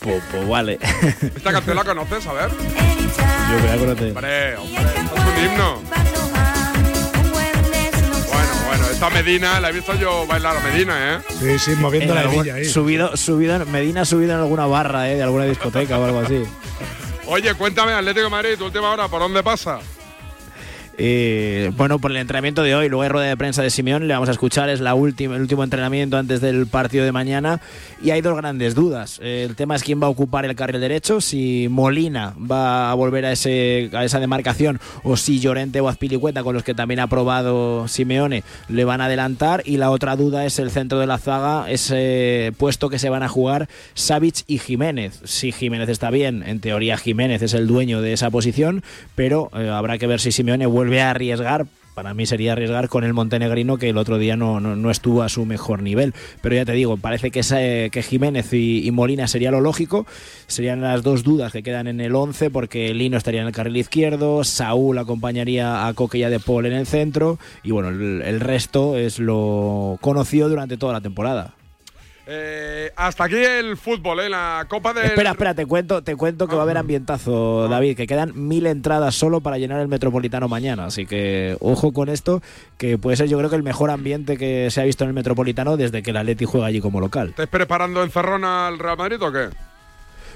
Pues, 0.00 0.22
pues 0.30 0.46
vale. 0.46 0.78
¿Esta 1.22 1.52
canción 1.52 1.74
la 1.74 1.84
conoces? 1.84 2.26
A 2.26 2.34
ver. 2.34 2.50
Yo 2.50 3.58
creo 3.60 3.80
que 3.80 3.86
no 3.86 3.96
te. 3.96 4.08
Hombre, 4.08 4.56
hombre, 4.56 4.84
es 4.84 5.38
un 5.38 5.44
himno. 5.44 5.85
Esta 8.96 9.10
Medina, 9.10 9.60
la 9.60 9.68
he 9.68 9.72
visto 9.74 9.94
yo 9.96 10.26
bailar 10.26 10.56
a 10.56 10.60
Medina, 10.60 11.16
¿eh? 11.16 11.18
Sí, 11.38 11.58
sí, 11.58 11.70
moviendo 11.76 12.14
la 12.14 12.22
hebilla 12.24 12.54
ahí. 12.54 12.64
Subido, 12.64 13.14
subido, 13.14 13.62
Medina 13.66 14.00
ha 14.00 14.04
subido 14.06 14.32
en 14.32 14.38
alguna 14.38 14.64
barra, 14.64 15.10
¿eh? 15.10 15.16
De 15.16 15.22
alguna 15.22 15.44
discoteca 15.44 15.98
o 15.98 16.04
algo 16.06 16.20
así. 16.20 16.42
Oye, 17.26 17.52
cuéntame, 17.56 17.92
Atlético 17.92 18.24
de 18.24 18.30
Madrid, 18.30 18.54
tu 18.56 18.64
última 18.64 18.90
hora, 18.90 19.06
¿por 19.08 19.20
dónde 19.20 19.42
pasa? 19.42 19.80
Eh, 20.98 21.72
bueno, 21.76 21.98
por 21.98 22.10
el 22.10 22.16
entrenamiento 22.16 22.62
de 22.62 22.74
hoy, 22.74 22.88
luego 22.88 23.02
hay 23.02 23.08
rueda 23.10 23.28
de 23.28 23.36
prensa 23.36 23.62
de 23.62 23.68
Simeón, 23.68 24.08
le 24.08 24.14
vamos 24.14 24.30
a 24.30 24.32
escuchar, 24.32 24.70
es 24.70 24.80
la 24.80 24.94
última, 24.94 25.36
el 25.36 25.42
último 25.42 25.62
entrenamiento 25.62 26.16
antes 26.16 26.40
del 26.40 26.66
partido 26.66 27.04
de 27.04 27.12
mañana 27.12 27.60
y 28.02 28.10
hay 28.10 28.22
dos 28.22 28.34
grandes 28.36 28.74
dudas. 28.74 29.20
El 29.22 29.56
tema 29.56 29.76
es 29.76 29.82
quién 29.82 30.00
va 30.00 30.06
a 30.06 30.10
ocupar 30.10 30.46
el 30.46 30.56
carril 30.56 30.80
derecho, 30.80 31.20
si 31.20 31.68
Molina 31.70 32.34
va 32.38 32.90
a 32.90 32.94
volver 32.94 33.26
a, 33.26 33.32
ese, 33.32 33.90
a 33.92 34.04
esa 34.04 34.20
demarcación 34.20 34.80
o 35.02 35.18
si 35.18 35.38
Llorente 35.38 35.80
o 35.80 35.88
Azpilicueta, 35.88 36.42
con 36.42 36.54
los 36.54 36.64
que 36.64 36.74
también 36.74 37.00
ha 37.00 37.08
probado 37.08 37.88
Simeone, 37.88 38.42
le 38.68 38.84
van 38.84 39.02
a 39.02 39.06
adelantar 39.06 39.62
y 39.66 39.76
la 39.76 39.90
otra 39.90 40.16
duda 40.16 40.46
es 40.46 40.58
el 40.58 40.70
centro 40.70 40.98
de 40.98 41.06
la 41.06 41.18
zaga, 41.18 41.70
ese 41.70 42.54
puesto 42.56 42.88
que 42.88 42.98
se 42.98 43.10
van 43.10 43.22
a 43.22 43.28
jugar 43.28 43.68
Savic 43.92 44.44
y 44.46 44.58
Jiménez. 44.58 45.20
Si 45.24 45.52
Jiménez 45.52 45.90
está 45.90 46.10
bien, 46.10 46.42
en 46.46 46.60
teoría 46.60 46.96
Jiménez 46.96 47.42
es 47.42 47.52
el 47.52 47.66
dueño 47.66 48.00
de 48.00 48.14
esa 48.14 48.30
posición, 48.30 48.82
pero 49.14 49.50
eh, 49.54 49.68
habrá 49.68 49.98
que 49.98 50.06
ver 50.06 50.20
si 50.20 50.32
Simeone 50.32 50.64
vuelve 50.64 50.85
vuelve 50.86 51.02
a 51.02 51.10
arriesgar 51.10 51.66
para 51.94 52.12
mí 52.12 52.26
sería 52.26 52.52
arriesgar 52.52 52.90
con 52.90 53.04
el 53.04 53.14
montenegrino 53.14 53.78
que 53.78 53.88
el 53.88 53.96
otro 53.96 54.18
día 54.18 54.36
no, 54.36 54.60
no, 54.60 54.76
no, 54.76 54.90
estuvo 54.90 55.22
a 55.22 55.30
su 55.30 55.46
mejor 55.46 55.82
nivel. 55.82 56.12
Pero 56.42 56.54
ya 56.54 56.66
te 56.66 56.72
digo, 56.72 56.98
parece 56.98 57.30
que, 57.30 57.40
ese, 57.40 57.88
que 57.90 58.02
Jiménez 58.02 58.52
y, 58.52 58.90
Molina 58.92 59.26
sería 59.28 59.50
lo 59.50 59.62
lógico. 59.62 60.04
Serían 60.46 60.82
las 60.82 61.02
dos 61.02 61.22
dudas 61.22 61.52
que 61.52 61.62
quedan 61.62 61.86
en 61.86 62.02
el 62.02 62.14
11 62.14 62.50
porque 62.50 62.92
Lino 62.92 63.16
estaría 63.16 63.40
en 63.40 63.46
el 63.46 63.54
carril 63.54 63.78
izquierdo, 63.78 64.44
Saúl 64.44 64.98
acompañaría 64.98 65.88
a 65.88 65.94
Coque 65.94 66.18
y 66.18 66.24
a 66.24 66.28
De 66.28 66.38
Paul 66.38 66.66
en 66.66 66.74
el 66.74 66.86
centro 66.86 67.38
y 67.62 67.70
bueno, 67.70 67.88
el, 67.88 68.20
el 68.20 68.40
resto 68.40 68.98
es 68.98 69.18
lo 69.18 69.96
conocido 70.02 70.50
durante 70.50 70.76
toda 70.76 70.92
la 70.92 71.00
temporada. 71.00 71.54
Eh, 72.28 72.90
hasta 72.96 73.24
aquí 73.24 73.36
el 73.36 73.76
fútbol, 73.76 74.18
¿eh? 74.18 74.28
la 74.28 74.66
Copa 74.68 74.92
de. 74.92 75.06
Espera, 75.06 75.30
espera, 75.30 75.54
te 75.54 75.64
cuento, 75.64 76.02
te 76.02 76.16
cuento 76.16 76.48
que 76.48 76.54
ah. 76.54 76.56
va 76.56 76.62
a 76.62 76.64
haber 76.64 76.76
ambientazo, 76.76 77.64
ah. 77.64 77.68
David, 77.68 77.96
que 77.96 78.08
quedan 78.08 78.32
mil 78.34 78.66
entradas 78.66 79.14
solo 79.14 79.40
para 79.40 79.58
llenar 79.58 79.80
el 79.80 79.86
Metropolitano 79.86 80.48
mañana. 80.48 80.86
Así 80.86 81.06
que 81.06 81.56
ojo 81.60 81.92
con 81.92 82.08
esto, 82.08 82.42
que 82.78 82.98
puede 82.98 83.16
ser 83.16 83.28
yo 83.28 83.38
creo 83.38 83.48
que 83.48 83.56
el 83.56 83.62
mejor 83.62 83.90
ambiente 83.90 84.36
que 84.36 84.68
se 84.72 84.80
ha 84.80 84.84
visto 84.84 85.04
en 85.04 85.08
el 85.08 85.14
Metropolitano 85.14 85.76
desde 85.76 86.02
que 86.02 86.10
el 86.10 86.16
Atleti 86.16 86.46
juega 86.46 86.66
allí 86.66 86.80
como 86.80 87.00
local. 87.00 87.28
¿Estás 87.28 87.46
preparando 87.46 88.02
encerrón 88.02 88.44
al 88.44 88.78
Real 88.80 88.96
Madrid 88.96 89.22
o 89.22 89.30
qué? 89.30 89.48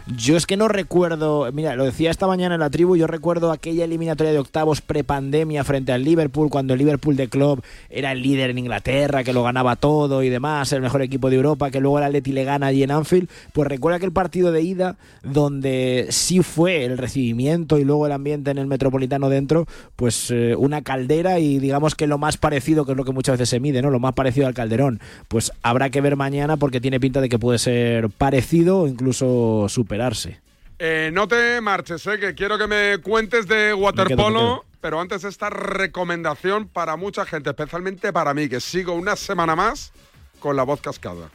Yo 0.07 0.37
es 0.37 0.47
que 0.47 0.57
no 0.57 0.69
recuerdo, 0.69 1.51
mira, 1.53 1.77
lo 1.77 1.85
decía 1.85 2.11
esta 2.11 2.27
mañana 2.27 2.55
en 2.55 2.61
la 2.61 2.71
tribu, 2.71 2.97
yo 2.97 3.07
recuerdo 3.07 3.53
aquella 3.53 3.85
eliminatoria 3.85 4.33
de 4.33 4.39
octavos 4.39 4.81
prepandemia 4.81 5.63
frente 5.63 5.93
al 5.93 6.03
Liverpool, 6.05 6.51
cuando 6.51 6.75
el 6.75 6.79
Liverpool 6.79 7.17
de 7.17 7.29
club 7.29 7.63
era 7.91 8.13
el 8.13 8.23
líder 8.23 8.51
en 8.51 8.59
Inglaterra, 8.59 9.23
que 9.23 9.33
lo 9.33 9.43
ganaba 9.43 9.77
todo 9.77 10.23
y 10.23 10.29
demás, 10.29 10.73
el 10.73 10.81
mejor 10.81 11.03
equipo 11.03 11.31
de 11.31 11.37
Europa, 11.37 11.71
que 11.71 11.81
luego 11.81 11.99
el 11.99 12.05
Atleti 12.05 12.33
le 12.33 12.45
gana 12.45 12.67
allí 12.67 12.83
en 12.83 12.91
Anfield. 12.91 13.29
Pues 13.53 13.69
recuerda 13.69 13.99
aquel 13.99 14.13
partido 14.13 14.53
de 14.53 14.63
ida 14.63 14.97
donde 15.23 16.09
sí 16.11 16.43
fue 16.43 16.85
el 16.85 16.99
recibimiento 16.99 17.79
y 17.79 17.85
luego 17.85 18.07
el 18.07 18.13
ambiente 18.13 18.51
en 18.51 18.59
el 18.59 18.67
metropolitano 18.67 19.29
dentro, 19.29 19.67
pues 19.97 20.31
eh, 20.31 20.55
una 20.57 20.83
caldera 20.83 21.39
y 21.39 21.59
digamos 21.59 21.95
que 21.95 22.07
lo 22.07 22.19
más 22.19 22.37
parecido, 22.37 22.85
que 22.85 22.93
es 22.93 22.97
lo 22.97 23.05
que 23.05 23.13
muchas 23.13 23.35
veces 23.35 23.49
se 23.51 23.61
mide, 23.61 23.83
¿no? 23.83 23.91
Lo 23.91 24.01
más 24.01 24.15
parecido 24.15 24.47
al 24.47 24.55
Calderón. 24.55 25.01
Pues 25.29 25.53
habrá 25.63 25.91
que 25.91 26.01
ver 26.01 26.17
mañana 26.17 26.57
porque 26.57 26.81
tiene 26.81 27.01
pinta 27.01 27.21
de 27.21 27.29
que 27.29 27.39
puede 27.39 27.59
ser 27.59 28.09
parecido 28.11 28.81
o 28.81 28.89
incluso 28.89 29.67
superarse. 29.91 30.41
Eh, 30.79 31.11
no 31.13 31.27
te 31.27 31.61
marches, 31.61 32.07
eh, 32.07 32.19
que 32.19 32.35
quiero 32.35 32.57
que 32.57 32.69
me 32.69 32.99
cuentes 32.99 33.49
de 33.49 33.75
waterpolo, 33.75 34.65
pero 34.81 35.01
antes 35.01 35.25
esta 35.25 35.51
recomendación 35.51 36.69
para 36.69 36.97
mucha 36.97 37.27
gente, 37.27 37.51
especialmente 37.51 38.13
para 38.13 38.33
mí, 38.33 38.49
que 38.49 38.61
sigo 38.61 38.93
una 38.93 39.17
semana 39.17 39.57
más 39.57 39.93
con 40.39 40.55
la 40.57 40.63
voz 40.63 40.81
cascada. 40.81 41.29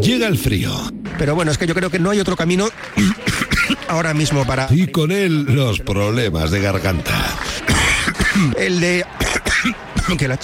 Llega 0.00 0.26
el 0.26 0.38
frío. 0.38 0.70
Pero 1.18 1.36
bueno, 1.36 1.52
es 1.52 1.58
que 1.58 1.66
yo 1.66 1.74
creo 1.74 1.90
que 1.90 2.00
no 2.00 2.10
hay 2.10 2.18
otro 2.18 2.34
camino 2.34 2.66
ahora 3.88 4.14
mismo 4.14 4.44
para... 4.46 4.66
Y 4.70 4.88
con 4.88 5.12
él 5.12 5.44
los 5.44 5.80
problemas 5.80 6.50
de 6.50 6.60
garganta. 6.60 7.38
El 8.58 8.80
de... 8.80 9.06
que 10.18 10.26
la... 10.26 10.38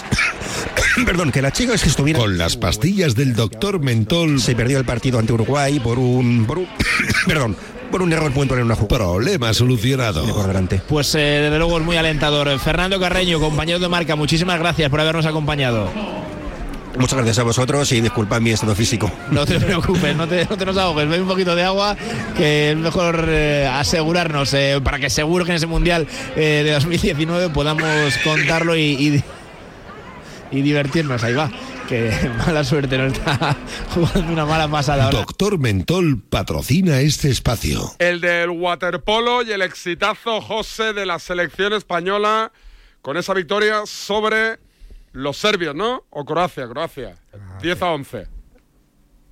Perdón, 1.07 1.33
que 1.33 1.43
la 1.43 1.53
chica 1.53 1.75
es 1.75 1.83
que 1.83 1.89
estuviera... 1.89 2.19
Con 2.19 2.39
las 2.39 2.57
pastillas 2.57 3.15
del 3.15 3.35
doctor 3.35 3.81
Mentol... 3.81 4.41
Se 4.41 4.55
perdió 4.55 4.79
el 4.79 4.85
partido 4.85 5.19
ante 5.19 5.33
Uruguay 5.33 5.81
por 5.81 5.99
un... 5.99 6.47
Por 6.47 6.59
un... 6.59 6.69
Perdón, 7.27 7.57
por 7.91 8.03
un 8.03 8.13
error 8.13 8.33
pueden 8.33 8.49
poner 8.49 8.65
una 8.65 8.77
jugada. 8.77 9.05
Problema 9.05 9.53
solucionado. 9.55 10.27
Por 10.35 10.47
delante. 10.47 10.81
Pues 10.89 11.15
eh, 11.15 11.19
desde 11.19 11.59
luego 11.59 11.79
es 11.79 11.85
muy 11.85 11.97
alentador. 11.97 12.59
Fernando 12.59 13.01
Carreño, 13.01 13.41
compañero 13.41 13.79
de 13.79 13.89
marca, 13.89 14.17
muchísimas 14.17 14.59
gracias 14.59 14.91
por 14.91 15.01
habernos 15.01 15.27
acompañado. 15.27 15.91
Muchas 16.99 17.17
gracias 17.17 17.39
a 17.39 17.45
vosotros 17.45 17.91
y 17.93 18.01
disculpad 18.01 18.41
mi 18.41 18.51
estado 18.51 18.75
físico. 18.75 19.11
No 19.31 19.47
te 19.47 19.61
preocupes, 19.61 20.17
no 20.17 20.27
te, 20.27 20.45
no 20.45 20.57
te 20.57 20.67
nos 20.67 20.77
ahogues, 20.77 21.09
bebe 21.09 21.23
un 21.23 21.29
poquito 21.29 21.55
de 21.55 21.63
agua, 21.63 21.97
que 22.37 22.73
es 22.73 22.77
mejor 22.77 23.27
eh, 23.29 23.67
asegurarnos 23.73 24.53
eh, 24.55 24.81
para 24.83 24.99
que 24.99 25.09
seguro 25.09 25.45
que 25.45 25.53
en 25.53 25.57
ese 25.57 25.67
Mundial 25.67 26.07
eh, 26.37 26.63
de 26.65 26.73
2019 26.73 27.51
podamos 27.51 28.17
contarlo 28.25 28.77
y, 28.77 28.83
y, 28.83 29.25
y 30.51 30.63
divertirnos. 30.63 31.23
Ahí 31.23 31.35
va, 31.35 31.51
que 31.89 32.13
mala 32.47 32.65
suerte, 32.65 32.99
no 32.99 33.07
está 33.07 33.57
jugando 33.95 34.33
una 34.33 34.47
mala 34.47 34.69
pasada. 34.69 35.05
ahora. 35.05 35.19
Doctor 35.19 35.59
Mentol 35.59 36.21
patrocina 36.23 37.01
este 37.01 37.31
espacio. 37.31 37.93
El 37.99 38.21
del 38.21 38.51
waterpolo 38.51 39.43
y 39.43 39.53
el 39.53 39.63
exitazo 39.63 40.41
José 40.41 40.93
de 40.93 41.07
la 41.07 41.19
selección 41.19 41.73
española 41.73 42.53
con 43.03 43.17
esa 43.17 43.35
victoria 43.35 43.83
sobre 43.87 44.59
los 45.13 45.37
serbios, 45.37 45.75
¿no? 45.75 46.05
O 46.11 46.25
Croacia, 46.25 46.69
Croacia. 46.69 47.17
10 47.63 47.83
a 47.83 47.91
11. 47.93 48.27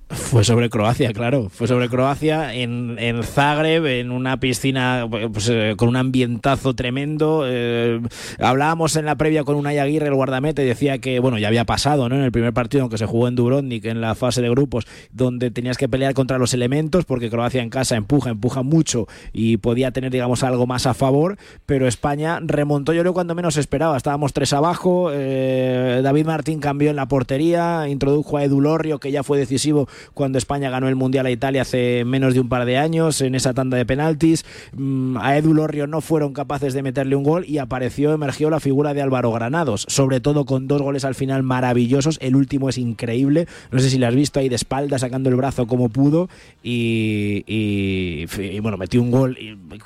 Fue 0.09 0.43
sobre 0.43 0.71
Croacia, 0.71 1.13
claro. 1.13 1.49
Fue 1.49 1.67
sobre 1.67 1.87
Croacia 1.87 2.55
en, 2.55 2.97
en 2.97 3.21
Zagreb, 3.21 3.85
en 3.85 4.09
una 4.09 4.39
piscina 4.39 5.07
pues, 5.09 5.49
eh, 5.49 5.75
con 5.77 5.87
un 5.87 5.97
ambientazo 5.97 6.73
tremendo. 6.73 7.43
Eh, 7.45 8.01
hablábamos 8.39 8.95
en 8.95 9.05
la 9.05 9.15
previa 9.15 9.43
con 9.43 9.55
Unai 9.55 9.77
Aguirre, 9.77 10.07
el 10.07 10.15
guardameta, 10.15 10.63
y 10.63 10.65
decía 10.65 10.97
que, 10.97 11.19
bueno, 11.19 11.37
ya 11.37 11.47
había 11.47 11.65
pasado, 11.65 12.09
¿no? 12.09 12.15
En 12.15 12.23
el 12.23 12.31
primer 12.31 12.53
partido, 12.53 12.81
aunque 12.81 12.97
se 12.97 13.05
jugó 13.05 13.27
en 13.27 13.35
Dubrovnik, 13.35 13.85
en 13.85 14.01
la 14.01 14.15
fase 14.15 14.41
de 14.41 14.49
grupos, 14.49 14.87
donde 15.11 15.51
tenías 15.51 15.77
que 15.77 15.87
pelear 15.87 16.15
contra 16.15 16.39
los 16.39 16.55
elementos, 16.55 17.05
porque 17.05 17.29
Croacia 17.29 17.61
en 17.61 17.69
casa 17.69 17.95
empuja, 17.95 18.31
empuja 18.31 18.63
mucho 18.63 19.07
y 19.31 19.57
podía 19.57 19.91
tener, 19.91 20.11
digamos, 20.11 20.43
algo 20.43 20.65
más 20.65 20.87
a 20.87 20.95
favor, 20.95 21.37
pero 21.67 21.87
España 21.87 22.39
remontó, 22.41 22.93
yo 22.93 23.01
creo, 23.01 23.13
cuando 23.13 23.35
menos 23.35 23.57
esperaba. 23.57 23.95
Estábamos 23.95 24.33
tres 24.33 24.53
abajo, 24.53 25.11
eh, 25.13 26.01
David 26.03 26.25
Martín 26.25 26.59
cambió 26.59 26.89
en 26.89 26.95
la 26.95 27.07
portería, 27.07 27.87
introdujo 27.87 28.37
a 28.37 28.43
Edu 28.43 28.59
Lorrio, 28.59 28.99
que 28.99 29.11
ya 29.11 29.21
fue 29.21 29.37
decisivo 29.37 29.87
cuando 30.13 30.37
España 30.37 30.69
ganó 30.69 30.87
el 30.87 30.95
Mundial 30.95 31.25
a 31.25 31.31
Italia 31.31 31.61
hace 31.61 32.03
menos 32.05 32.33
de 32.33 32.39
un 32.39 32.49
par 32.49 32.65
de 32.65 32.77
años 32.77 33.21
en 33.21 33.35
esa 33.35 33.53
tanda 33.53 33.77
de 33.77 33.85
penaltis. 33.85 34.45
Mm, 34.73 35.17
a 35.17 35.37
Edu 35.37 35.53
Lorrio 35.53 35.87
no 35.87 36.01
fueron 36.01 36.33
capaces 36.33 36.73
de 36.73 36.83
meterle 36.83 37.15
un 37.15 37.23
gol 37.23 37.45
y 37.47 37.57
apareció, 37.57 38.13
emergió 38.13 38.49
la 38.49 38.59
figura 38.59 38.93
de 38.93 39.01
Álvaro 39.01 39.31
Granados, 39.31 39.85
sobre 39.87 40.19
todo 40.19 40.45
con 40.45 40.67
dos 40.67 40.81
goles 40.81 41.05
al 41.05 41.15
final 41.15 41.43
maravillosos. 41.43 42.17
El 42.21 42.35
último 42.35 42.69
es 42.69 42.77
increíble, 42.77 43.47
no 43.71 43.79
sé 43.79 43.89
si 43.89 43.97
lo 43.97 44.07
has 44.07 44.15
visto 44.15 44.39
ahí 44.39 44.49
de 44.49 44.55
espalda 44.55 44.99
sacando 44.99 45.29
el 45.29 45.35
brazo 45.35 45.67
como 45.67 45.89
pudo 45.89 46.29
y, 46.63 48.25
bueno, 48.61 48.77
metió 48.77 49.01
un 49.01 49.11
gol 49.11 49.37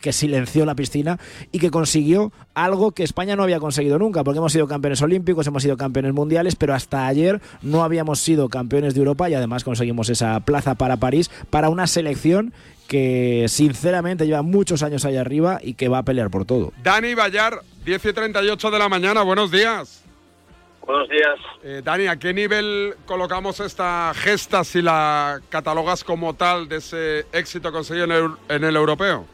que 0.01 0.13
silenció 0.13 0.65
la 0.65 0.75
piscina 0.75 1.19
y 1.51 1.59
que 1.59 1.71
consiguió 1.71 2.31
algo 2.53 2.91
que 2.91 3.03
España 3.03 3.35
no 3.35 3.43
había 3.43 3.59
conseguido 3.59 3.97
nunca, 3.99 4.23
porque 4.23 4.37
hemos 4.37 4.51
sido 4.51 4.67
campeones 4.67 5.01
olímpicos, 5.01 5.47
hemos 5.47 5.63
sido 5.63 5.77
campeones 5.77 6.13
mundiales, 6.13 6.55
pero 6.55 6.73
hasta 6.73 7.07
ayer 7.07 7.41
no 7.61 7.83
habíamos 7.83 8.19
sido 8.19 8.49
campeones 8.49 8.93
de 8.93 8.99
Europa 8.99 9.29
y 9.29 9.33
además 9.33 9.63
conseguimos 9.63 10.02
esa 10.09 10.39
plaza 10.41 10.75
para 10.75 10.97
París 10.97 11.29
para 11.49 11.69
una 11.69 11.87
selección 11.87 12.53
que 12.87 13.45
sinceramente 13.47 14.27
lleva 14.27 14.41
muchos 14.41 14.83
años 14.83 15.05
ahí 15.05 15.17
arriba 15.17 15.59
y 15.61 15.73
que 15.73 15.87
va 15.87 15.99
a 15.99 16.03
pelear 16.03 16.29
por 16.29 16.45
todo. 16.45 16.71
Dani 16.83 17.15
Bayar, 17.15 17.59
10 17.85 18.05
y 18.05 18.13
38 18.13 18.71
de 18.71 18.79
la 18.79 18.89
mañana, 18.89 19.23
buenos 19.23 19.51
días. 19.51 20.03
Buenos 20.85 21.07
días. 21.07 21.39
Eh, 21.63 21.81
Dani, 21.81 22.07
¿a 22.07 22.17
qué 22.17 22.33
nivel 22.33 22.95
colocamos 23.05 23.61
esta 23.61 24.11
gesta 24.13 24.65
si 24.65 24.81
la 24.81 25.39
catalogas 25.49 26.03
como 26.03 26.35
tal 26.35 26.67
de 26.67 26.77
ese 26.77 27.19
éxito 27.31 27.71
conseguido 27.71 28.05
en 28.05 28.11
el, 28.11 28.29
en 28.49 28.63
el 28.65 28.75
europeo? 28.75 29.25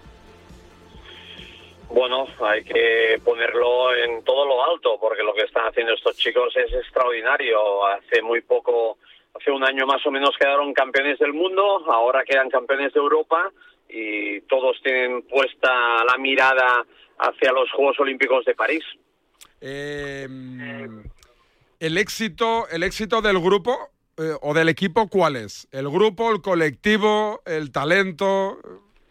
Bueno, 1.89 2.27
hay 2.41 2.63
que 2.63 3.19
ponerlo 3.25 3.95
en 3.95 4.23
todo 4.23 4.45
lo 4.45 4.63
alto 4.63 4.99
porque 5.01 5.23
lo 5.23 5.33
que 5.33 5.41
están 5.41 5.65
haciendo 5.67 5.93
estos 5.93 6.15
chicos 6.17 6.55
es 6.55 6.71
extraordinario. 6.71 7.83
Hace 7.87 8.21
muy 8.21 8.41
poco, 8.41 8.99
hace 9.39 9.51
un 9.51 9.63
año 9.63 9.85
más 9.85 10.05
o 10.05 10.11
menos 10.11 10.31
quedaron 10.39 10.73
campeones 10.73 11.17
del 11.19 11.33
mundo, 11.33 11.83
ahora 11.91 12.23
quedan 12.25 12.49
campeones 12.49 12.93
de 12.93 12.99
Europa 12.99 13.51
y 13.87 14.41
todos 14.41 14.77
tienen 14.83 15.23
puesta 15.23 16.03
la 16.03 16.17
mirada 16.17 16.85
hacia 17.19 17.51
los 17.51 17.71
Juegos 17.71 17.99
Olímpicos 17.99 18.45
de 18.45 18.55
París. 18.55 18.83
Eh, 19.61 20.27
el 21.79 21.97
éxito, 21.97 22.67
el 22.71 22.83
éxito 22.83 23.21
del 23.21 23.39
grupo 23.39 23.77
eh, 24.17 24.33
o 24.41 24.53
del 24.53 24.69
equipo, 24.69 25.09
¿cuál 25.09 25.35
es? 25.35 25.67
¿El 25.71 25.89
grupo, 25.89 26.31
el 26.31 26.41
colectivo, 26.41 27.41
el 27.45 27.71
talento? 27.71 28.59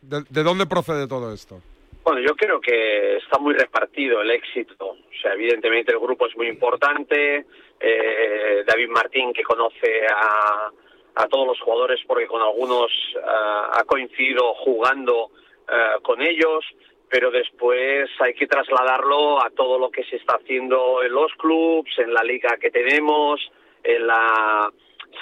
¿De, 0.00 0.22
de 0.28 0.42
dónde 0.42 0.66
procede 0.66 1.08
todo 1.08 1.32
esto? 1.32 1.60
Bueno, 2.04 2.20
yo 2.20 2.34
creo 2.36 2.60
que 2.60 3.16
está 3.16 3.38
muy 3.38 3.54
repartido 3.54 4.22
el 4.22 4.30
éxito. 4.30 4.86
O 4.86 5.20
sea, 5.20 5.34
evidentemente 5.34 5.92
el 5.92 5.98
grupo 5.98 6.26
es 6.26 6.36
muy 6.36 6.48
importante. 6.48 7.44
Eh, 7.80 8.64
David 8.66 8.88
Martín, 8.88 9.32
que 9.32 9.42
conoce 9.42 10.06
a, 10.06 10.70
todos 11.30 11.48
los 11.48 11.60
jugadores 11.60 12.00
porque 12.06 12.28
con 12.28 12.40
algunos 12.40 12.92
ah, 13.26 13.72
ha 13.74 13.84
coincidido 13.84 14.54
jugando 14.54 15.30
ah, 15.66 15.96
con 16.00 16.22
ellos, 16.22 16.64
pero 17.08 17.32
después 17.32 18.08
hay 18.20 18.34
que 18.34 18.46
trasladarlo 18.46 19.42
a 19.42 19.50
todo 19.50 19.78
lo 19.78 19.90
que 19.90 20.04
se 20.04 20.16
está 20.16 20.36
haciendo 20.36 21.02
en 21.02 21.12
los 21.12 21.32
clubs, 21.34 21.90
en 21.98 22.14
la 22.14 22.22
liga 22.22 22.56
que 22.60 22.70
tenemos, 22.70 23.40
en 23.82 24.06
la 24.06 24.70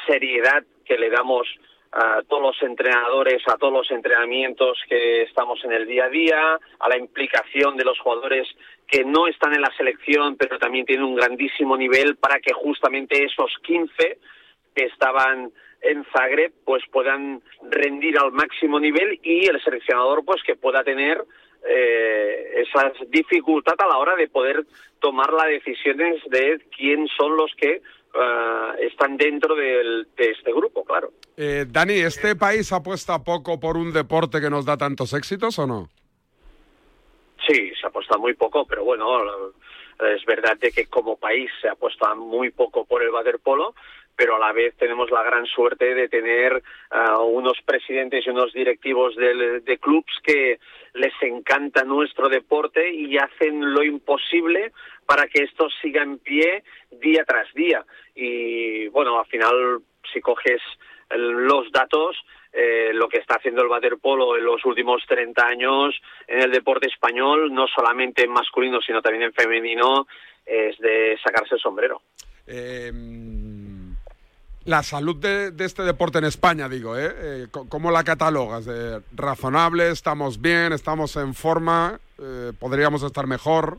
seriedad 0.07 0.65
que 0.85 0.99
le 0.99 1.09
damos 1.09 1.49
a 1.93 2.23
todos 2.29 2.43
los 2.43 2.63
entrenadores, 2.63 3.43
a 3.49 3.57
todos 3.57 3.73
los 3.73 3.91
entrenamientos 3.91 4.79
que 4.89 5.23
estamos 5.23 5.65
en 5.65 5.73
el 5.73 5.87
día 5.87 6.05
a 6.05 6.09
día, 6.11 6.59
a 6.79 6.89
la 6.89 6.99
implicación 6.99 7.77
de 7.77 7.85
los 7.85 7.99
jugadores 8.01 8.47
que 8.89 9.05
no 9.05 9.27
están 9.27 9.53
en 9.55 9.61
la 9.63 9.73
selección, 9.77 10.37
pero 10.37 10.59
también 10.59 10.87
tienen 10.87 11.05
un 11.05 11.17
grandísimo 11.17 11.77
nivel 11.77 12.17
para 12.17 12.39
que 12.41 12.53
justamente 12.53 13.25
esos 13.25 13.51
15 13.63 14.19
que 14.75 14.85
estaban 14.85 15.51
en 15.83 16.05
Zagreb 16.13 16.53
pues 16.65 16.83
puedan 16.91 17.43
rendir 17.71 18.19
al 18.19 18.33
máximo 18.33 18.79
nivel 18.81 19.19
y 19.23 19.47
el 19.47 19.63
seleccionador 19.63 20.25
pues 20.25 20.43
que 20.43 20.57
pueda 20.57 20.83
tener 20.85 21.23
eh, 21.69 22.63
esa 22.63 22.93
dificultad 23.09 23.75
a 23.79 23.87
la 23.89 23.99
hora 23.99 24.15
de 24.17 24.29
poder 24.29 24.65
tomar 25.01 25.33
las 25.33 25.47
decisiones 25.49 26.23
de 26.31 26.61
quién 26.77 27.07
son 27.17 27.37
los 27.37 27.51
que 27.57 27.83
ah, 28.15 28.75
están 28.81 29.17
dentro 29.17 29.55
del- 29.55 30.07
de 30.17 30.31
este 30.31 30.53
grupo, 30.53 30.85
claro. 30.85 31.13
Eh, 31.37 31.67
Dani, 31.69 31.95
¿este 31.95 32.35
país 32.37 32.73
apuesta 32.73 33.23
poco 33.23 33.59
por 33.61 33.77
un 33.77 33.93
deporte 33.93 34.41
que 34.41 34.49
nos 34.49 34.65
da 34.65 34.77
tantos 34.77 35.13
éxitos 35.13 35.59
o 35.59 35.67
no? 35.67 35.89
Sí, 37.47 37.73
se 37.81 37.87
apuesta 37.87 38.19
muy 38.19 38.35
poco, 38.35 38.67
pero 38.67 38.85
bueno, 38.85 39.07
es 40.01 40.25
verdad 40.25 40.57
de 40.59 40.73
que 40.73 40.87
como 40.87 41.17
país 41.17 41.51
se 41.61 41.69
apuesta 41.69 42.15
muy 42.15 42.51
poco 42.51 42.85
por 42.85 43.03
el 43.03 43.11
waterpolo, 43.11 43.75
pero 44.17 44.37
a 44.37 44.39
la 44.39 44.53
vez 44.53 44.75
tenemos 44.77 45.11
la 45.11 45.23
gran 45.23 45.45
suerte 45.47 45.95
de 45.95 46.09
tener 46.09 46.63
uh, 46.91 47.23
unos 47.23 47.61
presidentes 47.65 48.27
y 48.27 48.31
unos 48.31 48.53
directivos 48.53 49.15
de, 49.15 49.61
de 49.61 49.79
clubs 49.79 50.13
que 50.25 50.59
les 50.95 51.13
encanta 51.21 51.85
nuestro 51.85 52.29
deporte 52.29 52.91
y 52.91 53.19
hacen 53.19 53.75
lo 53.75 53.83
imposible 53.83 54.73
para 55.05 55.27
que 55.29 55.45
esto 55.45 55.69
siga 55.83 56.03
en 56.03 56.19
pie 56.19 56.65
día 56.91 57.25
tras 57.25 57.53
día. 57.53 57.85
Y 58.15 58.89
bueno, 58.89 59.19
al 59.19 59.27
final, 59.27 59.81
si 60.13 60.21
coges 60.21 60.61
los 61.11 61.71
datos, 61.71 62.17
eh, 62.53 62.91
lo 62.93 63.09
que 63.09 63.19
está 63.19 63.37
haciendo 63.37 63.63
el 63.63 63.69
waterpolo 63.69 64.37
en 64.37 64.45
los 64.45 64.65
últimos 64.65 65.03
30 65.07 65.47
años 65.47 65.95
en 66.27 66.43
el 66.43 66.51
deporte 66.51 66.89
español, 66.89 67.53
no 67.53 67.67
solamente 67.69 68.25
en 68.25 68.31
masculino, 68.31 68.81
sino 68.81 69.03
también 69.03 69.25
en 69.25 69.33
femenino, 69.33 70.07
es 70.45 70.79
de 70.79 71.19
sacarse 71.23 71.55
el 71.57 71.61
sombrero. 71.61 72.03
Eh, 72.47 72.91
la 74.67 74.83
salud 74.83 75.17
de, 75.17 75.53
de, 75.53 75.65
este 75.65 75.83
deporte 75.83 76.19
en 76.19 76.25
España, 76.25 76.69
digo, 76.69 76.99
¿eh? 76.99 77.13
eh 77.15 77.47
¿Cómo 77.51 77.93
la 77.93 78.03
catalogas? 78.03 78.65
¿De 78.65 79.01
¿Razonable? 79.13 79.91
¿Estamos 79.91 80.41
bien? 80.41 80.73
¿Estamos 80.73 81.15
en 81.17 81.35
forma? 81.35 82.01
Eh, 82.19 82.53
¿Podríamos 82.59 83.05
estar 83.05 83.29
mejor? 83.29 83.79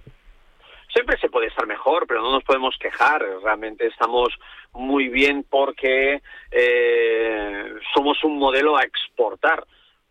Siempre 0.98 1.20
se 1.20 1.30
puede 1.30 1.46
estar 1.46 1.68
mejor, 1.68 2.08
pero 2.08 2.24
no 2.24 2.32
nos 2.32 2.44
podemos 2.44 2.76
quejar. 2.80 3.24
Realmente 3.44 3.86
estamos 3.86 4.30
muy 4.74 5.10
bien 5.10 5.46
porque 5.48 6.24
eh, 6.50 7.74
somos 7.94 8.24
un 8.24 8.40
modelo 8.40 8.76
a 8.76 8.82
exportar. 8.82 9.64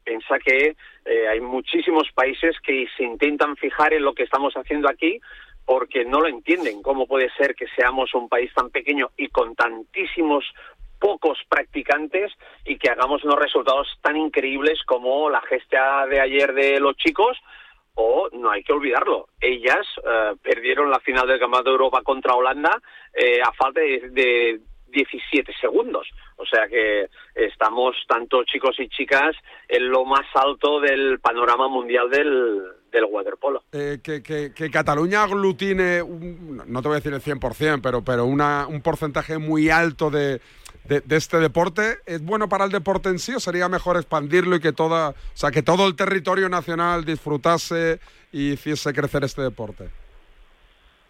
Piensa 0.04 0.38
que 0.38 0.76
eh, 1.04 1.28
hay 1.28 1.40
muchísimos 1.40 2.08
países 2.14 2.54
que 2.60 2.86
se 2.96 3.02
intentan 3.02 3.56
fijar 3.56 3.94
en 3.94 4.04
lo 4.04 4.14
que 4.14 4.22
estamos 4.22 4.54
haciendo 4.54 4.88
aquí 4.88 5.18
porque 5.64 6.04
no 6.04 6.20
lo 6.20 6.28
entienden. 6.28 6.82
¿Cómo 6.82 7.08
puede 7.08 7.30
ser 7.36 7.56
que 7.56 7.66
seamos 7.74 8.14
un 8.14 8.28
país 8.28 8.54
tan 8.54 8.70
pequeño 8.70 9.10
y 9.16 9.26
con 9.26 9.56
tantísimos 9.56 10.44
pocos 11.00 11.40
practicantes 11.48 12.30
y 12.64 12.78
que 12.78 12.90
hagamos 12.90 13.24
unos 13.24 13.40
resultados 13.40 13.88
tan 14.02 14.16
increíbles 14.16 14.78
como 14.86 15.30
la 15.30 15.40
gesta 15.40 16.06
de 16.06 16.20
ayer 16.20 16.54
de 16.54 16.78
los 16.78 16.96
chicos? 16.96 17.36
O 17.96 18.28
no 18.32 18.50
hay 18.50 18.62
que 18.62 18.72
olvidarlo, 18.72 19.28
ellas 19.40 19.86
eh, 20.04 20.34
perdieron 20.42 20.90
la 20.90 21.00
final 21.00 21.26
del 21.26 21.38
Campeonato 21.38 21.70
de 21.70 21.76
Europa 21.76 22.02
contra 22.02 22.34
Holanda 22.34 22.80
eh, 23.12 23.40
a 23.42 23.52
falta 23.52 23.80
de, 23.80 24.10
de 24.10 24.60
17 24.88 25.52
segundos. 25.60 26.08
O 26.36 26.44
sea 26.44 26.68
que 26.68 27.08
estamos, 27.34 27.96
tanto 28.06 28.44
chicos 28.44 28.76
y 28.78 28.88
chicas, 28.88 29.34
en 29.68 29.88
lo 29.88 30.04
más 30.04 30.26
alto 30.34 30.80
del 30.80 31.18
panorama 31.20 31.68
mundial 31.68 32.10
del, 32.10 32.62
del 32.92 33.04
waterpolo. 33.04 33.62
Eh, 33.72 33.98
que, 34.02 34.22
que, 34.22 34.52
que, 34.54 34.70
Cataluña 34.70 35.22
aglutine, 35.22 36.02
un, 36.02 36.62
no 36.66 36.82
te 36.82 36.88
voy 36.88 36.96
a 36.96 37.00
decir 37.00 37.14
el 37.14 37.22
100%, 37.22 37.80
pero, 37.82 38.04
pero 38.04 38.26
una, 38.26 38.66
un 38.66 38.82
porcentaje 38.82 39.38
muy 39.38 39.70
alto 39.70 40.10
de, 40.10 40.40
de, 40.86 41.16
este 41.16 41.38
deporte, 41.38 41.98
¿es 42.06 42.24
bueno 42.24 42.48
para 42.48 42.64
el 42.64 42.70
deporte 42.70 43.08
en 43.08 43.18
sí 43.18 43.34
o 43.34 43.40
sería 43.40 43.68
mejor 43.68 43.96
expandirlo 43.96 44.56
y 44.56 44.60
que, 44.60 44.72
toda, 44.72 45.10
o 45.10 45.14
sea, 45.34 45.50
que 45.50 45.62
todo 45.62 45.86
el 45.86 45.96
territorio 45.96 46.48
nacional 46.48 47.04
disfrutase 47.04 48.00
y 48.32 48.52
hiciese 48.52 48.92
crecer 48.92 49.24
este 49.24 49.42
deporte? 49.42 49.88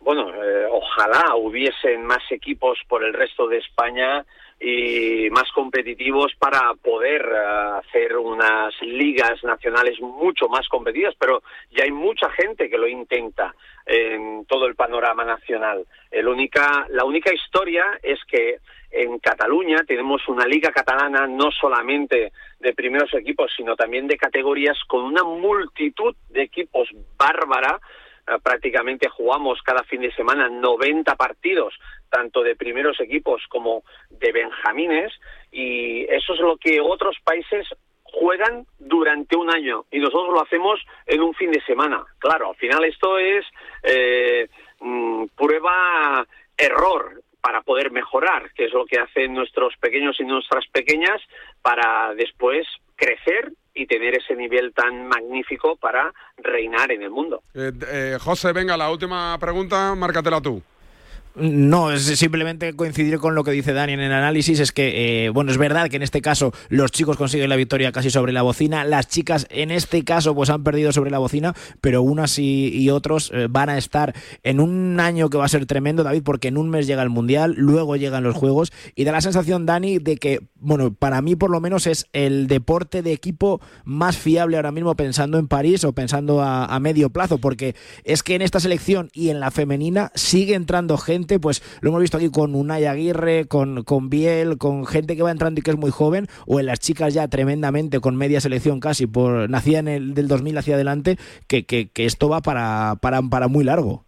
Bueno, 0.01 0.31
eh, 0.33 0.67
ojalá 0.71 1.35
hubiesen 1.37 2.05
más 2.07 2.23
equipos 2.31 2.79
por 2.89 3.05
el 3.05 3.13
resto 3.13 3.49
de 3.49 3.59
España 3.59 4.25
y 4.59 5.29
más 5.31 5.51
competitivos 5.53 6.33
para 6.39 6.73
poder 6.75 7.27
uh, 7.27 7.79
hacer 7.79 8.17
unas 8.17 8.73
ligas 8.81 9.43
nacionales 9.45 10.01
mucho 10.01 10.49
más 10.49 10.67
competitivas, 10.69 11.15
pero 11.19 11.43
ya 11.73 11.85
hay 11.85 11.93
mucha 11.93 12.31
gente 12.31 12.71
que 12.71 12.79
lo 12.79 12.89
intenta 12.89 13.55
en 13.85 14.47
todo 14.47 14.67
el 14.67 14.75
panorama 14.75 15.25
nacional. 15.25 15.85
El 16.11 16.27
única, 16.29 16.87
la 16.91 17.05
única 17.05 17.35
historia 17.35 17.85
es 18.03 18.19
que 18.25 18.59
en 18.97 19.19
Cataluña 19.19 19.85
tenemos 19.87 20.27
una 20.29 20.47
liga 20.47 20.71
catalana 20.71 21.27
no 21.27 21.51
solamente 21.51 22.33
de 22.59 22.73
primeros 22.75 23.13
equipos, 23.15 23.53
sino 23.57 23.77
también 23.77 24.07
de 24.07 24.17
categorías 24.17 24.79
con 24.87 25.05
una 25.05 25.23
multitud 25.23 26.15
de 26.31 26.43
equipos 26.43 26.89
bárbara 27.19 27.81
prácticamente 28.43 29.09
jugamos 29.09 29.63
cada 29.63 29.85
fin 29.85 30.01
de 30.01 30.13
semana 30.13 30.49
90 30.49 31.15
partidos, 31.15 31.75
tanto 32.11 32.43
de 32.43 32.57
primeros 32.57 33.01
equipos 33.01 33.43
como 33.49 33.85
de 34.11 34.33
benjamines, 34.33 35.13
y 35.53 36.03
eso 36.05 36.35
es 36.35 36.41
lo 36.41 36.57
que 36.57 36.81
otros 36.81 37.17
países 37.23 37.69
juegan 38.03 38.67
durante 38.79 39.37
un 39.37 39.55
año 39.55 39.85
y 39.91 39.99
nosotros 39.99 40.33
lo 40.33 40.43
hacemos 40.43 40.81
en 41.07 41.21
un 41.23 41.35
fin 41.35 41.51
de 41.51 41.63
semana. 41.63 42.05
Claro, 42.19 42.51
al 42.51 42.57
final 42.57 42.85
esto 42.85 43.19
es 43.19 43.45
eh, 43.83 44.49
prueba 45.37 46.27
error 46.57 47.23
para 47.47 47.63
poder 47.63 47.93
mejorar, 47.93 48.51
que 48.57 48.65
es 48.65 48.73
lo 48.73 48.85
que 48.87 48.99
hacen 48.99 49.33
nuestros 49.33 49.73
pequeños 49.81 50.17
y 50.19 50.25
nuestras 50.25 50.67
pequeñas 50.73 51.23
para 51.63 52.13
después 52.17 52.67
crecer 52.97 53.53
y 53.73 53.87
tener 53.87 54.17
ese 54.17 54.35
nivel 54.35 54.73
tan 54.75 55.07
magnífico 55.07 55.77
para 55.77 56.13
reinar 56.39 56.91
en 56.91 57.05
el 57.05 57.11
mundo. 57.11 57.45
Eh, 57.55 57.71
eh, 57.89 58.19
José, 58.21 58.53
venga, 58.53 58.77
la 58.77 58.91
última 58.91 59.39
pregunta, 59.39 59.95
márcatela 59.95 60.41
tú. 60.41 60.61
No, 61.39 61.93
es 61.93 62.05
simplemente 62.19 62.73
coincidir 62.73 63.19
con 63.19 63.35
lo 63.35 63.45
que 63.45 63.51
dice 63.51 63.75
Dani 63.75 63.93
en 63.93 64.01
el 64.01 64.13
análisis. 64.13 64.59
Es 64.59 64.73
que, 64.73 65.27
eh, 65.27 65.29
bueno, 65.29 65.51
es 65.51 65.59
verdad 65.59 65.91
que 65.91 65.97
en 65.97 66.03
este 66.03 66.23
caso 66.23 66.55
los 66.71 66.91
chicos 66.93 67.19
consiguen 67.19 67.51
la 67.51 67.57
victoria 67.57 67.93
casi 67.93 68.09
sobre 68.09 68.33
la 68.33 68.41
bocina. 68.41 68.85
Las 68.85 69.09
chicas 69.09 69.47
en 69.51 69.71
este 69.71 70.03
caso 70.03 70.35
pues 70.35 70.49
han 70.49 70.65
perdido 70.65 70.93
sobre 70.93 71.11
la 71.11 71.19
bocina, 71.19 71.55
pero 71.83 72.01
unas 72.01 72.39
y, 72.39 72.89
otros 72.89 73.31
eh, 73.35 73.49
van 73.51 73.69
a 73.69 73.77
estar 73.77 74.15
en 74.45 74.61
un 74.61 74.99
año 74.99 75.29
que 75.29 75.37
va 75.37 75.45
a 75.45 75.49
ser 75.49 75.67
tremendo, 75.67 76.05
David, 76.05 76.23
porque 76.25 76.49
en 76.49 76.57
un 76.57 76.71
mes 76.71 76.87
llega 76.87 77.03
el 77.03 77.11
Mundial, 77.11 77.55
luego 77.59 77.97
llegan 77.97 78.23
los 78.23 78.35
Juegos 78.35 78.73
y 78.95 79.05
da 79.05 79.13
la 79.13 79.21
sensación, 79.21 79.67
Dani, 79.67 79.99
de 79.99 80.17
que, 80.17 80.41
bueno, 80.55 80.95
para 80.95 81.21
mí 81.21 81.37
por 81.37 81.51
lo 81.51 81.61
menos 81.61 81.87
es 81.87 82.07
el 82.15 82.47
deporte 82.47 83.03
de 83.03 83.13
equipo 83.13 83.61
más 83.85 84.17
fiable 84.17 84.57
ahora 84.57 84.73
mismo 84.73 84.95
pensando 84.95 85.39
en 85.39 85.49
París 85.49 85.85
o 85.85 85.93
pensando 85.93 86.41
a 86.41 86.81
medio 86.81 87.11
plazo, 87.11 87.37
porque 87.39 87.75
es 88.05 88.23
que 88.23 88.37
en 88.37 88.43
esta 88.43 88.61
selección 88.61 89.11
y 89.13 89.29
en 89.29 89.41
la 89.41 89.51
femenina 89.51 90.13
sigue 90.15 90.55
entrando 90.55 90.97
gente 90.97 91.26
pues 91.41 91.63
lo 91.83 91.91
hemos 91.91 92.01
visto 92.01 92.17
aquí 92.17 92.31
con 92.31 92.55
Unai 92.55 92.87
Aguirre, 92.87 93.47
con, 93.49 93.83
con 93.85 94.09
Biel, 94.09 94.59
con 94.59 94.87
gente 94.87 95.17
que 95.17 95.23
va 95.23 95.31
entrando 95.31 95.61
y 95.61 95.63
que 95.63 95.71
es 95.71 95.77
muy 95.77 95.91
joven, 95.91 96.27
o 96.47 96.61
en 96.61 96.67
las 96.67 96.81
chicas 96.81 97.15
ya 97.15 97.29
tremendamente, 97.29 98.01
con 98.01 98.17
media 98.17 98.41
selección 98.41 98.81
casi, 98.81 99.07
por 99.07 99.51
nacida 99.51 99.81
en 99.81 99.89
el 99.89 100.15
del 100.15 100.29
2000 100.29 100.59
hacia 100.59 100.75
adelante, 100.77 101.17
que, 101.49 101.67
que, 101.67 101.91
esto 101.97 102.29
va 102.29 102.41
para, 102.41 102.95
para, 103.01 103.21
para 103.23 103.49
muy 103.49 103.65
largo. 103.65 104.05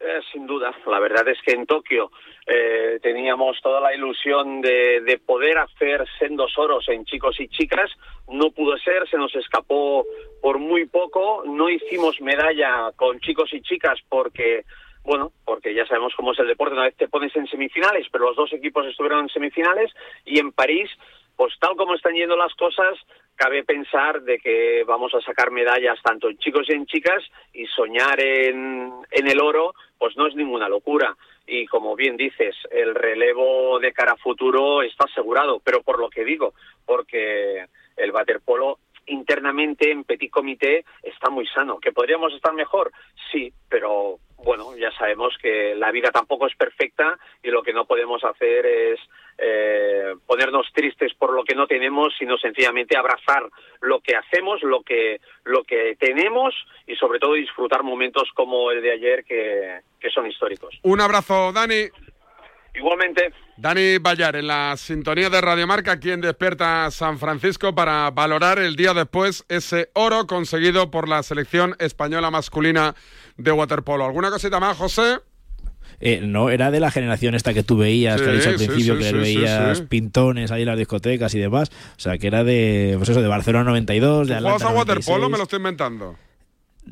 Eh, 0.00 0.20
sin 0.32 0.46
duda, 0.46 0.74
la 0.86 0.98
verdad 0.98 1.28
es 1.28 1.38
que 1.44 1.52
en 1.52 1.66
Tokio 1.66 2.10
eh, 2.46 2.98
teníamos 3.00 3.60
toda 3.62 3.80
la 3.80 3.94
ilusión 3.94 4.60
de, 4.60 5.00
de, 5.02 5.18
poder 5.18 5.58
hacer 5.58 6.04
sendos 6.18 6.58
oros 6.58 6.88
en 6.88 7.04
chicos 7.04 7.38
y 7.38 7.46
chicas, 7.46 7.88
no 8.28 8.50
pudo 8.50 8.76
ser, 8.78 9.08
se 9.08 9.16
nos 9.16 9.32
escapó 9.36 10.04
por 10.40 10.58
muy 10.58 10.86
poco, 10.86 11.44
no 11.46 11.70
hicimos 11.70 12.20
medalla 12.20 12.90
con 12.96 13.20
chicos 13.20 13.50
y 13.52 13.62
chicas 13.62 14.00
porque 14.08 14.64
bueno, 15.04 15.32
porque 15.44 15.74
ya 15.74 15.86
sabemos 15.86 16.14
cómo 16.16 16.32
es 16.32 16.38
el 16.38 16.46
deporte, 16.46 16.74
una 16.74 16.84
vez 16.84 16.96
te 16.96 17.08
pones 17.08 17.34
en 17.36 17.46
semifinales, 17.46 18.06
pero 18.10 18.26
los 18.26 18.36
dos 18.36 18.52
equipos 18.52 18.86
estuvieron 18.86 19.20
en 19.20 19.28
semifinales 19.28 19.92
y 20.24 20.38
en 20.38 20.52
París, 20.52 20.90
pues 21.36 21.54
tal 21.58 21.76
como 21.76 21.94
están 21.94 22.14
yendo 22.14 22.36
las 22.36 22.54
cosas, 22.54 22.98
cabe 23.34 23.64
pensar 23.64 24.22
de 24.22 24.38
que 24.38 24.84
vamos 24.86 25.14
a 25.14 25.20
sacar 25.20 25.50
medallas 25.50 25.98
tanto 26.02 26.28
en 26.28 26.38
chicos 26.38 26.66
y 26.68 26.72
en 26.72 26.86
chicas 26.86 27.24
y 27.52 27.66
soñar 27.66 28.20
en, 28.20 28.92
en 29.10 29.28
el 29.28 29.40
oro, 29.40 29.74
pues 29.98 30.16
no 30.16 30.26
es 30.26 30.34
ninguna 30.36 30.68
locura. 30.68 31.16
Y 31.46 31.66
como 31.66 31.96
bien 31.96 32.16
dices, 32.16 32.54
el 32.70 32.94
relevo 32.94 33.80
de 33.80 33.92
cara 33.92 34.12
a 34.12 34.16
futuro 34.16 34.82
está 34.82 35.06
asegurado, 35.06 35.60
pero 35.64 35.82
por 35.82 35.98
lo 35.98 36.08
que 36.08 36.24
digo, 36.24 36.54
porque 36.86 37.66
el 37.96 38.12
waterpolo 38.12 38.78
internamente 39.06 39.90
en 39.90 40.04
petit 40.04 40.30
comité 40.30 40.84
está 41.02 41.30
muy 41.30 41.46
sano. 41.46 41.78
¿Que 41.78 41.92
podríamos 41.92 42.32
estar 42.34 42.52
mejor? 42.52 42.92
Sí, 43.30 43.52
pero 43.68 44.18
bueno, 44.44 44.76
ya 44.76 44.90
sabemos 44.92 45.36
que 45.40 45.74
la 45.74 45.90
vida 45.92 46.10
tampoco 46.10 46.46
es 46.46 46.56
perfecta 46.56 47.18
y 47.42 47.50
lo 47.50 47.62
que 47.62 47.72
no 47.72 47.84
podemos 47.84 48.22
hacer 48.24 48.66
es 48.66 49.00
eh, 49.38 50.14
ponernos 50.26 50.66
tristes 50.72 51.14
por 51.14 51.32
lo 51.32 51.44
que 51.44 51.54
no 51.54 51.66
tenemos, 51.66 52.12
sino 52.18 52.36
sencillamente 52.38 52.96
abrazar 52.96 53.48
lo 53.80 54.00
que 54.00 54.16
hacemos, 54.16 54.62
lo 54.62 54.82
que, 54.82 55.20
lo 55.44 55.64
que 55.64 55.96
tenemos 55.98 56.54
y 56.86 56.96
sobre 56.96 57.18
todo 57.18 57.34
disfrutar 57.34 57.82
momentos 57.82 58.28
como 58.34 58.70
el 58.70 58.82
de 58.82 58.92
ayer 58.92 59.24
que, 59.24 59.80
que 60.00 60.10
son 60.10 60.26
históricos. 60.26 60.78
Un 60.82 61.00
abrazo, 61.00 61.52
Dani. 61.52 61.88
Igualmente. 62.74 63.32
Dani 63.56 63.98
Bayar, 63.98 64.36
en 64.36 64.46
la 64.46 64.76
sintonía 64.76 65.28
de 65.28 65.40
Radio 65.40 65.66
Marca, 65.66 66.00
quien 66.00 66.20
despierta 66.20 66.90
San 66.90 67.18
Francisco 67.18 67.74
para 67.74 68.10
valorar 68.10 68.58
el 68.58 68.76
día 68.76 68.94
después 68.94 69.44
ese 69.48 69.90
oro 69.94 70.26
conseguido 70.26 70.90
por 70.90 71.08
la 71.08 71.22
selección 71.22 71.76
española 71.78 72.30
masculina 72.30 72.94
de 73.36 73.52
waterpolo. 73.52 74.06
¿Alguna 74.06 74.30
cosita 74.30 74.58
más, 74.58 74.76
José? 74.76 75.18
Eh, 76.00 76.20
no, 76.22 76.50
era 76.50 76.70
de 76.70 76.80
la 76.80 76.90
generación 76.90 77.34
esta 77.34 77.54
que 77.54 77.62
tú 77.62 77.76
veías, 77.76 78.18
sí, 78.18 78.26
que 78.26 78.32
dicho 78.32 78.48
al 78.48 78.56
principio, 78.56 78.96
sí, 78.96 79.02
sí, 79.04 79.12
que 79.12 79.18
veías 79.18 79.82
pintones 79.82 80.50
ahí 80.50 80.62
en 80.62 80.68
las 80.68 80.78
discotecas 80.78 81.34
y 81.34 81.38
demás. 81.38 81.70
O 81.96 82.00
sea, 82.00 82.18
que 82.18 82.26
era 82.26 82.42
de, 82.42 82.94
pues 82.96 83.08
eso, 83.10 83.22
de 83.22 83.28
Barcelona 83.28 83.64
92, 83.64 84.28
de 84.28 84.34
Atlanta 84.34 84.58
¿Juegas 84.58 84.72
a 84.72 84.78
waterpolo? 84.78 85.28
Me 85.28 85.36
lo 85.36 85.44
estoy 85.44 85.58
inventando. 85.58 86.16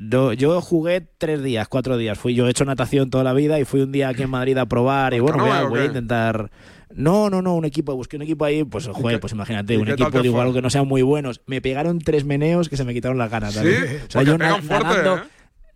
Yo 0.08 0.60
jugué 0.60 1.06
tres 1.18 1.42
días, 1.42 1.68
cuatro 1.68 1.96
días. 1.98 2.18
Fui, 2.18 2.34
yo 2.34 2.46
he 2.46 2.50
hecho 2.50 2.64
natación 2.64 3.10
toda 3.10 3.22
la 3.24 3.32
vida 3.34 3.60
y 3.60 3.64
fui 3.64 3.82
un 3.82 3.92
día 3.92 4.08
aquí 4.08 4.22
en 4.22 4.30
Madrid 4.30 4.56
a 4.56 4.66
probar 4.66 5.12
y 5.14 5.20
bueno, 5.20 5.38
voy 5.38 5.50
a, 5.50 5.62
voy 5.64 5.84
intentar. 5.84 6.50
No, 6.94 7.30
no, 7.30 7.40
no, 7.42 7.54
un 7.54 7.64
equipo, 7.64 7.94
busqué 7.94 8.16
un 8.16 8.22
equipo 8.22 8.44
ahí, 8.44 8.64
pues 8.64 8.88
joder, 8.88 9.20
pues 9.20 9.32
imagínate, 9.32 9.76
un 9.78 9.88
equipo 9.88 10.10
de 10.22 10.26
igual 10.26 10.52
que 10.52 10.62
no 10.62 10.70
sean 10.70 10.88
muy 10.88 11.02
buenos. 11.02 11.40
Me 11.46 11.60
pegaron 11.60 11.98
tres 11.98 12.24
meneos 12.24 12.68
que 12.68 12.76
se 12.76 12.84
me 12.84 12.94
quitaron 12.94 13.18
las 13.18 13.30
ganas. 13.30 13.52
¿Sí? 13.52 13.58
también. 13.58 13.84
O 13.84 13.88
sea, 13.88 14.06
Porque 14.12 14.24
yo 14.26 14.38
na- 14.38 14.54
fuerte, 14.62 14.84
nadando, 14.84 15.16
¿eh? 15.18 15.22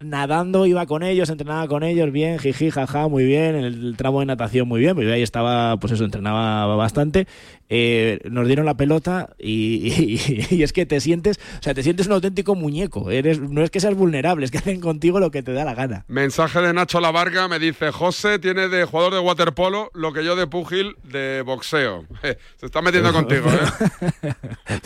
Nadando 0.05 0.67
iba 0.67 0.87
con 0.87 1.03
ellos, 1.03 1.29
entrenaba 1.31 1.67
con 1.69 1.83
ellos, 1.83 2.13
bien, 2.13 2.39
jiji, 2.39 2.71
jaja, 2.71 3.09
muy 3.09 3.25
bien, 3.25 3.57
en 3.57 3.65
el 3.65 3.97
tramo 3.97 4.21
de 4.21 4.27
natación 4.27 4.69
muy 4.69 4.81
bien, 4.81 4.95
pues 4.95 5.09
ahí 5.11 5.23
estaba, 5.23 5.77
pues 5.79 5.93
eso, 5.93 6.05
entrenaba 6.05 6.67
bastante. 6.77 7.27
Eh, 7.71 8.19
nos 8.31 8.47
dieron 8.47 8.67
la 8.67 8.77
pelota 8.77 9.31
y, 9.39 9.89
y- 9.89 10.47
y 10.57 10.63
es 10.63 10.73
que 10.73 10.85
te 10.87 11.01
sientes, 11.01 11.39
o 11.59 11.63
sea, 11.63 11.75
te 11.75 11.83
sientes 11.83 12.07
un 12.07 12.13
auténtico 12.13 12.55
muñeco. 12.55 13.11
Eres, 13.11 13.41
no 13.41 13.63
es 13.63 13.71
que 13.71 13.81
seas 13.81 13.95
vulnerable, 13.95 14.45
es 14.45 14.51
que 14.51 14.59
hacen 14.59 14.81
contigo 14.81 15.19
lo 15.19 15.31
que 15.31 15.43
te 15.43 15.53
da 15.53 15.65
la 15.65 15.75
gana. 15.75 16.05
Mensaje 16.09 16.61
de 16.61 16.73
Nacho 16.75 17.01
Lavarga, 17.01 17.49
me 17.49 17.59
dice, 17.59 17.91
José 17.91 18.39
tiene 18.39 18.69
de 18.69 18.85
jugador 18.85 19.15
de 19.15 19.21
waterpolo 19.21 19.91
lo 19.95 20.13
que 20.13 20.25
yo 20.25 20.37
de 20.37 20.47
púgil 20.47 20.97
de 21.05 21.43
boxeo. 21.45 22.05
Se 22.57 22.67
está 22.67 22.83
metiendo 22.83 23.13
contigo, 23.15 23.49
¿eh? 23.51 24.33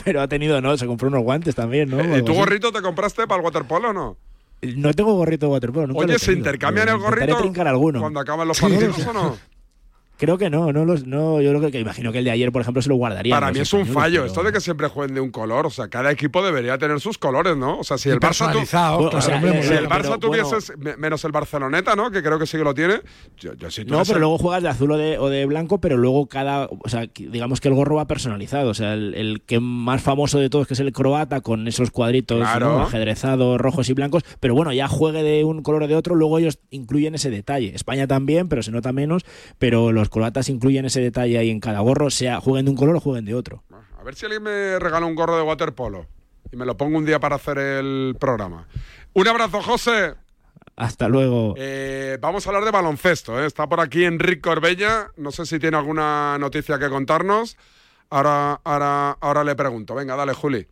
Pero 0.05 0.21
ha 0.21 0.29
tenido, 0.29 0.61
¿no? 0.61 0.77
Se 0.77 0.87
compró 0.87 1.09
unos 1.09 1.23
guantes 1.23 1.55
también, 1.55 1.91
¿no? 1.91 1.99
¿Y 1.99 2.03
Algo 2.15 2.25
tu 2.25 2.35
gorrito 2.35 2.73
te 2.73 2.81
compraste 2.81 3.27
para 3.27 3.41
el 3.41 3.45
waterpolo 3.45 3.91
o 3.91 3.93
no? 3.93 4.17
No 4.63 4.93
tengo 4.93 5.15
gorrito 5.15 5.47
de 5.47 5.53
waterpolo, 5.53 5.87
nunca 5.87 6.01
Oye, 6.01 6.19
¿se 6.19 6.27
tenido, 6.27 6.39
intercambian 6.41 6.89
el 6.89 6.99
gorrito 6.99 7.37
trincar 7.39 7.69
alguno. 7.69 8.01
cuando 8.01 8.21
acaban 8.21 8.49
los 8.49 8.61
partidos 8.61 9.07
o 9.07 9.13
no? 9.13 9.39
Creo 10.19 10.37
que 10.37 10.51
no, 10.51 10.73
no, 10.73 10.85
los, 10.85 11.07
no 11.07 11.41
yo 11.41 11.51
creo 11.51 11.61
que, 11.63 11.71
que 11.71 11.81
imagino 11.81 12.13
que 12.13 12.19
el 12.19 12.25
de 12.25 12.31
ayer, 12.33 12.53
por 12.53 12.61
ejemplo, 12.63 12.83
se 12.83 12.89
lo 12.89 12.97
guardaría. 12.97 13.35
Para 13.35 13.53
mí 13.53 13.61
es 13.61 13.73
un 13.73 13.87
fallo 13.87 14.25
esto 14.25 14.43
de 14.43 14.53
que 14.53 14.61
siempre 14.61 14.89
jueguen 14.89 15.15
de 15.15 15.21
un 15.21 15.31
color. 15.31 15.67
O 15.67 15.71
sea, 15.71 15.89
cada 15.89 16.11
equipo 16.11 16.45
debería 16.45 16.77
tener 16.77 17.01
sus 17.01 17.19
colores, 17.19 17.57
¿no? 17.57 17.79
O 17.79 17.85
sea, 17.85 17.97
si 17.99 18.09
el 18.11 18.17
Barça, 18.17 18.19
tu- 18.19 18.27
personalizado, 18.29 18.99
Bueno, 19.03 19.19
o 19.19 19.21
sea, 19.23 19.37
hombre, 19.37 19.51
si 19.63 19.69
muy 19.69 19.77
el 19.77 19.87
bien, 19.87 19.91
Barça 19.91 20.77
me- 20.77 20.97
menos 20.97 21.25
el 21.25 21.33
Barceloneta, 21.33 21.95
¿no? 21.97 22.11
Que 22.11 22.23
creo 22.23 22.39
que 22.39 22.47
sí 22.47 22.59
que 22.59 22.65
lo 22.65 22.75
tiene. 22.75 23.01
Yo, 23.39 23.55
yo 23.55 23.71
si 23.71 23.85
tú 23.85 23.95
No, 23.95 24.03
pero 24.03 24.15
el- 24.17 24.21
luego 24.21 24.39
juegas 24.39 24.63
de 24.63 24.69
azul 24.69 24.91
o 24.93 24.97
de, 24.99 25.19
o 25.19 25.29
de 25.29 25.47
blanco, 25.47 25.81
pero 25.81 25.97
luego 25.97 26.27
cada. 26.27 26.67
O 26.67 26.89
sea, 26.89 27.07
digamos 27.15 27.61
que 27.61 27.69
el 27.69 27.75
gorro 27.75 27.95
va 27.97 28.07
personalizado. 28.07 28.71
O 28.71 28.75
sea, 28.75 28.95
el, 28.95 29.15
el 29.15 29.43
que 29.47 29.61
más 29.61 30.03
famoso 30.03 30.39
de 30.39 30.51
todos, 30.51 30.67
que 30.67 30.75
es 30.75 30.81
el 30.81 30.93
croata, 30.93 31.41
con 31.41 31.69
esos 31.69 31.91
cuadritos 31.91 32.39
Claro. 32.41 32.79
¿no? 32.79 32.83
ajedrezados, 32.83 33.61
rojos 33.61 33.89
y 33.89 33.93
blancos. 33.93 34.25
Pero 34.41 34.55
bueno, 34.55 34.73
ya 34.73 34.89
juegue 34.89 35.23
de 35.23 35.45
un 35.45 35.63
color 35.63 35.85
o 35.85 35.87
de 35.89 35.95
otro, 35.95 36.15
luego 36.15 36.39
ellos 36.39 36.59
incluyen 36.71 37.15
ese 37.15 37.31
detalle. 37.31 37.73
España 37.75 38.07
también, 38.07 38.49
pero 38.49 38.63
se 38.63 38.73
nota 38.73 38.93
menos. 38.93 39.25
Pero 39.59 39.93
los 39.93 40.08
croatas 40.11 40.49
incluyen 40.49 40.85
ese 40.85 41.01
detalle 41.01 41.39
ahí 41.39 41.51
en 41.51 41.61
cada 41.61 41.81
gorro, 41.81 42.11
sea 42.11 42.41
jueguen 42.41 42.67
de 42.67 42.71
un 42.73 42.77
color 42.77 42.97
o 42.97 43.01
jueguen 43.01 43.25
de 43.25 43.35
otro. 43.35 43.63
A 43.99 44.03
ver 44.05 44.15
si 44.15 44.27
alguien 44.27 44.43
me 44.43 44.79
regala 44.79 45.07
un 45.07 45.15
gorro 45.15 45.37
de 45.37 45.43
waterpolo 45.43 46.07
y 46.51 46.57
me 46.57 46.65
lo 46.65 46.77
pongo 46.77 46.99
un 46.99 47.05
día 47.05 47.21
para 47.21 47.37
hacer 47.37 47.59
el 47.59 48.17
programa. 48.19 48.67
Un 49.15 49.29
abrazo, 49.29 49.61
José. 49.63 50.15
Hasta 50.77 51.09
luego. 51.09 51.55
Eh, 51.57 52.19
vamos 52.21 52.47
a 52.47 52.51
hablar 52.51 52.65
de 52.65 52.71
baloncesto. 52.71 53.43
¿eh? 53.43 53.47
Está 53.47 53.69
por 53.69 53.81
aquí 53.81 54.05
Enrique 54.05 54.41
Corbella. 54.41 55.09
No 55.17 55.33
sé 55.33 55.45
si 55.45 55.59
tiene 55.59 55.77
alguna 55.77 56.39
noticia 56.39 56.79
que 56.79 56.89
contarnos. 56.89 57.57
Ahora, 58.11 58.61
ahora, 58.63 59.11
ahora 59.21 59.45
le 59.45 59.57
pregunto. 59.57 59.95
Venga, 59.95 60.15
dale, 60.15 60.35
Juli. 60.35 60.67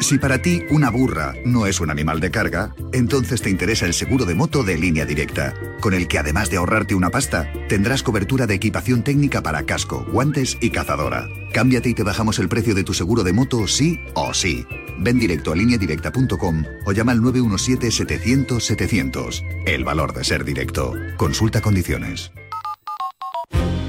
Si 0.00 0.18
para 0.18 0.40
ti 0.40 0.62
una 0.70 0.90
burra 0.90 1.34
no 1.44 1.66
es 1.66 1.78
un 1.78 1.90
animal 1.90 2.20
de 2.20 2.30
carga, 2.30 2.74
entonces 2.92 3.42
te 3.42 3.50
interesa 3.50 3.84
el 3.84 3.92
seguro 3.92 4.24
de 4.24 4.34
moto 4.34 4.64
de 4.64 4.78
línea 4.78 5.04
directa, 5.04 5.52
con 5.80 5.92
el 5.92 6.08
que 6.08 6.18
además 6.18 6.48
de 6.48 6.56
ahorrarte 6.56 6.94
una 6.94 7.10
pasta, 7.10 7.52
tendrás 7.68 8.02
cobertura 8.02 8.46
de 8.46 8.54
equipación 8.54 9.02
técnica 9.02 9.42
para 9.42 9.64
casco, 9.64 10.06
guantes 10.10 10.56
y 10.62 10.70
cazadora. 10.70 11.28
Cámbiate 11.52 11.90
y 11.90 11.94
te 11.94 12.02
bajamos 12.02 12.38
el 12.38 12.48
precio 12.48 12.74
de 12.74 12.82
tu 12.82 12.94
seguro 12.94 13.24
de 13.24 13.34
moto 13.34 13.68
sí 13.68 14.00
o 14.14 14.32
sí. 14.32 14.64
Ven 14.98 15.18
directo 15.18 15.52
a 15.52 15.56
lineadirecta.com 15.56 16.64
o 16.86 16.92
llama 16.92 17.12
al 17.12 17.20
917-700-700. 17.20 19.42
El 19.66 19.84
valor 19.84 20.14
de 20.14 20.24
ser 20.24 20.44
directo. 20.44 20.94
Consulta 21.18 21.60
condiciones. 21.60 22.32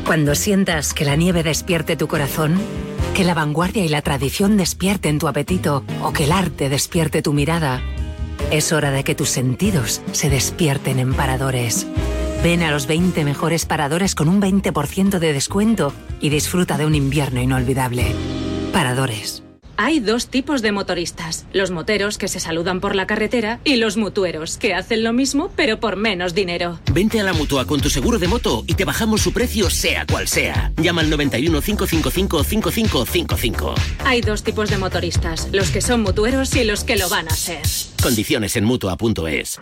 Cuando 0.05 0.35
sientas 0.35 0.93
que 0.93 1.05
la 1.05 1.15
nieve 1.15 1.41
despierte 1.41 1.95
tu 1.95 2.09
corazón, 2.09 2.59
que 3.21 3.27
la 3.27 3.35
vanguardia 3.35 3.85
y 3.85 3.87
la 3.87 4.01
tradición 4.01 4.57
despierten 4.57 5.19
tu 5.19 5.27
apetito 5.27 5.83
o 6.01 6.11
que 6.11 6.23
el 6.23 6.31
arte 6.31 6.69
despierte 6.69 7.21
tu 7.21 7.33
mirada, 7.33 7.79
es 8.49 8.71
hora 8.71 8.89
de 8.89 9.03
que 9.03 9.13
tus 9.13 9.29
sentidos 9.29 10.01
se 10.11 10.31
despierten 10.31 10.97
en 10.97 11.13
paradores. 11.13 11.85
Ven 12.43 12.63
a 12.63 12.71
los 12.71 12.87
20 12.87 13.23
mejores 13.23 13.67
paradores 13.67 14.15
con 14.15 14.27
un 14.27 14.41
20% 14.41 15.19
de 15.19 15.33
descuento 15.33 15.93
y 16.19 16.29
disfruta 16.29 16.79
de 16.79 16.87
un 16.87 16.95
invierno 16.95 17.39
inolvidable. 17.39 18.07
Paradores. 18.73 19.43
Hay 19.83 19.99
dos 19.99 20.27
tipos 20.27 20.61
de 20.61 20.71
motoristas, 20.71 21.47
los 21.53 21.71
moteros 21.71 22.19
que 22.19 22.27
se 22.27 22.39
saludan 22.39 22.81
por 22.81 22.93
la 22.93 23.07
carretera 23.07 23.59
y 23.63 23.77
los 23.77 23.97
mutueros 23.97 24.59
que 24.59 24.75
hacen 24.75 25.03
lo 25.03 25.11
mismo 25.11 25.49
pero 25.55 25.79
por 25.79 25.95
menos 25.95 26.35
dinero. 26.35 26.79
Vente 26.93 27.19
a 27.19 27.23
la 27.23 27.33
mutua 27.33 27.65
con 27.65 27.81
tu 27.81 27.89
seguro 27.89 28.19
de 28.19 28.27
moto 28.27 28.63
y 28.67 28.75
te 28.75 28.85
bajamos 28.85 29.21
su 29.21 29.33
precio 29.33 29.71
sea 29.71 30.05
cual 30.05 30.27
sea. 30.27 30.71
Llama 30.77 31.01
al 31.01 31.09
91 31.09 31.61
555 31.61 32.43
5555. 32.43 33.73
Hay 34.05 34.21
dos 34.21 34.43
tipos 34.43 34.69
de 34.69 34.77
motoristas, 34.77 35.49
los 35.51 35.71
que 35.71 35.81
son 35.81 36.03
mutueros 36.03 36.55
y 36.55 36.63
los 36.63 36.83
que 36.83 36.95
lo 36.95 37.09
van 37.09 37.27
a 37.27 37.35
ser. 37.35 37.61
Condiciones 38.03 38.55
en 38.57 38.65
mutua.es. 38.65 39.57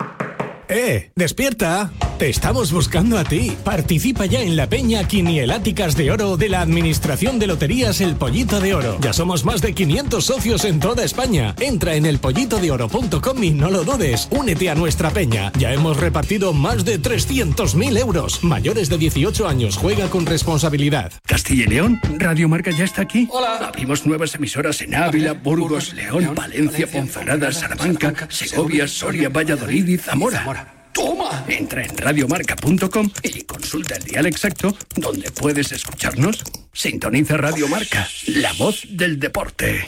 ¡Eh! 0.70 1.10
¡Despierta! 1.16 1.90
Te 2.20 2.28
estamos 2.28 2.70
buscando 2.70 3.18
a 3.18 3.24
ti. 3.24 3.56
Participa 3.64 4.26
ya 4.26 4.42
en 4.42 4.54
la 4.54 4.68
peña 4.68 5.08
Quinieláticas 5.08 5.96
de 5.96 6.12
Oro 6.12 6.36
de 6.36 6.50
la 6.50 6.60
Administración 6.60 7.38
de 7.38 7.46
Loterías 7.46 8.00
El 8.02 8.14
Pollito 8.14 8.60
de 8.60 8.74
Oro. 8.74 8.98
Ya 9.00 9.12
somos 9.12 9.44
más 9.44 9.62
de 9.62 9.72
500 9.72 10.22
socios 10.22 10.64
en 10.66 10.80
toda 10.80 11.02
España. 11.02 11.56
Entra 11.58 11.94
en 11.94 12.04
elpollitodeoro.com 12.04 13.42
y 13.42 13.50
no 13.52 13.70
lo 13.70 13.84
dudes. 13.84 14.28
Únete 14.30 14.68
a 14.68 14.74
nuestra 14.74 15.10
peña. 15.10 15.50
Ya 15.58 15.72
hemos 15.72 15.96
repartido 15.96 16.52
más 16.52 16.84
de 16.84 17.00
300.000 17.00 17.98
euros. 17.98 18.44
Mayores 18.44 18.90
de 18.90 18.98
18 18.98 19.48
años. 19.48 19.76
Juega 19.78 20.08
con 20.08 20.26
responsabilidad. 20.26 21.10
Castilla 21.26 21.64
y 21.64 21.68
León, 21.68 22.00
Radio 22.18 22.50
Marca 22.50 22.70
ya 22.70 22.84
está 22.84 23.00
aquí. 23.02 23.26
Hola. 23.32 23.56
Abrimos 23.68 24.04
nuevas 24.04 24.34
emisoras 24.34 24.82
en 24.82 24.94
Ávila, 24.94 25.32
Burgos, 25.32 25.94
León, 25.94 26.34
Palencia, 26.34 26.86
Ponferrada, 26.86 27.50
Salamanca, 27.50 28.28
Segovia, 28.28 28.86
Soria, 28.86 29.30
Valladolid 29.30 29.88
y 29.88 29.96
Zamora. 29.96 30.59
¡Toma! 31.00 31.46
Entra 31.48 31.82
en 31.82 31.96
radiomarca.com 31.96 33.08
y 33.22 33.40
consulta 33.44 33.94
el 33.96 34.04
dial 34.04 34.26
exacto 34.26 34.76
donde 34.96 35.30
puedes 35.30 35.72
escucharnos. 35.72 36.44
Sintoniza 36.74 37.38
Radio 37.38 37.68
Marca, 37.68 38.06
la 38.26 38.52
voz 38.52 38.82
del 38.86 39.18
deporte. 39.18 39.80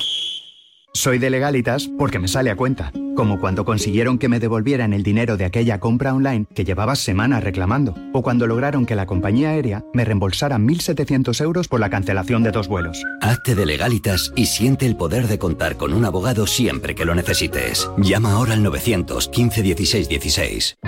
Soy 0.95 1.19
de 1.19 1.29
legalitas 1.29 1.89
porque 1.99 2.19
me 2.19 2.29
sale 2.29 2.51
a 2.51 2.57
cuenta, 2.57 2.93
como 3.15 3.41
cuando 3.41 3.67
consiguieron 3.67 4.19
que 4.19 4.29
me 4.29 4.41
devolvieran 4.41 4.95
el 4.95 5.03
dinero 5.03 5.37
de 5.37 5.45
aquella 5.45 5.81
compra 5.81 6.15
online 6.15 6.47
que 6.55 6.65
llevaba 6.65 6.97
semanas 6.97 7.45
reclamando, 7.45 7.95
o 8.15 8.23
cuando 8.23 8.47
lograron 8.47 8.87
que 8.87 8.95
la 8.95 9.05
compañía 9.05 9.51
aérea 9.51 9.85
me 9.93 10.07
reembolsara 10.07 10.57
1.700 10.57 11.43
euros 11.43 11.69
por 11.69 11.81
la 11.81 11.91
cancelación 11.91 12.43
de 12.43 12.53
dos 12.53 12.69
vuelos. 12.69 13.03
Hazte 13.21 13.55
de 13.55 13.67
legalitas 13.67 14.33
y 14.35 14.47
siente 14.47 14.87
el 14.87 14.97
poder 14.97 15.29
de 15.29 15.39
contar 15.39 15.77
con 15.77 15.93
un 15.93 16.07
abogado 16.07 16.47
siempre 16.47 16.95
que 16.95 17.05
lo 17.05 17.15
necesites. 17.15 17.91
Llama 17.99 18.33
ahora 18.33 18.55
al 18.55 18.63
915 18.63 19.63
16 19.63 20.09
16. 20.09 20.79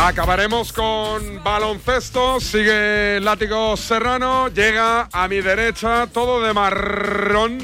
Acabaremos 0.00 0.72
con 0.72 1.42
baloncesto. 1.42 2.40
Sigue 2.40 3.18
látigo 3.20 3.76
serrano. 3.76 4.48
Llega 4.48 5.08
a 5.12 5.26
mi 5.26 5.40
derecha 5.40 6.06
todo 6.06 6.40
de 6.40 6.54
marrón. 6.54 7.58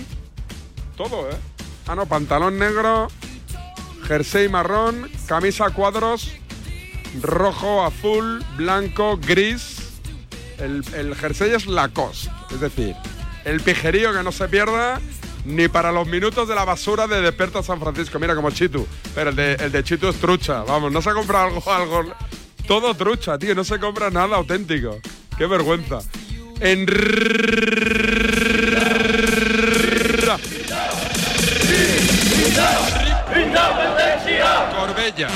Todo, 0.96 1.30
¿eh? 1.30 1.36
Ah, 1.86 1.94
no, 1.94 2.06
pantalón 2.06 2.58
negro, 2.58 3.08
jersey 4.06 4.48
marrón, 4.48 5.10
camisa 5.26 5.68
cuadros, 5.70 6.32
rojo, 7.20 7.84
azul, 7.84 8.44
blanco, 8.56 9.18
gris. 9.18 10.00
El, 10.58 10.82
el 10.94 11.14
jersey 11.14 11.52
es 11.52 11.66
Lacoste, 11.66 12.30
es 12.52 12.60
decir, 12.60 12.96
el 13.44 13.60
pijerío 13.60 14.12
que 14.12 14.22
no 14.22 14.32
se 14.32 14.48
pierda 14.48 15.00
Ni 15.44 15.68
para 15.68 15.92
los 15.92 16.06
minutos 16.06 16.48
de 16.48 16.54
la 16.54 16.64
basura 16.64 17.06
de 17.06 17.20
Desperta 17.20 17.62
San 17.62 17.80
Francisco. 17.80 18.18
Mira, 18.18 18.34
como 18.34 18.50
Chitu. 18.50 18.86
Pero 19.14 19.30
el 19.30 19.36
de, 19.36 19.54
el 19.54 19.72
de 19.72 19.84
Chitu 19.84 20.08
es 20.08 20.16
trucha. 20.16 20.62
Vamos, 20.62 20.90
no 20.90 21.02
se 21.02 21.10
ha 21.10 21.14
comprado 21.14 21.46
algo, 21.46 21.72
algo. 21.72 22.12
Todo 22.66 22.94
trucha, 22.94 23.38
tío. 23.38 23.54
No 23.54 23.64
se 23.64 23.78
compra 23.78 24.10
nada 24.10 24.36
auténtico. 24.36 24.98
Qué 25.36 25.46
vergüenza. 25.46 25.98
En. 26.60 26.86
Corbella. 34.76 35.28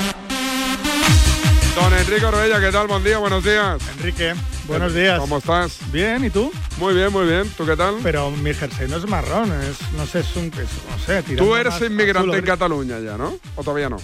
Don 1.75 1.93
Enrique 1.93 2.21
Corbella, 2.21 2.59
¿qué 2.59 2.71
tal? 2.71 2.87
Buen 2.87 3.03
día, 3.03 3.17
buenos 3.19 3.43
días. 3.43 3.81
Enrique, 3.97 4.33
buenos 4.69 4.93
días. 4.93 5.19
¿Cómo 5.19 5.37
estás? 5.39 5.79
Bien, 5.91 6.23
¿y 6.23 6.29
tú? 6.29 6.51
Muy 6.77 6.93
bien, 6.93 7.11
muy 7.11 7.25
bien. 7.25 7.49
¿Tú 7.57 7.65
qué 7.65 7.75
tal? 7.75 7.95
Pero 8.03 8.31
mi 8.31 8.53
jersey 8.53 8.87
no 8.87 8.97
es 8.97 9.07
marrón, 9.07 9.51
es, 9.61 9.77
no 9.93 10.05
sé, 10.05 10.19
es 10.19 10.35
un, 10.35 10.45
es- 10.45 10.53
no 10.89 10.99
sé, 11.05 11.23
Tú 11.35 11.55
eres 11.55 11.81
inmigrante 11.81 12.37
en 12.37 12.45
Cataluña 12.45 12.99
ya, 12.99 13.17
¿no? 13.17 13.37
¿O 13.55 13.63
todavía 13.63 13.89
no? 13.89 13.97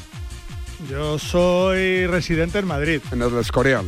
Yo 0.90 1.18
soy 1.18 2.06
residente 2.08 2.60
en 2.60 2.68
Madrid. 2.68 3.00
En 3.12 3.22
el 3.22 3.38
Escorial. 3.38 3.86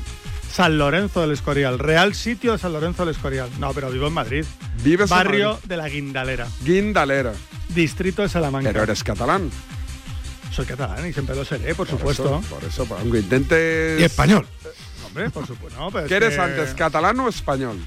San 0.52 0.78
Lorenzo 0.78 1.22
del 1.22 1.32
Escorial, 1.32 1.78
Real 1.78 2.16
Sitio 2.16 2.54
de 2.54 2.58
San 2.58 2.72
Lorenzo 2.74 3.06
del 3.06 3.14
Escorial. 3.14 3.50
No, 3.60 3.74
pero 3.74 3.92
vivo 3.92 4.08
en 4.08 4.14
Madrid. 4.14 4.46
Vives 4.84 5.12
en 5.12 5.18
Barrio 5.18 5.50
Madrid. 5.54 5.68
de 5.68 5.78
la 5.78 5.90
Guindalera, 5.90 6.48
Guindalera. 6.64 7.34
distrito 7.70 8.22
de 8.22 8.30
Salamanca. 8.30 8.70
Pero 8.72 8.84
eres 8.84 9.04
catalán. 9.04 9.52
Soy 10.54 10.66
catalán 10.66 11.08
y 11.08 11.14
siempre 11.14 11.36
lo 11.36 11.44
seré, 11.46 11.76
por, 11.76 11.86
Por 11.88 11.98
supuesto. 12.00 12.40
eso, 12.44 12.56
por 12.56 12.64
eso, 12.64 12.86
por- 12.86 13.00
aunque 13.00 13.20
intentes... 13.20 14.00
Y 14.00 14.04
español. 14.04 14.48
Hombre, 15.18 15.30
por 15.32 15.48
supuesto. 15.48 15.80
No, 15.80 15.92
pero 15.92 16.06
es 16.06 16.10
¿Qué 16.10 16.16
eres 16.16 16.36
que 16.36 16.42
antes, 16.42 16.74
catalán 16.74 17.20
o 17.20 17.30
español? 17.30 17.78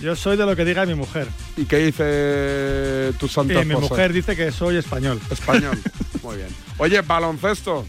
Yo 0.00 0.14
soy 0.14 0.36
de 0.36 0.44
lo 0.44 0.54
que 0.54 0.64
diga 0.64 0.84
mi 0.86 0.94
mujer. 0.94 1.26
¿Y 1.56 1.64
qué 1.64 1.78
dice 1.78 3.12
tu 3.18 3.28
santa 3.28 3.54
Y 3.54 3.64
mi 3.64 3.74
esposa? 3.74 3.88
mujer 3.88 4.12
dice 4.12 4.36
que 4.36 4.52
soy 4.52 4.76
español. 4.76 5.20
Español. 5.30 5.78
Muy 6.22 6.36
bien. 6.36 6.48
Oye, 6.78 7.00
baloncesto. 7.00 7.86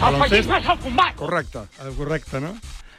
Baloncesto. 0.00 0.52
Correcta. 1.16 1.66
Correcto, 1.96 2.40
¿no? 2.40 2.56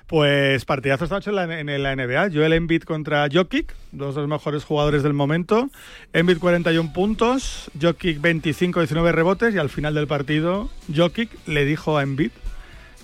Pues 0.08 0.66
partidazo 0.66 1.04
esta 1.04 1.18
noche 1.18 1.30
en 1.30 1.36
la, 1.36 1.60
en 1.60 1.84
la 1.84 1.96
NBA. 1.96 2.30
Joel 2.34 2.54
Embiid 2.54 2.82
contra 2.82 3.28
Jokic, 3.32 3.76
dos 3.92 4.16
de 4.16 4.22
los 4.22 4.30
mejores 4.30 4.64
jugadores 4.64 5.04
del 5.04 5.14
momento. 5.14 5.70
Embiid 6.14 6.40
41 6.40 6.94
puntos, 6.94 7.70
Jokic 7.80 8.20
25, 8.20 8.80
19 8.80 9.12
rebotes 9.12 9.54
y 9.54 9.60
al 9.60 9.70
final 9.70 9.94
del 9.94 10.08
partido 10.08 10.70
Jokic 10.96 11.30
le 11.46 11.64
dijo 11.66 11.98
a 12.00 12.02
Embiid, 12.02 12.32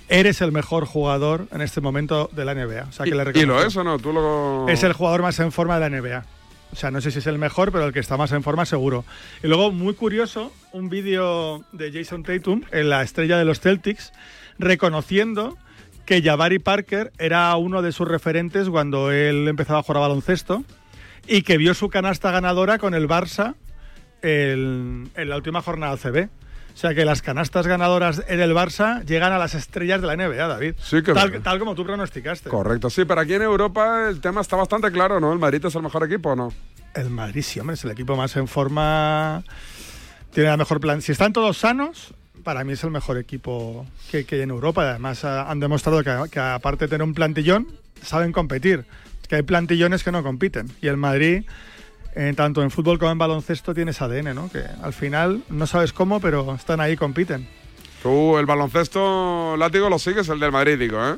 eres 0.09 0.41
el 0.41 0.51
mejor 0.51 0.85
jugador 0.85 1.47
en 1.51 1.61
este 1.61 1.81
momento 1.81 2.29
de 2.31 2.45
la 2.45 2.53
NBA. 2.53 2.85
O 2.89 2.91
sea, 2.91 3.05
que 3.05 3.15
le 3.15 3.39
¿Y 3.39 3.45
lo 3.45 3.63
es 3.63 3.75
o 3.75 3.83
no? 3.83 3.97
Tú 3.99 4.13
lo... 4.13 4.67
Es 4.69 4.83
el 4.83 4.93
jugador 4.93 5.21
más 5.21 5.39
en 5.39 5.51
forma 5.51 5.79
de 5.79 5.89
la 5.89 6.01
NBA. 6.01 6.25
O 6.71 6.75
sea, 6.75 6.91
no 6.91 6.99
sé 6.99 7.11
si 7.11 7.19
es 7.19 7.27
el 7.27 7.37
mejor, 7.37 7.71
pero 7.71 7.85
el 7.85 7.93
que 7.93 7.99
está 7.99 8.17
más 8.17 8.31
en 8.31 8.43
forma 8.43 8.65
seguro. 8.65 9.05
Y 9.41 9.47
luego, 9.47 9.71
muy 9.71 9.93
curioso, 9.93 10.51
un 10.73 10.89
vídeo 10.89 11.63
de 11.71 11.91
Jason 11.91 12.23
Tatum, 12.23 12.63
en 12.71 12.89
la 12.89 13.01
estrella 13.01 13.37
de 13.37 13.45
los 13.45 13.61
Celtics, 13.61 14.11
reconociendo 14.59 15.57
que 16.05 16.21
Jabari 16.21 16.59
Parker 16.59 17.11
era 17.17 17.55
uno 17.55 17.81
de 17.81 17.91
sus 17.91 18.07
referentes 18.07 18.69
cuando 18.69 19.11
él 19.11 19.47
empezaba 19.47 19.79
a 19.79 19.83
jugar 19.83 19.97
a 19.97 20.07
baloncesto 20.07 20.63
y 21.27 21.41
que 21.41 21.57
vio 21.57 21.73
su 21.73 21.89
canasta 21.89 22.29
ganadora 22.31 22.77
con 22.77 22.93
el 22.93 23.07
Barça 23.07 23.55
en 24.21 25.09
la 25.15 25.35
última 25.35 25.61
jornada 25.61 25.97
CB. 25.97 26.29
O 26.75 26.77
sea 26.77 26.93
que 26.93 27.05
las 27.05 27.21
canastas 27.21 27.67
ganadoras 27.67 28.21
en 28.27 28.41
el 28.41 28.51
Barça 28.51 29.01
llegan 29.05 29.31
a 29.31 29.37
las 29.37 29.55
estrellas 29.55 30.01
de 30.01 30.07
la 30.07 30.17
NBA, 30.17 30.45
David. 30.45 30.75
Sí 30.77 31.01
que 31.01 31.13
tal, 31.13 31.41
tal 31.41 31.57
como 31.57 31.73
tú 31.73 31.85
pronosticaste. 31.85 32.49
Correcto, 32.49 32.89
sí, 32.89 33.05
pero 33.05 33.21
aquí 33.21 33.33
en 33.33 33.43
Europa 33.43 34.09
el 34.09 34.19
tema 34.19 34.41
está 34.41 34.57
bastante 34.57 34.91
claro, 34.91 35.21
¿no? 35.21 35.31
¿El 35.31 35.39
Madrid 35.39 35.63
es 35.65 35.73
el 35.73 35.83
mejor 35.83 36.03
equipo 36.03 36.31
o 36.31 36.35
no? 36.35 36.53
El 36.93 37.09
Madrid, 37.09 37.43
sí, 37.43 37.61
hombre, 37.61 37.75
es 37.75 37.83
el 37.85 37.91
equipo 37.91 38.17
más 38.17 38.35
en 38.35 38.49
forma. 38.49 39.41
Tiene 40.33 40.49
la 40.49 40.57
mejor 40.57 40.81
plan. 40.81 41.01
Si 41.01 41.13
están 41.13 41.31
todos 41.31 41.57
sanos, 41.57 42.13
para 42.43 42.65
mí 42.65 42.73
es 42.73 42.83
el 42.83 42.91
mejor 42.91 43.17
equipo 43.17 43.85
que, 44.11 44.25
que 44.25 44.35
hay 44.35 44.41
en 44.41 44.49
Europa. 44.49 44.89
Además, 44.89 45.23
han 45.23 45.61
demostrado 45.61 46.03
que, 46.03 46.29
que 46.29 46.39
aparte 46.41 46.85
de 46.85 46.89
tener 46.89 47.07
un 47.07 47.13
plantillón, 47.13 47.67
saben 48.01 48.33
competir. 48.33 48.83
Que 49.29 49.37
hay 49.37 49.43
plantillones 49.43 50.03
que 50.03 50.11
no 50.11 50.23
compiten. 50.23 50.69
Y 50.81 50.87
el 50.87 50.97
Madrid, 50.97 51.45
eh, 52.15 52.33
tanto 52.35 52.63
en 52.63 52.71
fútbol 52.71 52.97
como 52.97 53.11
en 53.11 53.17
baloncesto, 53.17 53.73
tiene 53.73 53.91
ese 53.91 54.03
ADN, 54.03 54.33
¿no? 54.33 54.49
Que 54.49 54.63
al 54.81 54.93
final 54.93 55.43
no 55.49 55.67
sabes 55.67 55.93
cómo, 55.93 56.19
pero 56.19 56.55
están 56.55 56.79
ahí 56.79 56.93
y 56.93 56.97
compiten. 56.97 57.47
Tú 58.01 58.37
el 58.37 58.45
baloncesto 58.45 59.55
látigo 59.57 59.89
lo 59.89 59.99
sigues, 59.99 60.29
el 60.29 60.39
del 60.39 60.51
Madrid, 60.51 60.77
digo, 60.77 60.97
¿eh? 61.05 61.15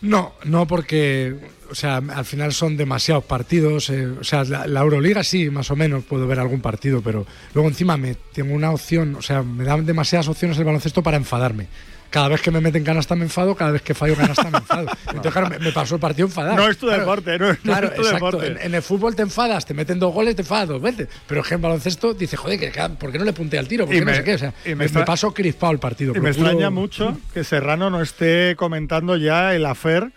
No, 0.00 0.32
no 0.44 0.66
porque, 0.66 1.36
o 1.70 1.74
sea, 1.76 1.98
al 1.98 2.24
final 2.24 2.52
son 2.52 2.76
demasiados 2.76 3.22
partidos. 3.24 3.88
eh, 3.90 4.08
o 4.20 4.24
sea, 4.24 4.42
la, 4.42 4.66
la 4.66 4.80
Euroliga 4.80 5.22
sí, 5.22 5.48
más 5.48 5.70
o 5.70 5.76
menos 5.76 6.02
puedo 6.04 6.26
ver 6.26 6.40
algún 6.40 6.60
partido, 6.60 7.00
pero 7.02 7.24
luego 7.54 7.68
encima 7.68 7.96
me 7.96 8.16
tengo 8.32 8.52
una 8.52 8.72
opción, 8.72 9.14
o 9.14 9.22
sea, 9.22 9.42
me 9.42 9.62
dan 9.62 9.86
demasiadas 9.86 10.26
opciones 10.26 10.58
el 10.58 10.64
baloncesto 10.64 11.02
para 11.04 11.18
enfadarme. 11.18 11.68
Cada 12.12 12.28
vez 12.28 12.40
que 12.42 12.50
me 12.52 12.60
meten 12.60 12.84
canasta 12.84 13.16
me 13.16 13.24
enfado, 13.24 13.56
cada 13.56 13.72
vez 13.72 13.82
que 13.82 13.94
fallo 13.94 14.14
canasta 14.14 14.48
me 14.50 14.58
enfado. 14.58 14.86
Entonces, 15.08 15.32
claro, 15.32 15.48
me, 15.48 15.58
me 15.58 15.72
pasó 15.72 15.94
el 15.96 16.00
partido 16.00 16.28
enfadado. 16.28 16.56
No 16.56 16.68
es 16.68 16.76
tu 16.78 16.86
Claro, 16.86 17.00
deporte, 17.00 17.38
no, 17.38 17.48
no 17.48 17.56
Claro, 17.56 17.88
es 17.88 17.94
tu 17.94 18.02
exacto. 18.02 18.26
deporte. 18.26 18.46
En, 18.48 18.58
en 18.60 18.74
el 18.74 18.82
fútbol 18.82 19.16
te 19.16 19.22
enfadas, 19.22 19.66
te 19.66 19.74
meten 19.74 19.98
dos 19.98 20.12
goles, 20.14 20.36
te 20.36 20.42
enfadas 20.42 20.68
dos 20.68 20.80
veces. 20.80 21.08
Pero 21.26 21.40
es 21.40 21.48
que 21.48 21.54
en 21.54 21.62
baloncesto 21.62 22.14
dice, 22.14 22.36
joder, 22.36 22.60
que, 22.60 22.70
¿por 22.98 23.10
qué 23.10 23.18
no 23.18 23.24
le 23.24 23.32
punté 23.32 23.58
al 23.58 23.66
tiro? 23.66 23.86
¿Por 23.86 23.94
Y 23.94 23.98
qué 23.98 24.04
no 24.04 24.10
me- 24.12 24.16
sé 24.18 24.24
qué? 24.24 24.34
O 24.34 24.38
sea, 24.38 24.54
y 24.64 24.74
me 24.74 24.88
paso 24.90 25.32
crispado 25.34 25.72
el 25.72 25.78
partido. 25.80 26.12
Y 26.14 26.20
me 26.20 26.28
extraña 26.30 26.70
mucho 26.70 27.18
que 27.34 27.42
Serrano 27.42 27.88
no 27.90 28.00
esté 28.02 28.54
comentando 28.56 29.16
ya 29.16 29.54
el 29.54 29.64
afer 29.66 30.12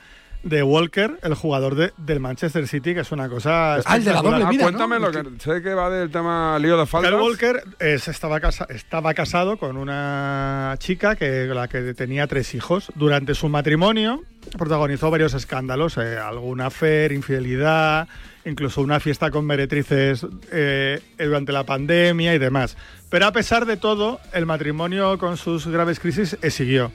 de 0.46 0.62
Walker, 0.62 1.20
el 1.24 1.34
jugador 1.34 1.74
de- 1.76 1.92
del 1.98 2.20
Manchester 2.20 2.68
City, 2.68 2.94
que 2.94 3.00
es 3.00 3.12
una 3.12 3.28
cosa. 3.28 3.78
Ah, 3.84 3.96
el 3.98 4.04
de 4.06 4.14
la 4.14 4.22
doble 4.22 4.46
vida, 4.46 4.60
Ah, 4.68 4.70
cuéntame 4.70 5.00
lo 5.00 5.12
que 5.12 5.24
sé 5.40 5.62
que 5.64 5.74
va 5.74 5.90
del 5.90 6.12
tema 6.12 6.58
lío 6.60 6.78
de 6.78 6.86
faltas. 6.86 7.12
Kyle 7.12 7.20
Walker 7.20 7.64
eh, 7.80 7.96
estaba, 8.06 8.40
casa- 8.40 8.68
estaba 8.70 9.14
casado 9.16 9.58
con 9.58 9.76
una 9.76 10.76
chica 10.78 11.16
que 11.16 11.46
la 11.48 11.68
que 11.68 11.96
tenía 11.96 12.28
tres 12.28 12.54
hijos. 12.54 12.92
Durante 12.94 13.34
su 13.34 13.50
matrimonio 13.50 14.22
protagonizó 14.58 15.10
varios 15.10 15.34
escándalos, 15.34 15.98
eh, 15.98 16.18
alguna 16.20 16.68
affair, 16.68 17.12
infidelidad, 17.12 18.08
incluso 18.46 18.82
una 18.82 19.00
fiesta 19.00 19.32
con 19.32 19.46
meretrices 19.48 20.28
eh, 20.52 21.02
durante 21.18 21.52
la 21.54 21.64
pandemia 21.64 22.36
y 22.36 22.38
demás. 22.38 22.78
Pero 23.10 23.26
a 23.26 23.32
pesar 23.32 23.66
de 23.66 23.78
todo, 23.78 24.20
el 24.32 24.46
matrimonio 24.46 25.18
con 25.18 25.38
sus 25.38 25.66
graves 25.66 26.00
crisis 26.00 26.38
eh, 26.44 26.52
siguió. 26.52 26.92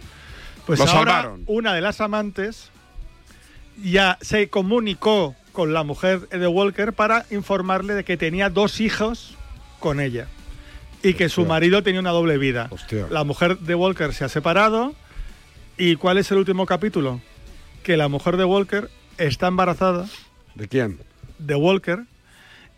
Pues 0.67 0.79
Lo 0.79 0.85
ahora 0.87 1.13
salvaron. 1.15 1.43
una 1.49 1.75
de 1.75 1.81
las 1.81 2.01
amantes 2.01 2.71
ya 3.83 4.19
se 4.21 4.49
comunicó 4.49 5.35
con 5.53 5.73
la 5.73 5.83
mujer 5.83 6.29
de 6.29 6.47
Walker 6.47 6.93
para 6.93 7.27
informarle 7.31 7.95
de 7.95 8.05
que 8.05 8.17
tenía 8.17 8.51
dos 8.51 8.81
hijos 8.81 9.37
con 9.79 10.01
ella 10.01 10.29
y 11.03 11.15
que 11.15 11.29
su 11.29 11.47
marido 11.47 11.83
tenía 11.83 12.01
una 12.01 12.11
doble 12.11 12.39
vida. 12.39 12.69
Hostia. 12.71 13.07
La 13.11 13.25
mujer 13.25 13.59
de 13.59 13.75
Walker 13.75 14.13
se 14.13 14.25
ha 14.25 14.29
separado 14.29 14.95
y 15.79 15.97
¿cuál 15.97 16.19
es 16.19 16.31
el 16.31 16.39
último 16.39 16.67
capítulo? 16.67 17.21
Que 17.83 17.97
la 17.97 18.09
mujer 18.09 18.37
de 18.37 18.45
Walker 18.45 18.91
está 19.19 19.49
embarazada 19.49 20.07
¿De 20.55 20.69
quién? 20.69 20.99
de 21.39 21.55
Walker 21.55 22.05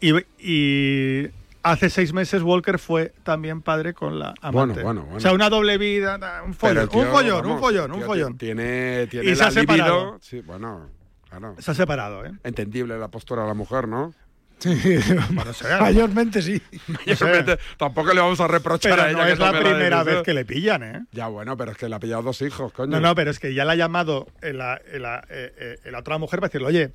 y, 0.01 0.13
y 0.39 1.29
hace 1.63 1.91
seis 1.91 2.13
meses 2.13 2.43
Walker 2.43 2.79
fue 2.79 3.13
también 3.23 3.63
padre 3.63 3.95
con 3.95 4.19
la 4.19 4.35
amante. 4.41 4.83
bueno, 4.83 5.03
bueno. 5.03 5.17
O 5.17 5.21
sea, 5.21 5.33
una 5.33 5.49
doble 5.49 5.79
vida, 5.79 6.19
un 6.45 6.55
follón, 6.55 6.89
tío, 6.89 7.01
un 7.01 7.07
follón, 7.07 7.43
vamos, 7.43 7.55
un 7.55 7.61
follón, 7.61 7.93
un 7.93 8.03
follón. 8.03 8.39
Tiene, 8.39 9.07
tiene 9.09 9.31
Y 9.31 9.37
se 9.37 9.45
ha 9.45 9.51
separado. 9.51 10.19
Sí, 10.21 10.41
bueno, 10.41 10.89
claro. 11.29 11.57
Se 11.59 11.71
ha 11.71 11.75
separado, 11.75 12.25
¿eh? 12.25 12.33
Entendible 12.45 12.99
la 12.99 13.09
postura 13.09 13.43
de 13.43 13.49
la 13.49 13.55
mujer, 13.55 13.89
¿no? 13.89 14.15
Sí, 14.59 14.71
Bueno, 15.31 15.51
mayormente 15.81 16.41
sí. 16.41 16.63
Mayormente, 16.87 17.59
Tampoco 17.77 18.15
le 18.15 18.21
vamos 18.21 18.39
a 18.39 18.47
reprochar 18.47 18.93
Pero 18.93 19.03
a 19.03 19.11
ella 19.11 19.19
no 19.19 19.27
que 19.27 19.33
es 19.33 19.39
la 19.41 19.59
primera 19.59 20.05
vez 20.05 20.23
que 20.23 20.35
le 20.35 20.45
pillan, 20.45 20.83
¿eh? 20.85 21.05
Ya, 21.11 21.27
bueno, 21.27 21.57
pero 21.57 21.73
es 21.73 21.77
que 21.77 21.89
le 21.89 21.97
ha 21.97 21.99
pillado 21.99 22.23
dos 22.23 22.43
hijos, 22.43 22.73
coño. 22.73 22.93
No, 22.93 23.01
no, 23.01 23.15
pero 23.17 23.33
es 23.33 23.41
que 23.41 23.55
ya 23.55 23.65
la 23.65 23.73
ha 23.73 23.77
llamado 23.77 24.29
la, 24.41 24.81
la 24.93 25.99
otra 25.99 26.19
mujer 26.19 26.39
para 26.39 26.49
decirle, 26.49 26.69
oye, 26.69 26.93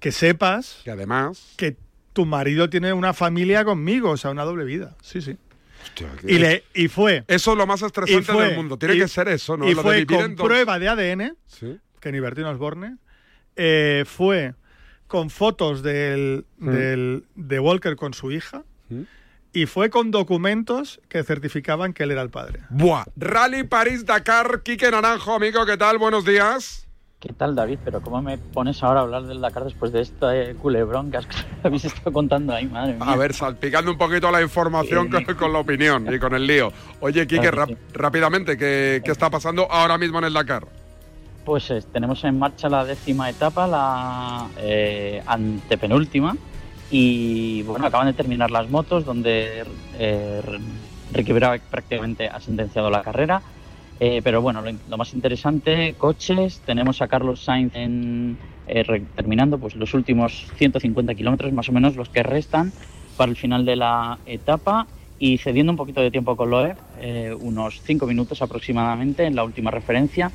que 0.00 0.12
sepas 0.12 0.82
Que 0.84 0.90
además... 0.90 1.54
que 1.56 1.76
tu 2.18 2.26
marido 2.26 2.68
tiene 2.68 2.92
una 2.92 3.12
familia 3.14 3.64
conmigo, 3.64 4.10
o 4.10 4.16
sea, 4.16 4.32
una 4.32 4.42
doble 4.42 4.64
vida. 4.64 4.96
Sí, 5.02 5.22
sí. 5.22 5.36
Hostia, 5.84 6.08
Y, 6.24 6.38
le, 6.38 6.64
y 6.74 6.88
fue. 6.88 7.22
Eso 7.28 7.52
es 7.52 7.56
lo 7.58 7.64
más 7.64 7.80
estresante 7.80 8.32
fue- 8.32 8.46
del 8.46 8.56
mundo. 8.56 8.76
Tiene 8.76 8.96
y- 8.96 8.98
que 8.98 9.06
ser 9.06 9.28
eso, 9.28 9.56
¿no? 9.56 9.66
Y 9.68 9.70
Lo 9.70 9.76
de 9.76 9.82
fue 9.84 9.94
vivir 10.04 10.18
con 10.18 10.34
dos. 10.34 10.44
prueba 10.48 10.80
de 10.80 10.88
ADN, 10.88 11.36
Sí. 11.46 11.78
que 12.00 12.10
ni 12.10 12.18
Bertino 12.18 12.50
Osborne, 12.50 12.96
eh, 13.54 14.02
fue 14.04 14.54
con 15.06 15.30
fotos 15.30 15.84
del, 15.84 16.44
Mm. 16.58 16.70
del- 16.70 17.24
de 17.36 17.60
Walker 17.60 17.94
con 17.94 18.12
su 18.14 18.32
hija 18.32 18.64
Mm. 18.88 19.02
y 19.52 19.66
fue 19.66 19.88
con 19.88 20.10
documentos 20.10 21.00
que 21.08 21.22
certificaban 21.22 21.92
que 21.92 22.02
él 22.02 22.10
era 22.10 22.22
el 22.22 22.30
padre. 22.30 22.62
Buah. 22.70 23.04
Rally 23.16 23.62
París-Dakar. 23.62 24.62
Quique 24.64 24.90
Naranjo, 24.90 25.34
amigo, 25.36 25.64
¿qué 25.64 25.76
tal? 25.76 25.98
Buenos 25.98 26.24
días. 26.24 26.87
¿Qué 27.20 27.32
tal, 27.32 27.56
David? 27.56 27.80
Pero 27.84 28.00
¿cómo 28.00 28.22
me 28.22 28.38
pones 28.38 28.80
ahora 28.84 29.00
a 29.00 29.02
hablar 29.02 29.24
del 29.24 29.40
Dakar 29.40 29.64
después 29.64 29.90
de 29.90 30.02
este 30.02 30.54
culebrón 30.54 31.10
que 31.10 31.16
has- 31.16 31.26
habéis 31.64 31.84
estado 31.86 32.12
contando 32.12 32.54
ahí, 32.54 32.66
madre 32.66 32.94
mía? 32.94 33.04
A 33.06 33.16
ver, 33.16 33.34
salpicando 33.34 33.90
un 33.90 33.98
poquito 33.98 34.30
la 34.30 34.40
información 34.40 35.08
con, 35.10 35.24
con 35.34 35.52
la 35.52 35.58
opinión 35.58 36.12
y 36.14 36.18
con 36.20 36.32
el 36.34 36.46
lío. 36.46 36.72
Oye, 37.00 37.26
Quique, 37.26 37.50
rap- 37.50 37.70
rápidamente, 37.92 38.56
¿qué, 38.56 39.02
qué 39.04 39.10
está 39.10 39.30
pasando 39.30 39.66
ahora 39.70 39.98
mismo 39.98 40.18
en 40.18 40.26
el 40.26 40.32
Dakar? 40.32 40.64
Pues 41.44 41.68
eh, 41.72 41.82
tenemos 41.92 42.22
en 42.22 42.38
marcha 42.38 42.68
la 42.68 42.84
décima 42.84 43.28
etapa, 43.28 43.66
la 43.66 44.46
eh, 44.58 45.20
antepenúltima, 45.26 46.36
Y 46.92 47.62
bueno, 47.64 47.86
acaban 47.86 48.06
de 48.06 48.12
terminar 48.12 48.52
las 48.52 48.70
motos, 48.70 49.04
donde 49.04 49.64
eh, 49.98 50.40
Ricky 51.12 51.32
Bravo 51.32 51.60
prácticamente 51.68 52.28
ha 52.28 52.38
sentenciado 52.40 52.90
la 52.90 53.02
carrera. 53.02 53.42
Eh, 54.00 54.20
pero 54.22 54.40
bueno, 54.40 54.62
lo, 54.62 54.96
más 54.96 55.12
interesante, 55.12 55.94
coches, 55.98 56.60
tenemos 56.64 57.02
a 57.02 57.08
Carlos 57.08 57.42
Sainz 57.42 57.74
en, 57.74 58.38
eh, 58.68 58.84
terminando 59.16 59.58
pues, 59.58 59.74
los 59.74 59.92
últimos 59.94 60.46
150 60.56 61.14
kilómetros, 61.14 61.52
más 61.52 61.68
o 61.68 61.72
menos 61.72 61.96
los 61.96 62.08
que 62.08 62.22
restan 62.22 62.72
para 63.16 63.30
el 63.30 63.36
final 63.36 63.64
de 63.64 63.74
la 63.74 64.18
etapa 64.24 64.86
y 65.18 65.38
cediendo 65.38 65.72
un 65.72 65.76
poquito 65.76 66.00
de 66.00 66.12
tiempo 66.12 66.36
con 66.36 66.50
Loeb, 66.50 66.76
eh, 67.00 67.34
unos 67.40 67.82
5 67.82 68.06
minutos 68.06 68.40
aproximadamente 68.40 69.24
en 69.24 69.34
la 69.34 69.42
última 69.42 69.72
referencia. 69.72 70.30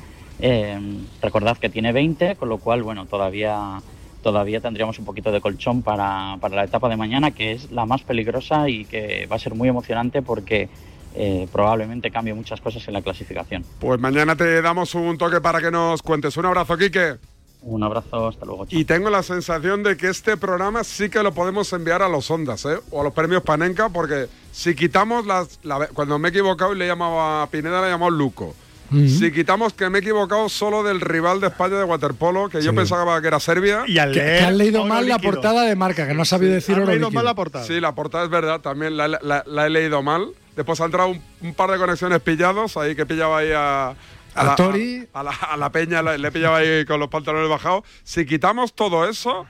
recordad 1.22 1.56
que 1.56 1.70
tiene 1.70 1.92
20, 1.92 2.36
con 2.36 2.50
lo 2.50 2.58
cual, 2.58 2.82
bueno, 2.82 3.06
todavía 3.06 3.80
todavía 4.20 4.60
tendríamos 4.60 4.98
un 4.98 5.04
poquito 5.04 5.30
de 5.30 5.42
colchón 5.42 5.82
para, 5.82 6.38
para, 6.40 6.56
la 6.56 6.64
etapa 6.64 6.88
de 6.88 6.96
mañana, 6.96 7.32
que 7.32 7.52
es 7.52 7.70
la 7.70 7.84
más 7.84 8.02
peligrosa 8.04 8.70
y 8.70 8.86
que 8.86 9.26
va 9.26 9.36
a 9.36 9.38
ser 9.38 9.54
muy 9.54 9.68
emocionante 9.68 10.22
porque 10.22 10.70
eh, 11.14 11.48
probablemente 11.52 12.10
cambie 12.10 12.34
muchas 12.34 12.60
cosas 12.60 12.86
en 12.88 12.94
la 12.94 13.02
clasificación. 13.02 13.64
Pues 13.80 14.00
mañana 14.00 14.36
te 14.36 14.60
damos 14.62 14.94
un 14.94 15.16
toque 15.18 15.40
para 15.40 15.60
que 15.60 15.70
nos 15.70 16.02
cuentes. 16.02 16.36
Un 16.36 16.46
abrazo, 16.46 16.76
Quique. 16.76 17.16
Un 17.62 17.82
abrazo, 17.82 18.28
hasta 18.28 18.44
luego. 18.44 18.66
Y 18.68 18.84
tengo 18.84 19.08
la 19.08 19.22
sensación 19.22 19.82
de 19.82 19.96
que 19.96 20.08
este 20.08 20.36
programa 20.36 20.84
sí 20.84 21.08
que 21.08 21.22
lo 21.22 21.32
podemos 21.32 21.72
enviar 21.72 22.02
a 22.02 22.08
los 22.08 22.30
Ondas, 22.30 22.64
¿eh? 22.66 22.76
O 22.90 23.00
a 23.00 23.04
los 23.04 23.14
premios 23.14 23.42
Panenka, 23.42 23.88
porque 23.88 24.26
si 24.52 24.74
quitamos 24.74 25.26
las. 25.26 25.58
cuando 25.94 26.18
me 26.18 26.28
he 26.28 26.30
equivocado 26.30 26.74
y 26.74 26.78
le 26.78 26.86
llamaba 26.86 27.42
a 27.42 27.46
Pineda, 27.48 27.80
le 27.80 27.88
llamado 27.88 28.10
Luco. 28.10 28.54
Si 28.92 29.32
quitamos 29.32 29.72
que 29.72 29.90
me 29.90 29.98
he 29.98 30.00
equivocado 30.02 30.48
solo 30.48 30.82
del 30.84 31.00
rival 31.00 31.40
de 31.40 31.48
España 31.48 31.76
de 31.78 31.84
waterpolo, 31.84 32.48
que 32.48 32.62
yo 32.62 32.74
pensaba 32.74 33.20
que 33.20 33.26
era 33.26 33.40
Serbia. 33.40 33.84
Y 33.86 33.98
al 33.98 34.12
que, 34.12 34.38
han 34.40 34.56
leído 34.56 34.84
mal 34.84 35.08
la 35.08 35.18
portada 35.18 35.64
de 35.64 35.74
marca, 35.74 36.06
que 36.06 36.14
no 36.14 36.22
ha 36.22 36.26
sabido 36.26 36.52
decir 36.52 36.76
oro 36.76 36.86
leído 36.86 37.10
mal 37.10 37.24
la 37.24 37.34
portada. 37.34 37.64
Sí, 37.64 37.80
la 37.80 37.94
portada 37.94 38.24
es 38.24 38.30
verdad, 38.30 38.60
también 38.60 38.96
la, 38.96 39.66
he 39.66 39.70
leído 39.70 40.02
mal. 40.02 40.28
Después 40.56 40.80
ha 40.80 40.84
entrado 40.84 41.08
un, 41.40 41.54
par 41.54 41.70
de 41.70 41.78
conexiones 41.78 42.20
pillados, 42.20 42.76
ahí 42.76 42.94
que 42.94 43.06
pillaba 43.06 43.38
ahí 43.38 43.50
a, 43.52 43.94
a, 44.34 44.44
la, 44.44 44.54
Tori. 44.54 45.08
A, 45.12 45.56
la, 45.56 45.70
peña 45.70 46.02
le, 46.02 46.32
pillaba 46.32 46.58
ahí 46.58 46.84
con 46.84 47.00
los 47.00 47.08
pantalones 47.08 47.48
bajados. 47.48 47.84
Si 48.04 48.24
quitamos 48.24 48.74
todo 48.74 49.08
eso, 49.08 49.46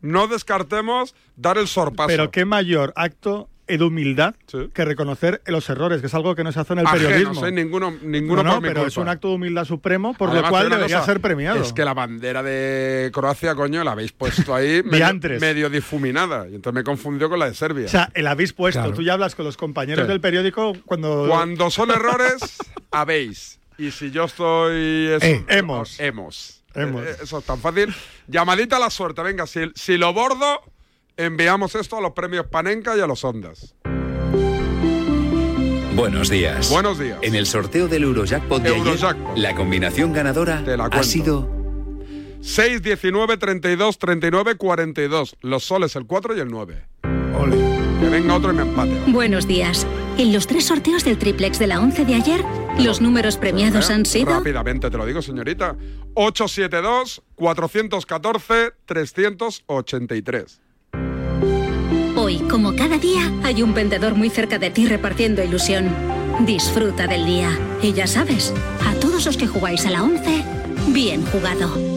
no 0.00 0.26
descartemos 0.26 1.14
dar 1.36 1.58
el 1.58 1.68
sorpaso. 1.68 2.08
Pero 2.08 2.30
qué 2.30 2.44
mayor 2.44 2.92
acto 2.96 3.48
de 3.66 3.82
humildad 3.82 4.34
que 4.72 4.84
reconocer 4.84 5.42
los 5.46 5.68
errores, 5.68 6.00
que 6.00 6.06
es 6.08 6.14
algo 6.14 6.34
que 6.34 6.44
no 6.44 6.52
se 6.52 6.60
hace 6.60 6.74
en 6.74 6.80
el 6.80 6.86
periodismo. 6.86 7.40
No 7.40 7.50
ninguno, 7.50 7.90
ninguno 8.02 8.42
no, 8.42 8.60
pero 8.60 8.86
es 8.86 8.96
un 8.96 9.08
acto 9.08 9.28
de 9.28 9.34
humildad 9.34 9.64
supremo, 9.64 10.14
por 10.14 10.32
lo 10.32 10.48
cual 10.48 10.70
debería 10.70 11.02
ser 11.02 11.20
premiado. 11.20 11.62
Es 11.62 11.72
que 11.72 11.84
la 11.84 11.94
bandera 11.94 12.42
de 12.42 13.10
Croacia, 13.12 13.54
coño, 13.54 13.82
la 13.84 13.92
habéis 13.92 14.12
puesto 14.12 14.54
ahí 14.54 14.82
medio, 14.84 15.70
difuminada. 15.70 16.48
Y 16.48 16.56
entonces 16.56 16.74
me 16.74 16.84
confundió 16.84 17.28
con 17.28 17.38
la 17.38 17.46
de 17.46 17.54
Serbia. 17.54 17.86
O 17.86 17.88
sea, 17.88 18.10
la 18.14 18.32
habéis 18.32 18.52
puesto. 18.52 18.92
Tú 18.92 19.02
ya 19.02 19.14
hablas 19.14 19.34
con 19.34 19.44
los 19.44 19.56
compañeros 19.56 20.06
del 20.08 20.20
periódico 20.20 20.74
cuando. 20.84 21.26
Cuando 21.28 21.70
son 21.70 21.90
errores, 21.90 22.58
habéis. 22.90 23.58
Y 23.78 23.90
si 23.90 24.10
yo 24.10 24.24
estoy. 24.24 25.08
Eh, 25.20 25.44
hemos. 25.48 25.98
Hemos. 25.98 26.62
hemos. 26.74 27.02
Eh, 27.04 27.16
eso 27.22 27.38
es 27.38 27.44
tan 27.44 27.58
fácil. 27.58 27.94
Llamadita 28.28 28.76
a 28.76 28.80
la 28.80 28.90
suerte. 28.90 29.22
Venga, 29.22 29.46
si, 29.46 29.70
si 29.74 29.96
lo 29.96 30.12
bordo 30.12 30.62
enviamos 31.16 31.74
esto 31.74 31.96
a 31.96 32.00
los 32.00 32.12
premios 32.12 32.46
Panenka 32.46 32.96
y 32.96 33.00
a 33.00 33.06
los 33.06 33.24
Ondas. 33.24 33.74
Buenos 35.94 36.28
días. 36.28 36.70
Buenos 36.70 36.98
días. 36.98 37.18
En 37.22 37.34
el 37.36 37.46
sorteo 37.46 37.86
del 37.86 38.02
Eurojackpot 38.02 38.62
de 38.62 38.74
ayer, 38.74 39.16
la 39.36 39.54
combinación 39.54 40.12
ganadora 40.12 40.64
ha 40.90 41.02
sido 41.04 41.48
6, 42.40 42.82
19, 42.82 43.36
32, 43.36 43.98
39, 43.98 44.56
42. 44.56 45.36
Los 45.40 45.64
soles 45.64 45.94
el 45.96 46.06
4 46.06 46.36
y 46.36 46.40
el 46.40 46.48
9. 46.48 46.86
Ole. 47.38 47.56
Que 48.00 48.08
venga 48.08 48.34
otro 48.34 48.52
y 48.52 48.56
me 48.56 48.62
empate. 48.62 49.00
Buenos 49.06 49.46
días. 49.46 49.86
En 50.18 50.32
los 50.32 50.46
tres 50.46 50.66
sorteos 50.66 51.04
del 51.04 51.16
triplex 51.16 51.58
de 51.58 51.68
la 51.68 51.80
11 51.80 52.04
de 52.04 52.14
ayer, 52.14 52.44
los 52.78 53.00
números 53.00 53.36
premiados 53.36 53.88
han 53.88 54.04
sido... 54.04 54.32
Rápidamente 54.32 54.90
te 54.90 54.98
lo 54.98 55.06
digo, 55.06 55.22
señorita. 55.22 55.76
872, 56.14 57.22
414, 57.36 58.72
383. 58.84 60.60
Hoy, 62.24 62.38
como 62.38 62.74
cada 62.74 62.96
día, 62.96 63.30
hay 63.42 63.62
un 63.62 63.74
vendedor 63.74 64.14
muy 64.14 64.30
cerca 64.30 64.58
de 64.58 64.70
ti 64.70 64.86
repartiendo 64.86 65.44
ilusión. 65.44 65.94
Disfruta 66.46 67.06
del 67.06 67.26
día. 67.26 67.50
Y 67.82 67.92
ya 67.92 68.06
sabes, 68.06 68.54
a 68.82 68.94
todos 68.94 69.26
los 69.26 69.36
que 69.36 69.46
jugáis 69.46 69.84
a 69.84 69.90
la 69.90 70.02
11, 70.02 70.42
bien 70.88 71.22
jugado. 71.26 71.93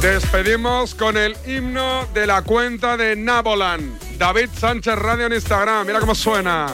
Despedimos 0.00 0.94
con 0.94 1.18
el 1.18 1.36
himno 1.46 2.06
de 2.14 2.26
la 2.26 2.40
cuenta 2.40 2.96
de 2.96 3.16
Nabolan. 3.16 3.98
David 4.16 4.48
Sánchez 4.58 4.96
Radio 4.96 5.26
en 5.26 5.34
Instagram. 5.34 5.86
Mira 5.86 6.00
cómo 6.00 6.14
suena. 6.14 6.72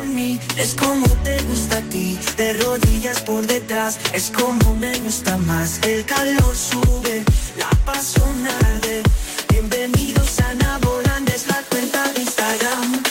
Es 0.56 0.76
como 0.76 1.04
te 1.24 1.42
gusta 1.42 1.78
a 1.78 1.80
ti, 1.80 2.16
de 2.36 2.52
rodillas 2.52 3.20
por 3.22 3.44
detrás. 3.44 3.98
Es 4.12 4.30
como 4.30 4.76
me 4.76 4.96
gusta 5.00 5.36
más. 5.38 5.82
El 5.82 6.04
calor 6.04 6.54
sube, 6.54 7.24
la 7.58 7.68
pasión 7.84 8.46
arde. 8.46 9.02
Bienvenidos 9.48 10.38
a 10.38 10.54
Naboland, 10.54 11.28
es 11.28 11.48
la 11.48 11.60
cuenta 11.68 12.12
de 12.12 12.20
Instagram. 12.20 13.02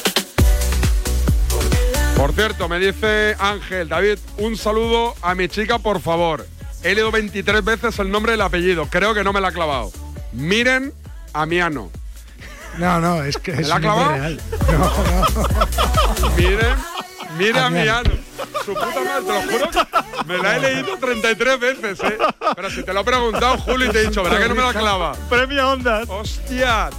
Por 2.16 2.32
cierto, 2.32 2.70
me 2.70 2.80
dice 2.80 3.36
Ángel, 3.38 3.90
David, 3.90 4.20
un 4.38 4.56
saludo 4.56 5.14
a 5.22 5.36
mi 5.36 5.50
chica, 5.50 5.78
por 5.78 6.00
favor. 6.00 6.48
He 6.84 6.96
leído 6.96 7.12
23 7.12 7.66
veces 7.66 8.00
el 8.00 8.10
nombre 8.10 8.32
y 8.32 8.36
el 8.36 8.42
apellido. 8.42 8.88
Creo 8.90 9.14
que 9.14 9.22
no 9.24 9.34
me 9.34 9.42
la 9.42 9.50
ha 9.50 9.52
clavado. 9.52 9.92
Miren 10.36 10.94
a 11.34 11.46
Miano. 11.46 11.92
No, 12.78 13.00
no, 13.00 13.24
es 13.24 13.38
que 13.38 13.52
es 13.52 13.68
la 13.68 13.80
real. 13.80 14.40
No, 14.72 14.78
no. 14.78 16.30
Miren, 16.36 16.76
miren 17.38 17.58
a 17.58 17.70
Miano. 17.70 18.12
Su 18.66 18.74
puta 18.74 19.02
madre, 19.02 19.26
te 19.26 19.34
lo 19.34 19.42
juro 19.42 20.06
me 20.26 20.38
la 20.38 20.58
he 20.58 20.60
leído 20.60 20.98
33 20.98 21.60
veces, 21.60 22.00
¿eh? 22.04 22.18
Pero 22.56 22.70
si 22.70 22.84
te 22.84 22.94
lo 22.94 23.02
he 23.02 23.04
preguntado, 23.04 23.58
Juli, 23.60 23.90
te 23.90 24.02
he 24.02 24.08
dicho, 24.08 24.24
¿verdad 24.24 24.42
que 24.42 24.50
no 24.50 24.56
me 24.56 24.62
la 24.64 24.74
clava? 24.74 25.14
Premio 25.30 25.72
Ondas. 25.72 26.10
Hostia, 26.10 26.90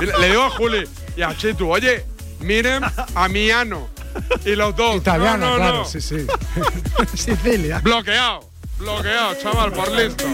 le, 0.00 0.28
digo 0.28 0.44
a 0.44 0.50
Juli 0.50 0.88
y 1.16 1.22
a 1.22 1.36
Chitu, 1.36 1.70
oye, 1.70 2.04
miren 2.40 2.84
a 3.14 3.28
Miano. 3.28 3.88
Y 4.44 4.56
los 4.56 4.74
dos. 4.74 4.96
Italiano, 4.96 5.46
no, 5.46 5.50
no, 5.50 5.56
claro, 5.56 5.84
sí, 5.84 6.00
sí. 6.00 6.26
Sicilia. 7.14 7.80
Bloqueado. 7.80 8.55
Bloqueado, 8.78 9.34
chaval, 9.40 9.72
por 9.72 9.90
listo. 9.92 10.24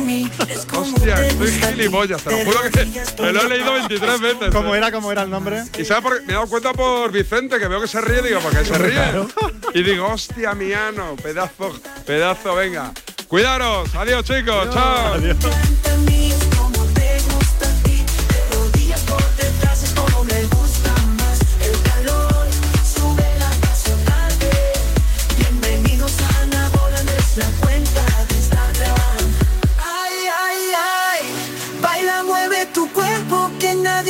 Hostia, 0.76 1.26
estoy 1.26 1.50
gilipollas, 1.52 2.22
te 2.22 2.30
lo 2.30 2.44
juro 2.44 2.58
que 2.70 3.22
me 3.22 3.32
lo 3.32 3.42
he 3.42 3.48
leído 3.48 3.72
23 3.74 4.20
veces. 4.20 4.50
¿Cómo 4.52 4.74
era, 4.74 4.90
cómo 4.90 5.12
era 5.12 5.22
el 5.22 5.30
nombre? 5.30 5.62
Y 5.78 5.84
sabes 5.84 6.02
por 6.02 6.22
Me 6.22 6.32
he 6.32 6.34
dado 6.34 6.48
cuenta 6.48 6.72
por 6.72 7.12
Vicente, 7.12 7.58
que 7.58 7.68
veo 7.68 7.80
que 7.80 7.86
se 7.88 8.00
ríe, 8.00 8.20
digo, 8.22 8.40
¿por 8.40 8.52
qué 8.52 8.64
se 8.64 8.76
ríe? 8.78 9.00
Y 9.74 9.82
digo, 9.82 10.06
hostia, 10.06 10.54
miano, 10.54 11.14
pedazo, 11.16 11.72
pedazo, 12.04 12.54
venga. 12.54 12.92
Cuidaros, 13.28 13.94
adiós 13.94 14.24
chicos, 14.24 14.68
chao. 14.72 15.14
Adiós. 15.14 15.36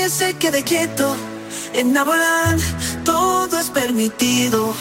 Se 0.09 0.35
quede 0.35 0.63
quieto. 0.63 1.15
En 1.75 1.93
Nabolán 1.93 2.59
todo 3.05 3.59
es 3.59 3.71
permitido. 3.71 4.75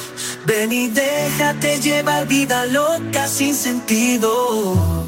Ven 0.46 0.72
y 0.72 0.88
déjate 0.88 1.80
llevar 1.80 2.28
vida 2.28 2.66
loca 2.66 3.28
sin 3.28 3.56
sentido. 3.56 5.02